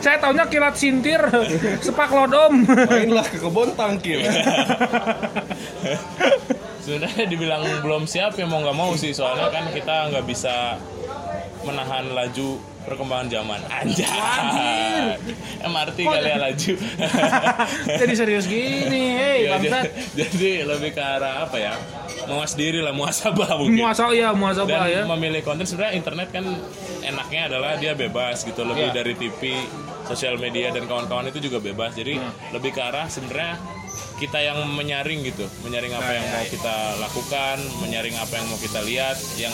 saya 0.00 0.16
taunya 0.18 0.44
kilat 0.48 0.74
sintir, 0.76 1.22
sepak 1.84 2.10
lodom. 2.10 2.64
Mainlah 2.66 3.26
ke 3.26 3.38
kebun 3.38 3.74
tangkil. 3.76 4.20
Sebenarnya 6.82 7.24
dibilang 7.30 7.62
belum 7.84 8.10
siap 8.10 8.34
ya 8.34 8.46
mau 8.48 8.58
nggak 8.58 8.74
mau 8.74 8.90
sih 8.98 9.14
soalnya 9.14 9.54
kan 9.54 9.70
kita 9.70 10.10
nggak 10.10 10.26
bisa 10.26 10.82
menahan 11.62 12.10
laju 12.10 12.58
perkembangan 12.82 13.26
zaman. 13.28 13.60
Anjay. 13.64 15.16
MRT 15.62 15.98
kali 16.00 16.28
ya 16.28 16.38
laju. 16.38 16.72
Jadi 18.00 18.12
serius 18.14 18.44
gini, 18.44 19.04
hei 19.12 19.40
Ya, 19.42 19.58
jadi, 19.58 19.90
jadi 20.14 20.50
lebih 20.64 20.90
ke 20.90 21.02
arah 21.02 21.42
apa 21.42 21.56
ya? 21.56 21.74
Mawas 22.24 22.54
diri 22.54 22.78
lah 22.78 22.90
muasabah 22.90 23.58
mungkin. 23.58 23.74
Muasal 23.76 24.10
ya, 24.12 24.30
muasabah 24.30 24.86
ya. 24.86 25.02
memilih 25.08 25.42
konten 25.42 25.64
sebenarnya 25.64 25.94
internet 25.94 26.28
kan 26.30 26.44
enaknya 27.02 27.40
adalah 27.48 27.74
dia 27.76 27.92
bebas 27.92 28.42
gitu 28.42 28.62
lebih 28.62 28.88
Iya. 28.88 28.94
dari 28.94 29.14
TV 29.14 29.40
sosial 30.04 30.36
media 30.36 30.70
dan 30.70 30.86
kawan-kawan 30.86 31.26
itu 31.26 31.42
juga 31.42 31.58
bebas. 31.58 31.92
Jadi 31.92 32.16
Hmm. 32.16 32.30
lebih 32.52 32.70
ke 32.70 32.80
arah 32.80 33.06
sebenarnya 33.06 33.58
kita 34.16 34.38
yang 34.38 34.62
menyaring 34.68 35.22
gitu 35.22 35.46
menyaring 35.62 35.92
apa 35.92 36.04
Nah, 36.04 36.14
yang 36.14 36.26
iya, 36.26 36.34
mau 36.36 36.46
kita 36.46 36.76
lakukan 36.98 37.56
menyaring 37.80 38.16
apa 38.16 38.32
yang 38.38 38.46
mau 38.46 38.58
kita 38.58 38.80
lihat 38.82 39.16
yang 39.34 39.52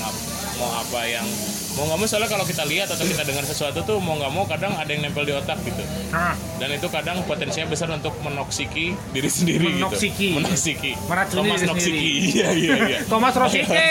mau 0.56 0.70
apa 0.76 1.00
yang 1.04 1.24
mau 1.72 1.86
nggak 1.86 1.98
mau 2.00 2.08
soalnya 2.10 2.26
kalau 2.26 2.42
kita 2.42 2.66
lihat 2.66 2.90
atau 2.90 3.06
kita 3.06 3.22
dengar 3.22 3.46
sesuatu 3.46 3.86
tuh 3.86 4.02
mau 4.02 4.18
nggak 4.18 4.32
mau 4.34 4.42
kadang 4.44 4.74
ada 4.74 4.90
yang 4.90 5.06
nempel 5.06 5.22
di 5.22 5.30
otak 5.30 5.62
gitu. 5.62 5.78
Nah, 6.10 6.34
dan 6.58 6.74
itu 6.74 6.90
kadang 6.90 7.22
potensinya 7.22 7.70
besar 7.70 7.86
untuk 7.88 8.18
menoksiki 8.18 8.98
diri 9.14 9.30
sendiri 9.30 9.78
Menoksiki. 9.78 10.34
gitu. 10.34 10.42
Menoksiki. 10.42 10.92
Meracuni 11.06 11.38
Thomas 11.38 11.60
diri 11.62 11.68
Noksiki. 11.70 12.02
sendiri. 12.02 12.34
iya 12.34 12.48
iya 12.50 12.74
iya. 12.82 12.98
Thomas 13.06 13.30
Rosike. 13.38 13.86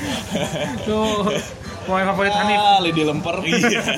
Tuh, 0.88 1.28
pemain 1.90 2.06
favorit 2.14 2.30
Hanif. 2.30 2.60
Ah, 2.62 2.78
lidi 2.78 3.02
lemper. 3.02 3.36
Iya. 3.42 3.82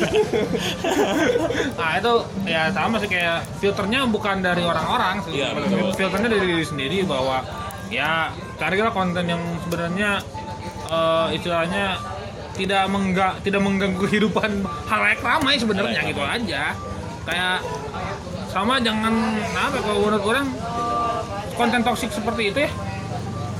Nah 1.78 1.90
itu 2.00 2.12
ya 2.48 2.72
sama 2.72 2.96
sih 3.02 3.10
kayak 3.10 3.44
filternya 3.60 4.08
bukan 4.08 4.40
dari 4.40 4.64
orang-orang 4.64 5.20
sih. 5.28 5.44
Betul. 5.44 5.92
filternya 5.92 6.28
dari 6.32 6.46
diri 6.48 6.64
sendiri 6.64 6.98
bahwa 7.04 7.44
ya 7.92 8.32
carilah 8.56 8.92
konten 8.94 9.28
yang 9.28 9.42
sebenarnya 9.68 10.24
eh, 10.88 11.26
istilahnya 11.36 12.00
tidak 12.56 12.84
mengga, 12.88 13.36
tidak 13.44 13.60
mengganggu 13.60 14.00
kehidupan 14.08 14.64
halayak 14.88 15.20
ramai 15.20 15.60
sebenarnya 15.60 16.00
gitu 16.08 16.22
aja. 16.24 16.72
Kayak 17.28 17.60
sama 18.48 18.80
jangan 18.80 19.12
apa 19.56 19.78
kalau 19.80 20.00
menurut 20.04 20.24
orang 20.28 20.46
konten 21.56 21.80
toksik 21.84 22.12
seperti 22.12 22.52
itu 22.52 22.58
ya 22.68 22.70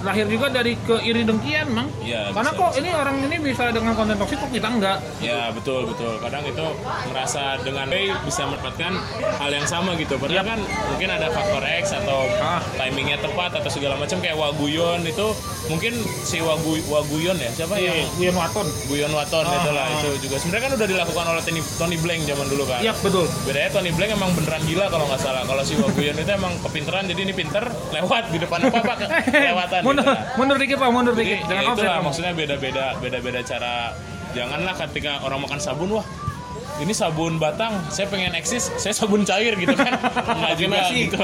lahir 0.02 0.26
juga 0.26 0.46
dari 0.48 0.74
keiri 0.78 1.22
dengkian 1.22 1.66
mang 1.68 1.86
Iya, 1.98 2.30
karena 2.30 2.50
bisa, 2.50 2.58
kok 2.58 2.70
bisa. 2.70 2.78
ini 2.78 2.90
orang 2.92 3.16
ini 3.22 3.36
bisa 3.38 3.62
dengan 3.70 3.92
konten 3.92 4.16
toksik 4.16 4.38
kok 4.38 4.50
kita 4.50 4.68
enggak 4.68 4.98
Ya 5.18 5.50
betul 5.50 5.86
betul. 5.86 6.18
Kadang 6.18 6.42
itu 6.44 6.66
merasa 7.06 7.42
dengan 7.58 7.86
hey, 7.88 8.10
bisa 8.22 8.42
mendapatkan 8.44 8.92
hal 9.38 9.50
yang 9.50 9.64
sama 9.64 9.94
gitu. 9.94 10.14
Padahal 10.16 10.44
kan 10.44 10.60
mungkin 10.88 11.08
ada 11.08 11.30
faktor 11.30 11.62
X 11.62 11.94
atau 11.94 12.26
Ah. 12.36 12.58
timingnya 12.76 13.16
tepat 13.16 13.54
atau 13.54 13.70
segala 13.70 13.94
macam 13.94 14.18
kayak 14.18 14.34
Waguyon 14.34 15.02
itu 15.02 15.26
mungkin 15.64 15.94
si 16.22 16.38
Wagu 16.38 16.74
Waguyon 16.86 17.36
ya 17.36 17.50
siapa 17.50 17.76
yang 17.76 17.94
Wian 18.16 18.34
Waton 18.34 18.66
Guyon 18.86 19.10
Waton 19.10 19.42
Ah, 19.42 19.54
itulah 19.56 19.84
ah. 19.84 19.94
itu 19.94 20.08
juga 20.20 20.36
sebenarnya 20.36 20.62
kan 20.64 20.72
udah 20.74 20.88
dilakukan 20.88 21.24
oleh 21.28 21.42
Tony, 21.42 21.60
Tony 21.76 21.96
Blank 21.96 22.20
zaman 22.24 22.46
dulu 22.46 22.64
kan. 22.64 22.80
iya 22.80 22.92
betul 22.94 23.26
Bedanya 23.42 23.70
Tony 23.70 23.90
Blank 23.90 24.10
emang 24.12 24.30
beneran 24.32 24.62
gila 24.62 24.86
kalau 24.86 25.04
nggak 25.06 25.20
salah. 25.20 25.42
Kalau 25.42 25.62
si 25.62 25.74
Waguyon 25.76 26.16
itu 26.16 26.30
emang 26.30 26.52
kepinteran 26.60 27.04
jadi 27.06 27.20
ini 27.20 27.32
pinter 27.32 27.64
lewat 27.90 28.24
di 28.28 28.38
depan 28.38 28.58
apa 28.64 28.78
apa 28.80 28.94
kelewatan. 29.22 29.80
mundur, 29.86 30.02
gitu 30.02 30.10
lah. 30.10 30.20
mundur 30.34 30.56
dikit 30.58 30.76
pak, 30.76 30.90
mundur 30.90 31.12
Jadi, 31.12 31.22
dikit. 31.24 31.38
ya 31.38 31.46
Jangan 31.46 31.62
offset. 31.64 31.78
itulah 31.78 31.98
maksudnya 32.02 32.32
beda-beda 32.32 32.84
beda-beda 32.98 33.40
cara. 33.42 33.74
Janganlah 34.32 34.74
ketika 34.80 35.20
orang 35.20 35.44
makan 35.44 35.60
sabun 35.60 35.88
wah 35.92 36.06
ini 36.80 36.92
sabun 36.96 37.36
batang, 37.36 37.76
saya 37.92 38.08
pengen 38.08 38.32
eksis, 38.32 38.72
saya 38.80 38.96
sabun 38.96 39.28
cair 39.28 39.52
gitu 39.60 39.76
kan. 39.76 39.92
Enggak 40.40 40.54
juga 40.56 40.80
gitu. 40.88 41.16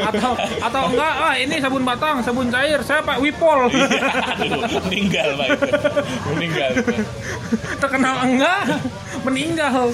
Atau 0.00 0.32
atau 0.38 0.82
enggak, 0.88 1.12
ah 1.20 1.34
ini 1.36 1.60
sabun 1.60 1.84
batang, 1.84 2.24
sabun 2.24 2.48
cair, 2.48 2.80
saya 2.80 3.04
pak 3.04 3.20
Wipol. 3.20 3.68
Aduh, 3.68 4.80
meninggal 4.88 5.36
Pak 5.36 5.46
itu. 5.52 5.68
Meninggal. 6.32 6.70
Terkenal 7.76 8.14
enggak, 8.24 8.60
meninggal. 9.26 9.90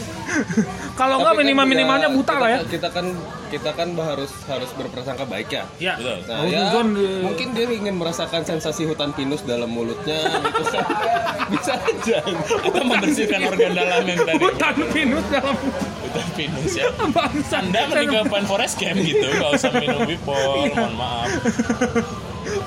Kalau 0.93 1.17
enggak 1.19 1.33
kan 1.33 1.41
minimal 1.41 1.65
minimalnya 1.67 2.09
buta 2.09 2.35
lah 2.37 2.49
ya. 2.49 2.61
Kita 2.63 2.89
kan 2.89 3.07
kita 3.49 3.71
kan 3.73 3.93
harus 3.95 4.33
harus 4.47 4.71
berprasangka 4.73 5.25
baik 5.25 5.49
ya. 5.51 5.65
Ya. 5.77 5.95
Betul. 5.97 6.19
Nah, 6.25 6.37
Oh, 6.39 6.47
ya, 6.47 6.63
Zon, 6.71 6.89
eh, 6.95 7.21
mungkin 7.21 7.53
dia 7.53 7.69
ingin 7.69 7.97
merasakan 7.97 8.43
sensasi 8.43 8.85
hutan 8.85 9.13
pinus 9.13 9.41
dalam 9.43 9.69
mulutnya 9.69 10.25
gitu 10.25 10.63
kan. 10.69 10.85
Bisa 11.53 11.73
aja. 11.77 12.19
Atau 12.63 12.83
membersihkan 12.83 13.41
organ 13.45 13.73
dalam 13.73 14.05
yang 14.05 14.21
tadi. 14.23 14.41
Hutan 14.41 14.75
pinus 14.89 15.25
dalam 15.29 15.57
Hutan 16.03 16.27
pinus 16.33 16.73
ya. 16.73 16.87
bangsa. 17.09 17.57
Anda 17.59 17.81
mending 17.87 18.09
ke 18.09 18.21
Pan 18.27 18.45
Forest 18.45 18.75
Camp 18.77 18.97
gitu, 18.99 19.21
nggak 19.23 19.51
usah 19.53 19.71
minum 19.75 20.01
Wipol, 20.05 20.37
mohon 20.71 20.93
maaf. 20.95 21.29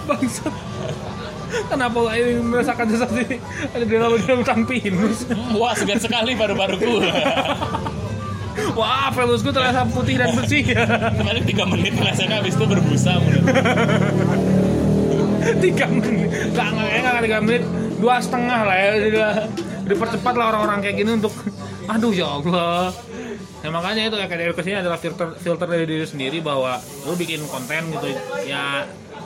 bangsa. 0.06 0.50
Kenapa 1.72 2.00
ini 2.18 2.42
merasakan 2.44 2.86
sensasi 2.92 3.40
ada 3.72 3.84
di 3.86 3.96
dalam 3.96 4.20
dalam 4.20 4.44
tampinus? 4.44 5.26
Wah, 5.56 5.74
segan 5.74 6.00
sekali 6.00 6.36
baru-baruku. 6.36 7.02
Wah, 8.76 9.12
pelus 9.12 9.44
gue 9.44 9.54
terasa 9.56 9.88
putih 9.88 10.20
dan 10.20 10.36
bersih. 10.36 10.64
Kemarin 11.20 11.44
3 11.44 11.72
menit 11.72 11.94
rasanya 11.96 12.44
habis 12.44 12.56
itu 12.56 12.66
berbusa 12.68 13.20
menurut. 13.24 13.46
tiga 15.62 15.86
menit, 15.86 16.30
nggak 16.58 16.68
nggak 16.74 17.22
tiga 17.22 17.38
menit, 17.38 17.64
dua 18.02 18.18
setengah 18.18 18.60
lah 18.66 18.76
ya. 18.76 18.90
Udah, 18.98 19.34
dipercepat 19.86 20.34
lah 20.34 20.46
orang-orang 20.52 20.82
kayak 20.82 20.96
gini 20.98 21.12
untuk, 21.22 21.34
aduh 21.86 22.10
ya 22.10 22.28
Allah. 22.42 22.90
Nah 23.62 23.70
makanya 23.74 24.10
itu 24.10 24.18
kayak 24.18 24.54
edukasinya 24.54 24.80
adalah 24.86 24.98
filter 25.02 25.38
filter 25.42 25.66
dari 25.70 25.86
diri 25.90 26.06
sendiri 26.06 26.38
bahwa 26.42 26.78
lu 27.06 27.14
bikin 27.18 27.42
konten 27.50 27.94
gitu 27.94 28.14
ya 28.46 28.86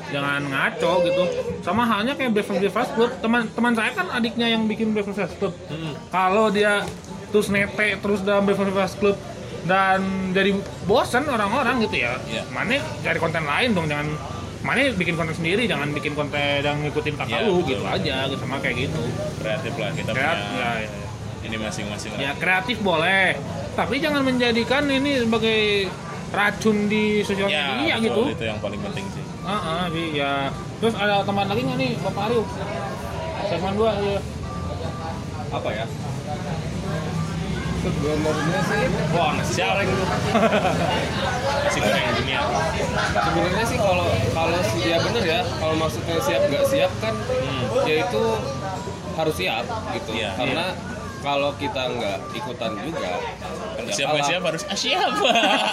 jangan 0.10 0.41
ngaco 0.43 0.93
gitu. 1.03 1.24
Sama 1.60 1.84
halnya 1.84 2.14
kayak 2.14 2.32
Breakfast 2.32 2.60
Breakfast 2.60 2.91
Club 2.93 3.12
teman 3.20 3.47
teman 3.49 3.74
saya 3.74 3.91
kan 3.91 4.10
adiknya 4.10 4.47
yang 4.47 4.66
bikin 4.66 4.91
Breakfast 4.91 5.18
Breakfast 5.18 5.38
Club 5.38 5.53
kalau 6.10 6.49
dia 6.49 6.82
terus 7.30 7.47
nete 7.47 7.97
terus 7.97 8.20
dalam 8.20 8.43
Breakfast 8.43 8.68
Breakfast 8.68 8.95
Club 8.97 9.18
dan 9.62 9.99
jadi 10.32 10.55
bosan 10.84 11.28
orang-orang 11.28 11.84
gitu 11.84 11.99
ya 11.99 12.16
Iya. 12.26 12.47
mana 12.49 12.74
cari 12.97 13.20
konten 13.20 13.43
lain 13.43 13.70
dong 13.72 13.86
jangan 13.86 14.07
mana 14.60 14.91
bikin 14.91 15.14
konten 15.14 15.36
sendiri 15.36 15.64
jangan 15.66 15.91
bikin 15.91 16.14
konten 16.14 16.39
yang 16.60 16.80
ngikutin 16.80 17.16
kakak 17.16 17.38
Iya, 17.38 17.45
lu 17.45 17.60
betul, 17.60 17.68
gitu 17.70 17.82
betul. 17.82 17.95
aja 17.95 18.16
gitu 18.26 18.36
sama 18.39 18.55
kayak 18.60 18.76
gitu. 18.82 19.01
Kreatif 19.38 19.74
lah 19.76 19.89
kita 19.93 20.12
Kreat, 20.12 20.38
punya 20.38 20.55
ya, 20.55 20.72
ya, 20.80 20.89
ini 21.39 21.55
masing-masing 21.57 22.10
ya 22.18 22.32
kreatif 22.36 22.78
boleh 22.80 23.36
tapi 23.72 23.95
jangan 23.97 24.22
menjadikan 24.22 24.84
ini 24.86 25.24
sebagai 25.24 25.60
racun 26.30 26.78
di 26.86 27.22
sosial 27.22 27.47
Ya, 27.47 27.74
media 27.74 27.95
betul, 27.97 28.05
gitu. 28.05 28.22
itu 28.32 28.43
yang 28.45 28.60
paling 28.60 28.80
penting 28.82 29.05
sih. 29.10 29.24
Ah, 29.49 29.57
ah, 29.57 29.83
di- 29.89 30.13
ya. 30.13 30.53
Terus 30.77 30.93
ada 30.93 31.25
teman 31.25 31.45
lagi 31.45 31.61
nggak 31.63 31.77
nih, 31.77 31.91
Bapak 31.99 32.29
Arif? 32.29 32.45
Segmen 33.47 33.73
dua 33.73 33.91
ya. 33.97 34.21
apa 35.49 35.69
ya 35.73 35.81
sebenarnya 37.79 38.61
sih 38.61 38.83
Wah, 39.09 39.31
nasi 39.33 39.57
goreng 39.57 39.89
lu. 39.89 40.03
nasi 41.63 41.77
goreng 41.79 42.05
dunia. 42.15 42.39
sebenarnya 43.17 43.65
sih 43.65 43.77
kalau 43.79 44.05
kalau 44.29 44.59
si- 44.61 44.85
ya 44.85 44.97
bener 44.99 45.23
ya 45.25 45.39
kalau 45.57 45.73
maksudnya 45.73 46.21
siap 46.21 46.41
nggak 46.45 46.65
siap 46.65 46.91
kan 47.01 47.13
ya 47.81 47.95
itu 48.03 48.23
harus 49.15 49.35
siap 49.35 49.65
gitu 49.89 50.11
Iya. 50.13 50.31
karena 50.35 50.65
kalau 51.20 51.51
kita 51.53 51.82
nggak 51.89 52.17
ikutan 52.32 52.72
juga 52.80 53.11
Kalau 53.76 53.86
ya 53.86 53.93
siap 53.93 54.07
nggak 54.07 54.15
kalah. 54.15 54.30
siap 54.30 54.41
harus 54.41 54.61
ah, 54.63 54.78
siap. 54.78 55.11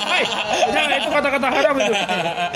Hai, 0.04 0.24
jangan 0.68 0.90
itu 0.96 1.08
kata-kata 1.08 1.48
haram 1.48 1.74
itu. 1.76 1.94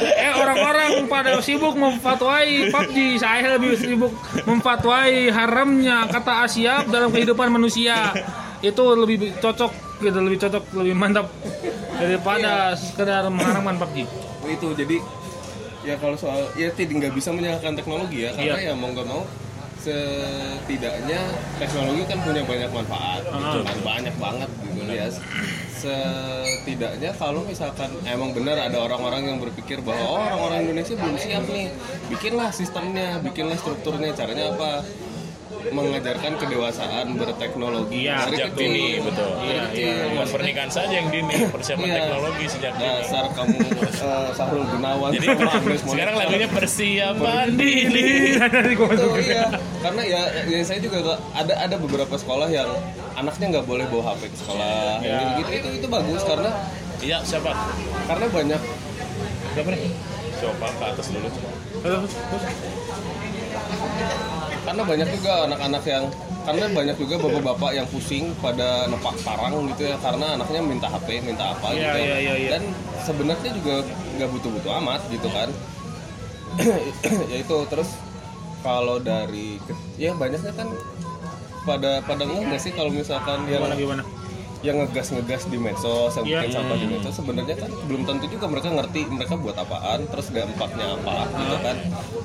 Eh 0.01 0.32
orang-orang 0.32 0.91
pada 1.07 1.30
sibuk 1.38 1.74
memfatwai 1.74 2.68
PUBG, 2.68 2.97
saya 3.16 3.55
lebih 3.55 3.74
sibuk 3.74 4.11
memfatwai 4.43 5.28
haramnya 5.28 6.07
kata 6.07 6.45
asyap 6.45 6.82
dalam 6.86 7.09
kehidupan 7.09 7.47
manusia. 7.49 8.11
Itu 8.61 8.93
lebih 8.93 9.38
cocok 9.38 9.70
gitu, 10.01 10.18
lebih 10.18 10.38
cocok, 10.38 10.64
lebih 10.76 10.95
mantap 10.95 11.30
daripada 11.95 12.74
sekedar 12.74 13.26
mengharamkan 13.28 13.78
PUBG. 13.78 13.99
itu 14.51 14.68
jadi 14.74 14.97
ya 15.80 15.95
kalau 15.95 16.12
soal 16.12 16.43
ya 16.55 16.68
tidak 16.70 16.99
nggak 16.99 17.12
bisa 17.14 17.30
menyalahkan 17.30 17.72
teknologi 17.72 18.26
ya 18.26 18.34
karena 18.34 18.57
Iya. 18.59 18.68
ya 18.68 18.74
mau 18.74 18.91
nggak 18.91 19.07
mau 19.07 19.22
setidaknya 19.81 21.20
teknologi 21.57 22.03
kan 22.05 22.18
punya 22.20 22.43
banyak 22.43 22.70
manfaat 22.70 23.22
gitu 23.24 23.59
Ah. 23.59 23.64
kan 23.64 23.78
banyak 23.83 24.14
banget 24.16 24.51
gitu 24.62 24.81
ya 24.87 25.07
setidaknya 25.74 27.11
kalau 27.14 27.41
misalkan 27.43 27.89
emang 28.05 28.31
benar 28.31 28.61
ada 28.61 28.76
orang-orang 28.78 29.22
yang 29.26 29.39
berpikir 29.39 29.81
bahwa 29.81 30.05
oh, 30.07 30.20
orang-orang 30.20 30.59
Indonesia 30.66 30.95
belum 30.95 31.16
siap 31.16 31.45
nih 31.47 31.66
bikinlah 32.09 32.51
sistemnya 32.51 33.18
bikinlah 33.18 33.57
strukturnya 33.57 34.12
caranya 34.12 34.53
apa 34.53 34.85
mengajarkan 35.62 36.33
kedewasaan 36.37 37.07
berteknologi 37.14 38.09
dari 38.09 38.33
Sejak 38.33 38.49
kecil. 38.51 38.64
dini, 38.64 38.87
betul. 38.99 39.28
Dari 39.35 39.45
Iya, 39.45 39.61
kecil. 39.66 39.93
iya, 40.09 40.24
pernikahan 40.24 40.70
saja 40.72 40.95
yang 40.95 41.09
dini, 41.11 41.37
persiapan 41.53 41.85
Iya. 41.85 41.97
teknologi 42.01 42.45
sejak 42.49 42.72
dini. 42.72 42.89
dasar 42.97 43.24
kamu 43.28 43.57
eh, 43.61 43.93
Sahrul 44.33 44.64
Gunawan 44.64 45.11
Jadi 45.12 45.26
sekarang 45.85 46.14
lagunya 46.16 46.49
persiapan 46.49 47.47
dini. 47.53 48.03
itu 48.41 49.09
iya 49.26 49.47
karena 49.81 50.03
ya, 50.05 50.20
ya 50.45 50.59
saya 50.61 50.78
juga 50.78 50.97
nggak- 51.01 51.20
ada 51.35 51.55
ada 51.59 51.76
beberapa 51.76 52.14
sekolah 52.14 52.49
yang 52.49 52.68
anaknya 53.14 53.47
nggak 53.51 53.66
boleh 53.66 53.85
bawa 53.87 54.12
HP 54.12 54.28
ke 54.28 54.37
sekolah 54.39 55.01
Iya. 55.01 55.09
yang 55.11 55.28
gitu 55.39 55.51
itu 55.55 55.68
itu 55.76 55.87
bagus 55.89 56.22
karena 56.22 56.51
Iya, 57.01 57.16
siapa? 57.24 57.53
karena 58.05 58.26
banyak 58.28 58.61
Siapa 59.51 59.66
nih? 59.66 59.91
Coba 60.39 60.66
ke 60.70 60.85
atas 60.87 61.07
dulu. 61.11 61.26
Karena 64.61 64.83
banyak 64.85 65.09
juga 65.11 65.33
anak-anak 65.49 65.83
yang 65.85 66.05
karena 66.41 66.64
banyak 66.70 66.97
juga 66.97 67.14
bapak-bapak 67.18 67.70
yang 67.74 67.87
pusing 67.89 68.33
pada 68.39 68.87
nepak 68.87 69.12
parang 69.20 69.68
gitu 69.68 69.85
ya 69.85 69.97
karena 69.99 70.39
anaknya 70.39 70.61
minta 70.62 70.89
HP 70.89 71.20
minta 71.20 71.53
apa 71.53 71.68
Iya, 71.68 71.76
gitu 71.76 71.99
iya, 71.99 72.16
iya, 72.16 72.35
iya. 72.39 72.51
dan 72.57 72.62
sebenarnya 73.03 73.51
juga 73.53 73.74
nggak 74.16 74.28
butuh-butuh 74.31 74.72
amat 74.81 75.01
gitu 75.12 75.28
kan 75.28 75.49
ya 77.33 77.37
itu 77.37 77.57
terus 77.68 77.91
kalau 78.61 78.96
dari 78.98 79.56
ya 79.96 80.12
banyaknya 80.12 80.52
kan 80.52 80.68
pada 81.62 82.00
pada 82.02 82.24
nggak 82.24 82.56
sih 82.56 82.72
kalau 82.72 82.88
misalkan 82.88 83.44
yang 83.46 83.61
Gimana 83.62 83.76
gimana? 83.76 84.02
yang 84.61 84.76
ngegas 84.76 85.08
ngegas 85.11 85.48
di 85.48 85.56
medsos 85.56 86.12
yang 86.14 86.26
Iya. 86.26 86.38
bikin 86.38 86.50
sampah 86.52 86.76
di 86.76 86.86
medsos 86.86 87.14
sebenarnya 87.14 87.56
kan 87.56 87.70
belum 87.84 88.02
tentu 88.04 88.28
juga 88.28 88.44
mereka 88.44 88.68
ngerti 88.68 89.00
mereka 89.08 89.34
buat 89.36 89.56
apaan 89.56 90.04
terus 90.06 90.28
dampaknya 90.28 90.86
apa 90.94 91.24
gitu 91.32 91.56
kan 91.61 91.76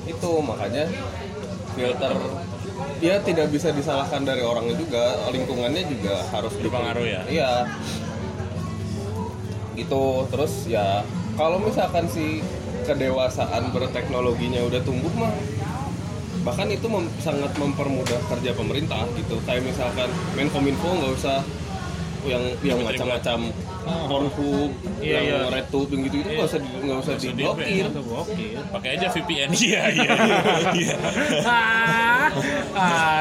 itu 0.03 0.31
makanya 0.43 0.83
filter 1.71 2.13
ya 2.99 3.15
tidak 3.23 3.47
bisa 3.51 3.71
disalahkan 3.71 4.23
dari 4.23 4.43
orangnya 4.43 4.75
juga 4.75 5.03
lingkungannya 5.31 5.83
juga 5.87 6.15
harus 6.29 6.51
Berpengaruh 6.55 7.07
ya? 7.07 7.21
iya 7.27 7.51
gitu 9.75 10.03
terus 10.31 10.67
ya 10.67 11.03
kalau 11.35 11.59
misalkan 11.59 12.07
si 12.07 12.39
kedewasaan 12.83 13.71
berteknologinya 13.71 14.63
udah 14.63 14.81
tumbuh 14.83 15.11
mah 15.15 15.31
bahkan 16.45 16.69
itu 16.69 16.85
mem- 16.85 17.09
sangat 17.19 17.51
mempermudah 17.57 18.21
kerja 18.29 18.53
pemerintah 18.53 19.01
gitu. 19.17 19.41
Kayak 19.49 19.65
misalkan 19.65 20.07
Menkominfo 20.37 20.89
nggak 20.93 21.13
usah 21.17 21.41
yang 22.29 22.43
yang 22.61 22.79
macam-macam 22.85 23.49
Pornhub, 23.85 24.71
Iya, 24.97 25.17
iya. 25.19 25.37
RedTube 25.47 25.89
yang 25.91 26.01
gitu 26.03 26.15
itu 26.19 26.29
nggak 26.31 26.47
usah 26.47 26.59
di- 26.59 26.73
nggak 26.79 26.97
usah 26.97 27.13
usah 27.13 27.25
diblokir 27.27 27.85
Itu. 27.85 28.01
Pakai 28.69 28.89
aja 28.95 29.07
VPN. 29.09 29.49
Iya, 29.51 29.81
iya. 29.91 30.09
Iya. 30.73 30.95
Ah, 31.45 32.25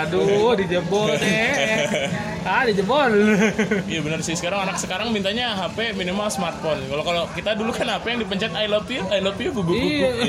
aduh, 0.02 0.52
dijebol 0.54 1.12
deh. 1.14 1.48
Ah, 2.42 2.62
dijebol. 2.62 3.12
Iya 3.84 4.00
benar 4.00 4.20
sih 4.20 4.34
sekarang 4.34 4.60
anak 4.62 4.76
sekarang 4.76 5.08
mintanya 5.10 5.54
HP 5.54 5.92
minimal 5.94 6.28
smartphone. 6.28 6.80
Kalau 6.82 7.00
kalau 7.02 7.22
kita 7.30 7.52
dulu 7.52 7.70
kan 7.70 7.88
HP 7.90 8.04
yang 8.10 8.20
dipencet 8.20 8.52
I 8.52 8.66
love 8.66 8.84
you, 8.86 9.00
I 9.08 9.18
love 9.18 9.36
you 9.36 9.50
gugup 9.50 9.72
Iya. 9.72 10.08
gugup. 10.14 10.28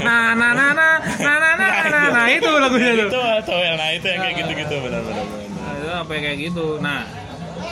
Nah, 0.00 0.32
nah, 0.32 0.50
nah, 0.50 0.70
nah, 0.70 0.94
nah, 1.16 1.36
nah, 1.36 1.54
nah, 1.54 1.70
nah, 1.84 2.06
nah, 2.10 2.26
itu 2.28 2.48
lagunya 2.48 2.90
tuh. 2.96 3.08
Itu 3.08 3.20
atau 3.20 3.58
yang 3.58 3.76
nah 3.76 3.90
itu 3.90 4.06
yang 4.06 4.20
kayak 4.20 4.34
gitu-gitu 4.38 4.74
benar-benar. 4.80 5.26
Nah, 5.26 5.72
itu 5.76 5.88
apa 5.92 6.12
kayak 6.12 6.38
gitu. 6.40 6.66
Nah, 6.80 7.00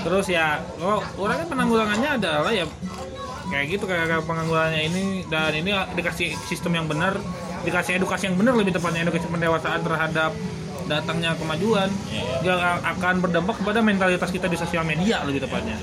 terus 0.05 0.27
ya, 0.31 0.63
oh, 0.79 1.03
orangnya 1.19 1.47
penanggulangannya 1.51 2.11
adalah 2.23 2.53
ya 2.55 2.65
kayak 3.49 3.67
gitu 3.73 3.85
kayak, 3.89 4.07
kayak 4.13 4.25
penanggulangannya 4.29 4.83
ini 4.93 5.05
dan 5.27 5.53
ini 5.57 5.73
dikasih 5.97 6.37
sistem 6.47 6.77
yang 6.79 6.87
benar, 6.87 7.17
dikasih 7.65 7.97
edukasi 7.97 8.29
yang 8.29 8.37
benar 8.37 8.55
lebih 8.55 8.77
tepatnya 8.77 9.09
edukasi 9.09 9.27
pendewasaan 9.27 9.81
terhadap 9.81 10.33
datangnya 10.89 11.37
kemajuan 11.37 11.93
Iya, 12.09 12.57
yang 12.57 12.81
akan 12.81 13.15
berdampak 13.21 13.61
kepada 13.61 13.85
mentalitas 13.85 14.33
kita 14.33 14.49
di 14.49 14.57
sosial 14.57 14.89
media 14.89 15.21
lebih 15.29 15.45
tepatnya. 15.45 15.77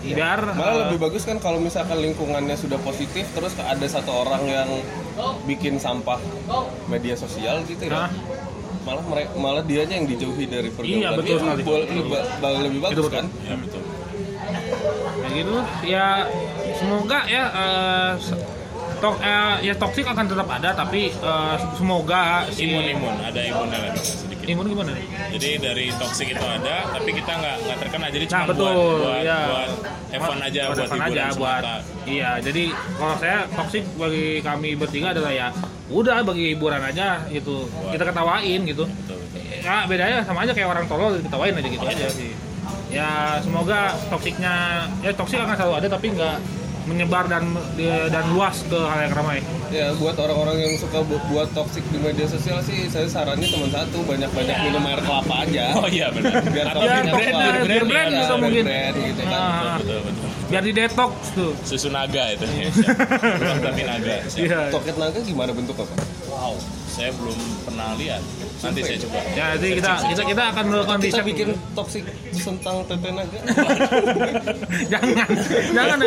Biar 0.00 0.56
malah 0.56 0.72
eh, 0.72 0.78
lebih 0.88 0.98
bagus 1.00 1.28
kan 1.28 1.36
kalau 1.36 1.60
misalkan 1.60 2.00
lingkungannya 2.00 2.56
sudah 2.56 2.80
positif 2.80 3.28
terus 3.36 3.52
ada 3.60 3.84
satu 3.84 4.24
orang 4.24 4.42
yang 4.48 4.68
bikin 5.44 5.76
sampah 5.76 6.16
media 6.88 7.12
sosial 7.12 7.60
gitu 7.68 7.84
ya 7.84 8.08
Hah? 8.08 8.10
Malah 8.90 9.04
mereka 9.06 9.30
malah 9.36 9.62
dianya 9.62 9.94
yang 9.94 10.08
dijauhi 10.08 10.44
dari 10.44 10.68
pergaulan 10.68 10.98
Iya, 10.98 11.08
betul 11.14 11.30
Itu 11.30 11.38
sekali. 11.40 11.62
bol- 11.62 11.86
lebih, 11.86 12.10
lebih 12.60 12.80
bagus 12.82 12.96
betul. 12.98 13.10
kan 13.12 13.24
Ya 13.40 13.54
betul. 13.56 13.82
kayak 15.20 15.32
gitu 15.36 15.56
ya 15.84 16.06
semoga 16.74 17.18
ya 17.24 17.44
eh, 17.52 18.10
se- 18.18 18.40
tok 18.98 19.16
eh, 19.16 19.54
ya 19.62 19.74
toksik 19.74 20.04
akan 20.04 20.26
tetap 20.26 20.48
ada 20.48 20.70
tapi 20.74 21.00
eh, 21.08 21.56
semoga 21.72 22.44
si 22.50 22.66
Imun-imun, 22.66 23.14
ada 23.20 23.40
imunnya 23.40 23.78
lagi 23.80 24.00
sedikit. 24.00 24.29
Imun 24.42 24.66
gimana 24.66 24.90
nih? 24.92 25.06
Jadi 25.30 25.50
dari 25.58 25.86
toxic 25.94 26.28
itu 26.28 26.40
ada, 26.42 26.88
tapi 26.90 27.10
kita 27.12 27.32
nggak 27.32 27.56
nggak 27.60 27.78
terkena. 27.78 28.06
Jadi 28.08 28.24
cuma 28.26 28.38
Nah, 28.40 28.48
betul, 28.48 28.72
buat 28.72 29.00
buat, 29.00 29.20
ya. 29.20 29.38
buat 29.46 29.70
fun 30.10 30.40
aja, 30.40 30.62
buat, 30.66 30.78
hiburan 30.80 31.00
aja, 31.02 31.24
buat 31.30 31.62
semata. 31.62 31.76
iya 32.02 32.30
jadi 32.38 32.62
kalau 32.96 33.14
saya 33.16 33.38
toksik 33.48 33.84
bagi 33.94 34.26
kami 34.40 34.70
bertiga 34.74 35.14
adalah 35.14 35.30
ya 35.30 35.48
udah 35.86 36.18
bagi 36.22 36.44
hiburan 36.50 36.82
aja 36.82 37.22
gitu 37.28 37.70
kita 37.88 38.04
ketawain 38.04 38.60
gitu 38.64 38.84
Betul, 38.86 39.18
betul. 39.22 39.40
ya 39.62 39.86
bedanya 39.86 40.18
sama 40.24 40.42
aja 40.42 40.50
kayak 40.50 40.66
orang 40.68 40.84
tolol 40.86 41.14
diketawain 41.14 41.54
aja 41.54 41.68
gitu 41.68 41.84
aja 41.84 42.06
sih 42.10 42.32
ya 42.90 43.38
semoga 43.38 43.94
toksiknya 44.10 44.54
ya 44.98 45.14
toksik 45.14 45.38
akan 45.38 45.54
selalu 45.54 45.74
ada 45.78 45.88
tapi 45.88 46.06
nggak 46.10 46.36
menyebar 46.90 47.24
dan 47.24 47.54
dan 48.08 48.24
luas 48.28 48.60
ke 48.62 48.74
halayak 48.76 49.12
ramai. 49.12 49.38
Ya 49.70 49.94
buat 49.94 50.16
orang-orang 50.16 50.58
yang 50.60 50.74
suka 50.76 50.98
bu- 51.00 51.22
buat 51.26 51.46
toxic 51.50 51.86
di 51.86 51.96
media 51.96 52.26
sosial 52.26 52.58
sih 52.60 52.84
saya 52.86 53.06
sarannya 53.06 53.46
cuma 53.46 53.70
satu 53.70 54.02
banyak-banyak 54.02 54.56
minum 54.60 54.82
air 54.84 55.00
kelapa 55.00 55.34
aja. 55.40 55.64
Oh 55.72 55.86
iya 55.86 56.10
benar. 56.10 56.42
Biar 56.44 56.66
Atau 56.68 56.80
Ya, 56.80 56.90
toxic 57.00 57.06
toxic 57.06 57.32
apa? 57.32 57.64
biar 57.64 57.84
brand 57.84 58.10
Ya, 58.10 58.18
gitu 58.18 58.26
biar 58.26 58.40
mungkin. 58.40 58.64
brand 58.66 58.96
gitu 58.98 59.22
kan. 59.22 59.38
Ah, 59.38 59.74
betul 59.78 60.00
betul. 60.02 60.26
biar 60.50 60.62
di 60.62 60.72
detox 60.74 61.12
tuh. 61.30 61.52
Susu 61.62 61.88
naga 61.88 62.24
itu. 62.28 62.44
Belum 63.38 63.56
tapi 63.60 63.82
naga. 63.84 64.14
Iya. 64.28 64.60
Toket 64.68 64.96
naga 64.96 65.18
gimana 65.20 65.50
bentuknya 65.52 65.86
Pak? 65.86 65.98
Wow, 66.26 66.54
saya 66.88 67.14
belum 67.14 67.38
pernah 67.62 67.94
lihat. 67.94 68.22
Nanti 68.60 68.80
saya 68.84 68.98
coba. 69.00 69.18
Ya, 69.32 69.46
jadi 69.56 69.72
kita 69.80 69.92
kita 70.04 70.22
kita 70.28 70.42
akan 70.52 70.64
melakukan 70.68 70.98
Kita 71.00 71.08
riset 71.08 71.24
bikin 71.24 71.48
toxic 71.72 72.04
tentang 72.30 72.76
tempe 72.84 73.08
naga. 73.08 73.38
jangan 74.92 75.28
jangan 75.72 75.98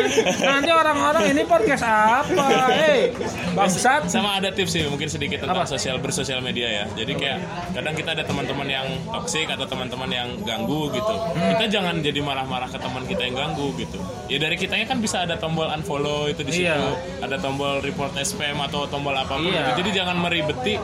nanti 0.42 0.70
orang-orang 0.70 1.24
ini 1.30 1.42
podcast 1.44 1.84
apa 1.84 2.46
eh 2.74 3.10
bangsat 3.54 4.06
Sama 4.06 4.38
ada 4.38 4.50
tips 4.50 4.74
sih 4.74 4.82
mungkin 4.86 5.06
sedikit 5.06 5.42
tentang 5.42 5.62
Apa? 5.62 5.70
sosial 5.70 5.98
bersosial 5.98 6.40
media 6.42 6.66
ya. 6.70 6.84
Jadi 6.94 7.12
kayak 7.14 7.38
kadang 7.74 7.94
kita 7.94 8.10
ada 8.14 8.24
teman-teman 8.26 8.66
yang 8.66 8.86
toksik 9.10 9.46
atau 9.46 9.66
teman-teman 9.66 10.10
yang 10.10 10.28
ganggu 10.42 10.90
gitu. 10.90 11.14
Hmm. 11.14 11.58
Kita 11.58 11.64
jangan 11.70 11.94
jadi 12.02 12.20
marah-marah 12.22 12.70
ke 12.70 12.78
teman 12.78 13.02
kita 13.06 13.22
yang 13.24 13.34
ganggu 13.34 13.74
gitu. 13.78 13.98
Ya 14.26 14.38
dari 14.40 14.56
kitanya 14.56 14.86
kan 14.86 14.98
bisa 14.98 15.22
ada 15.22 15.36
tombol 15.36 15.68
unfollow 15.68 16.26
itu 16.26 16.42
di 16.42 16.52
situ, 16.52 16.64
Iya. 16.70 16.78
ada 17.22 17.36
tombol 17.38 17.78
report 17.82 18.14
spam 18.22 18.58
atau 18.62 18.86
tombol 18.88 19.14
apa 19.14 19.36
pun. 19.36 19.46
Iya. 19.46 19.74
gitu. 19.74 19.84
Jadi 19.84 19.90
jangan 19.94 20.16
meribeti 20.18 20.74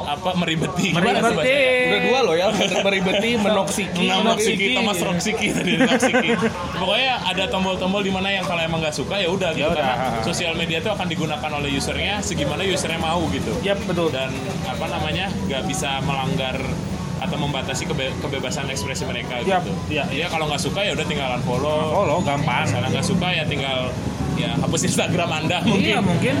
apa 0.00 0.30
meribeti. 0.36 0.92
Meribeti 0.92 1.19
bahasanya? 1.22 1.60
Udah 1.84 2.00
dua 2.02 2.18
loh 2.20 2.34
ya, 2.34 2.46
meribeti, 2.80 3.30
menoksiki. 3.36 4.06
Menoksiki, 4.06 4.66
Thomas 4.74 4.98
Roksiki 4.98 5.46
tadi. 5.50 5.72
Pokoknya 6.72 7.12
ada 7.22 7.44
tombol-tombol 7.46 8.00
di 8.00 8.10
mana 8.10 8.28
yang 8.30 8.44
kalau 8.44 8.60
emang 8.60 8.80
nggak 8.80 8.92
suka 8.92 9.16
ya 9.16 9.28
udah 9.28 9.50
gitu 9.52 9.62
Ya 9.62 9.74
karena 9.74 9.94
sosial 10.22 10.52
media 10.54 10.78
itu 10.78 10.88
akan 10.88 11.06
digunakan 11.06 11.50
oleh 11.52 11.70
usernya 11.72 12.18
segimana 12.20 12.62
usernya 12.62 12.98
mau 12.98 13.20
gitu. 13.28 13.52
ya 13.60 13.76
betul 13.76 14.08
Dan 14.08 14.30
apa 14.64 14.86
namanya 14.86 15.28
nggak 15.44 15.62
bisa 15.64 16.00
melanggar 16.00 16.56
atau 17.20 17.36
membatasi 17.36 17.84
kebe- 17.84 18.16
kebebasan 18.18 18.64
ekspresi 18.66 19.04
mereka 19.04 19.44
gitu. 19.44 19.72
iya. 19.86 20.08
Ya 20.08 20.26
kalau 20.26 20.48
nggak 20.48 20.58
suka 20.58 20.80
ya 20.80 20.96
udah 20.96 21.04
tinggal 21.04 21.28
unfollow. 21.36 22.02
lo 22.02 22.16
gampang 22.20 22.64
Misalnya 22.64 22.88
nggak 22.90 23.06
suka 23.06 23.28
ya 23.28 23.44
tinggal 23.44 23.92
ya 24.34 24.56
hapus 24.56 24.88
Instagram 24.88 25.28
anda 25.36 25.60
mungkin 25.62 25.84
iya 25.86 26.00
mungkin 26.00 26.32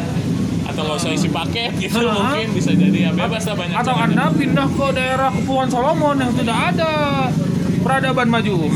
atau 0.62 0.80
nggak 0.82 0.96
usah 0.96 1.10
isi 1.10 1.28
paket 1.28 1.70
gitu 1.78 1.98
Nah. 1.98 2.14
mungkin 2.30 2.46
bisa 2.52 2.70
jadi 2.72 2.98
ya 3.00 3.10
bebas 3.12 3.42
lah 3.42 3.54
banyak 3.54 3.76
atau 3.76 3.92
caranya. 3.92 4.06
anda 4.06 4.24
pindah 4.32 4.68
ke 4.68 4.86
daerah 4.92 5.30
Kepulauan 5.30 5.68
Solomon 5.68 6.16
yang 6.16 6.32
tidak 6.32 6.58
ada 6.70 6.92
peradaban 7.80 8.28
maju 8.28 8.56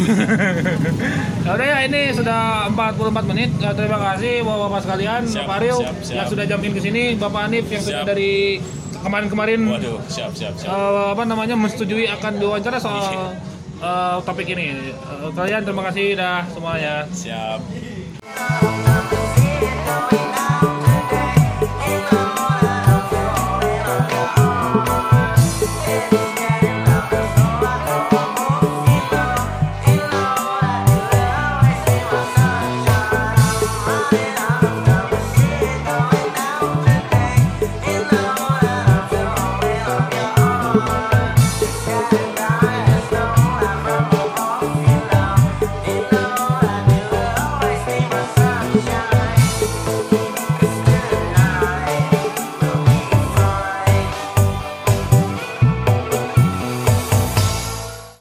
udah 1.47 1.67
ya 1.67 1.79
ini 1.83 2.03
sudah 2.11 2.41
44 2.71 2.97
menit 3.27 3.51
Ya, 3.57 3.71
terima 3.71 4.01
kasih 4.03 4.41
bapak-bapak 4.41 4.81
sekalian 4.81 5.23
Siap, 5.25 5.45
Bapak 5.45 5.59
siap, 5.61 5.95
siap. 6.01 6.15
yang 6.15 6.27
sudah 6.27 6.45
jamin 6.47 6.71
ke 6.71 6.81
sini 6.81 7.03
Bapak 7.15 7.41
Anif 7.45 7.69
yang 7.69 7.81
sudah 7.81 8.03
dari 8.03 8.59
kemarin-kemarin 8.97 9.61
Waduh, 9.63 10.01
siap 10.07 10.33
siap 10.33 10.57
siap. 10.57 10.69
eh, 10.69 11.07
apa 11.11 11.23
namanya 11.23 11.53
menyetujui 11.55 12.09
akan 12.11 12.33
diwawancara 12.35 12.79
soal 12.79 13.37
eh, 13.77 14.17
topik 14.23 14.49
ini. 14.49 14.67
Eh, 14.89 15.29
kalian 15.31 15.61
terima 15.63 15.85
kasih 15.85 16.17
dah 16.17 16.49
semuanya. 16.49 17.05
Siap. 17.13 17.61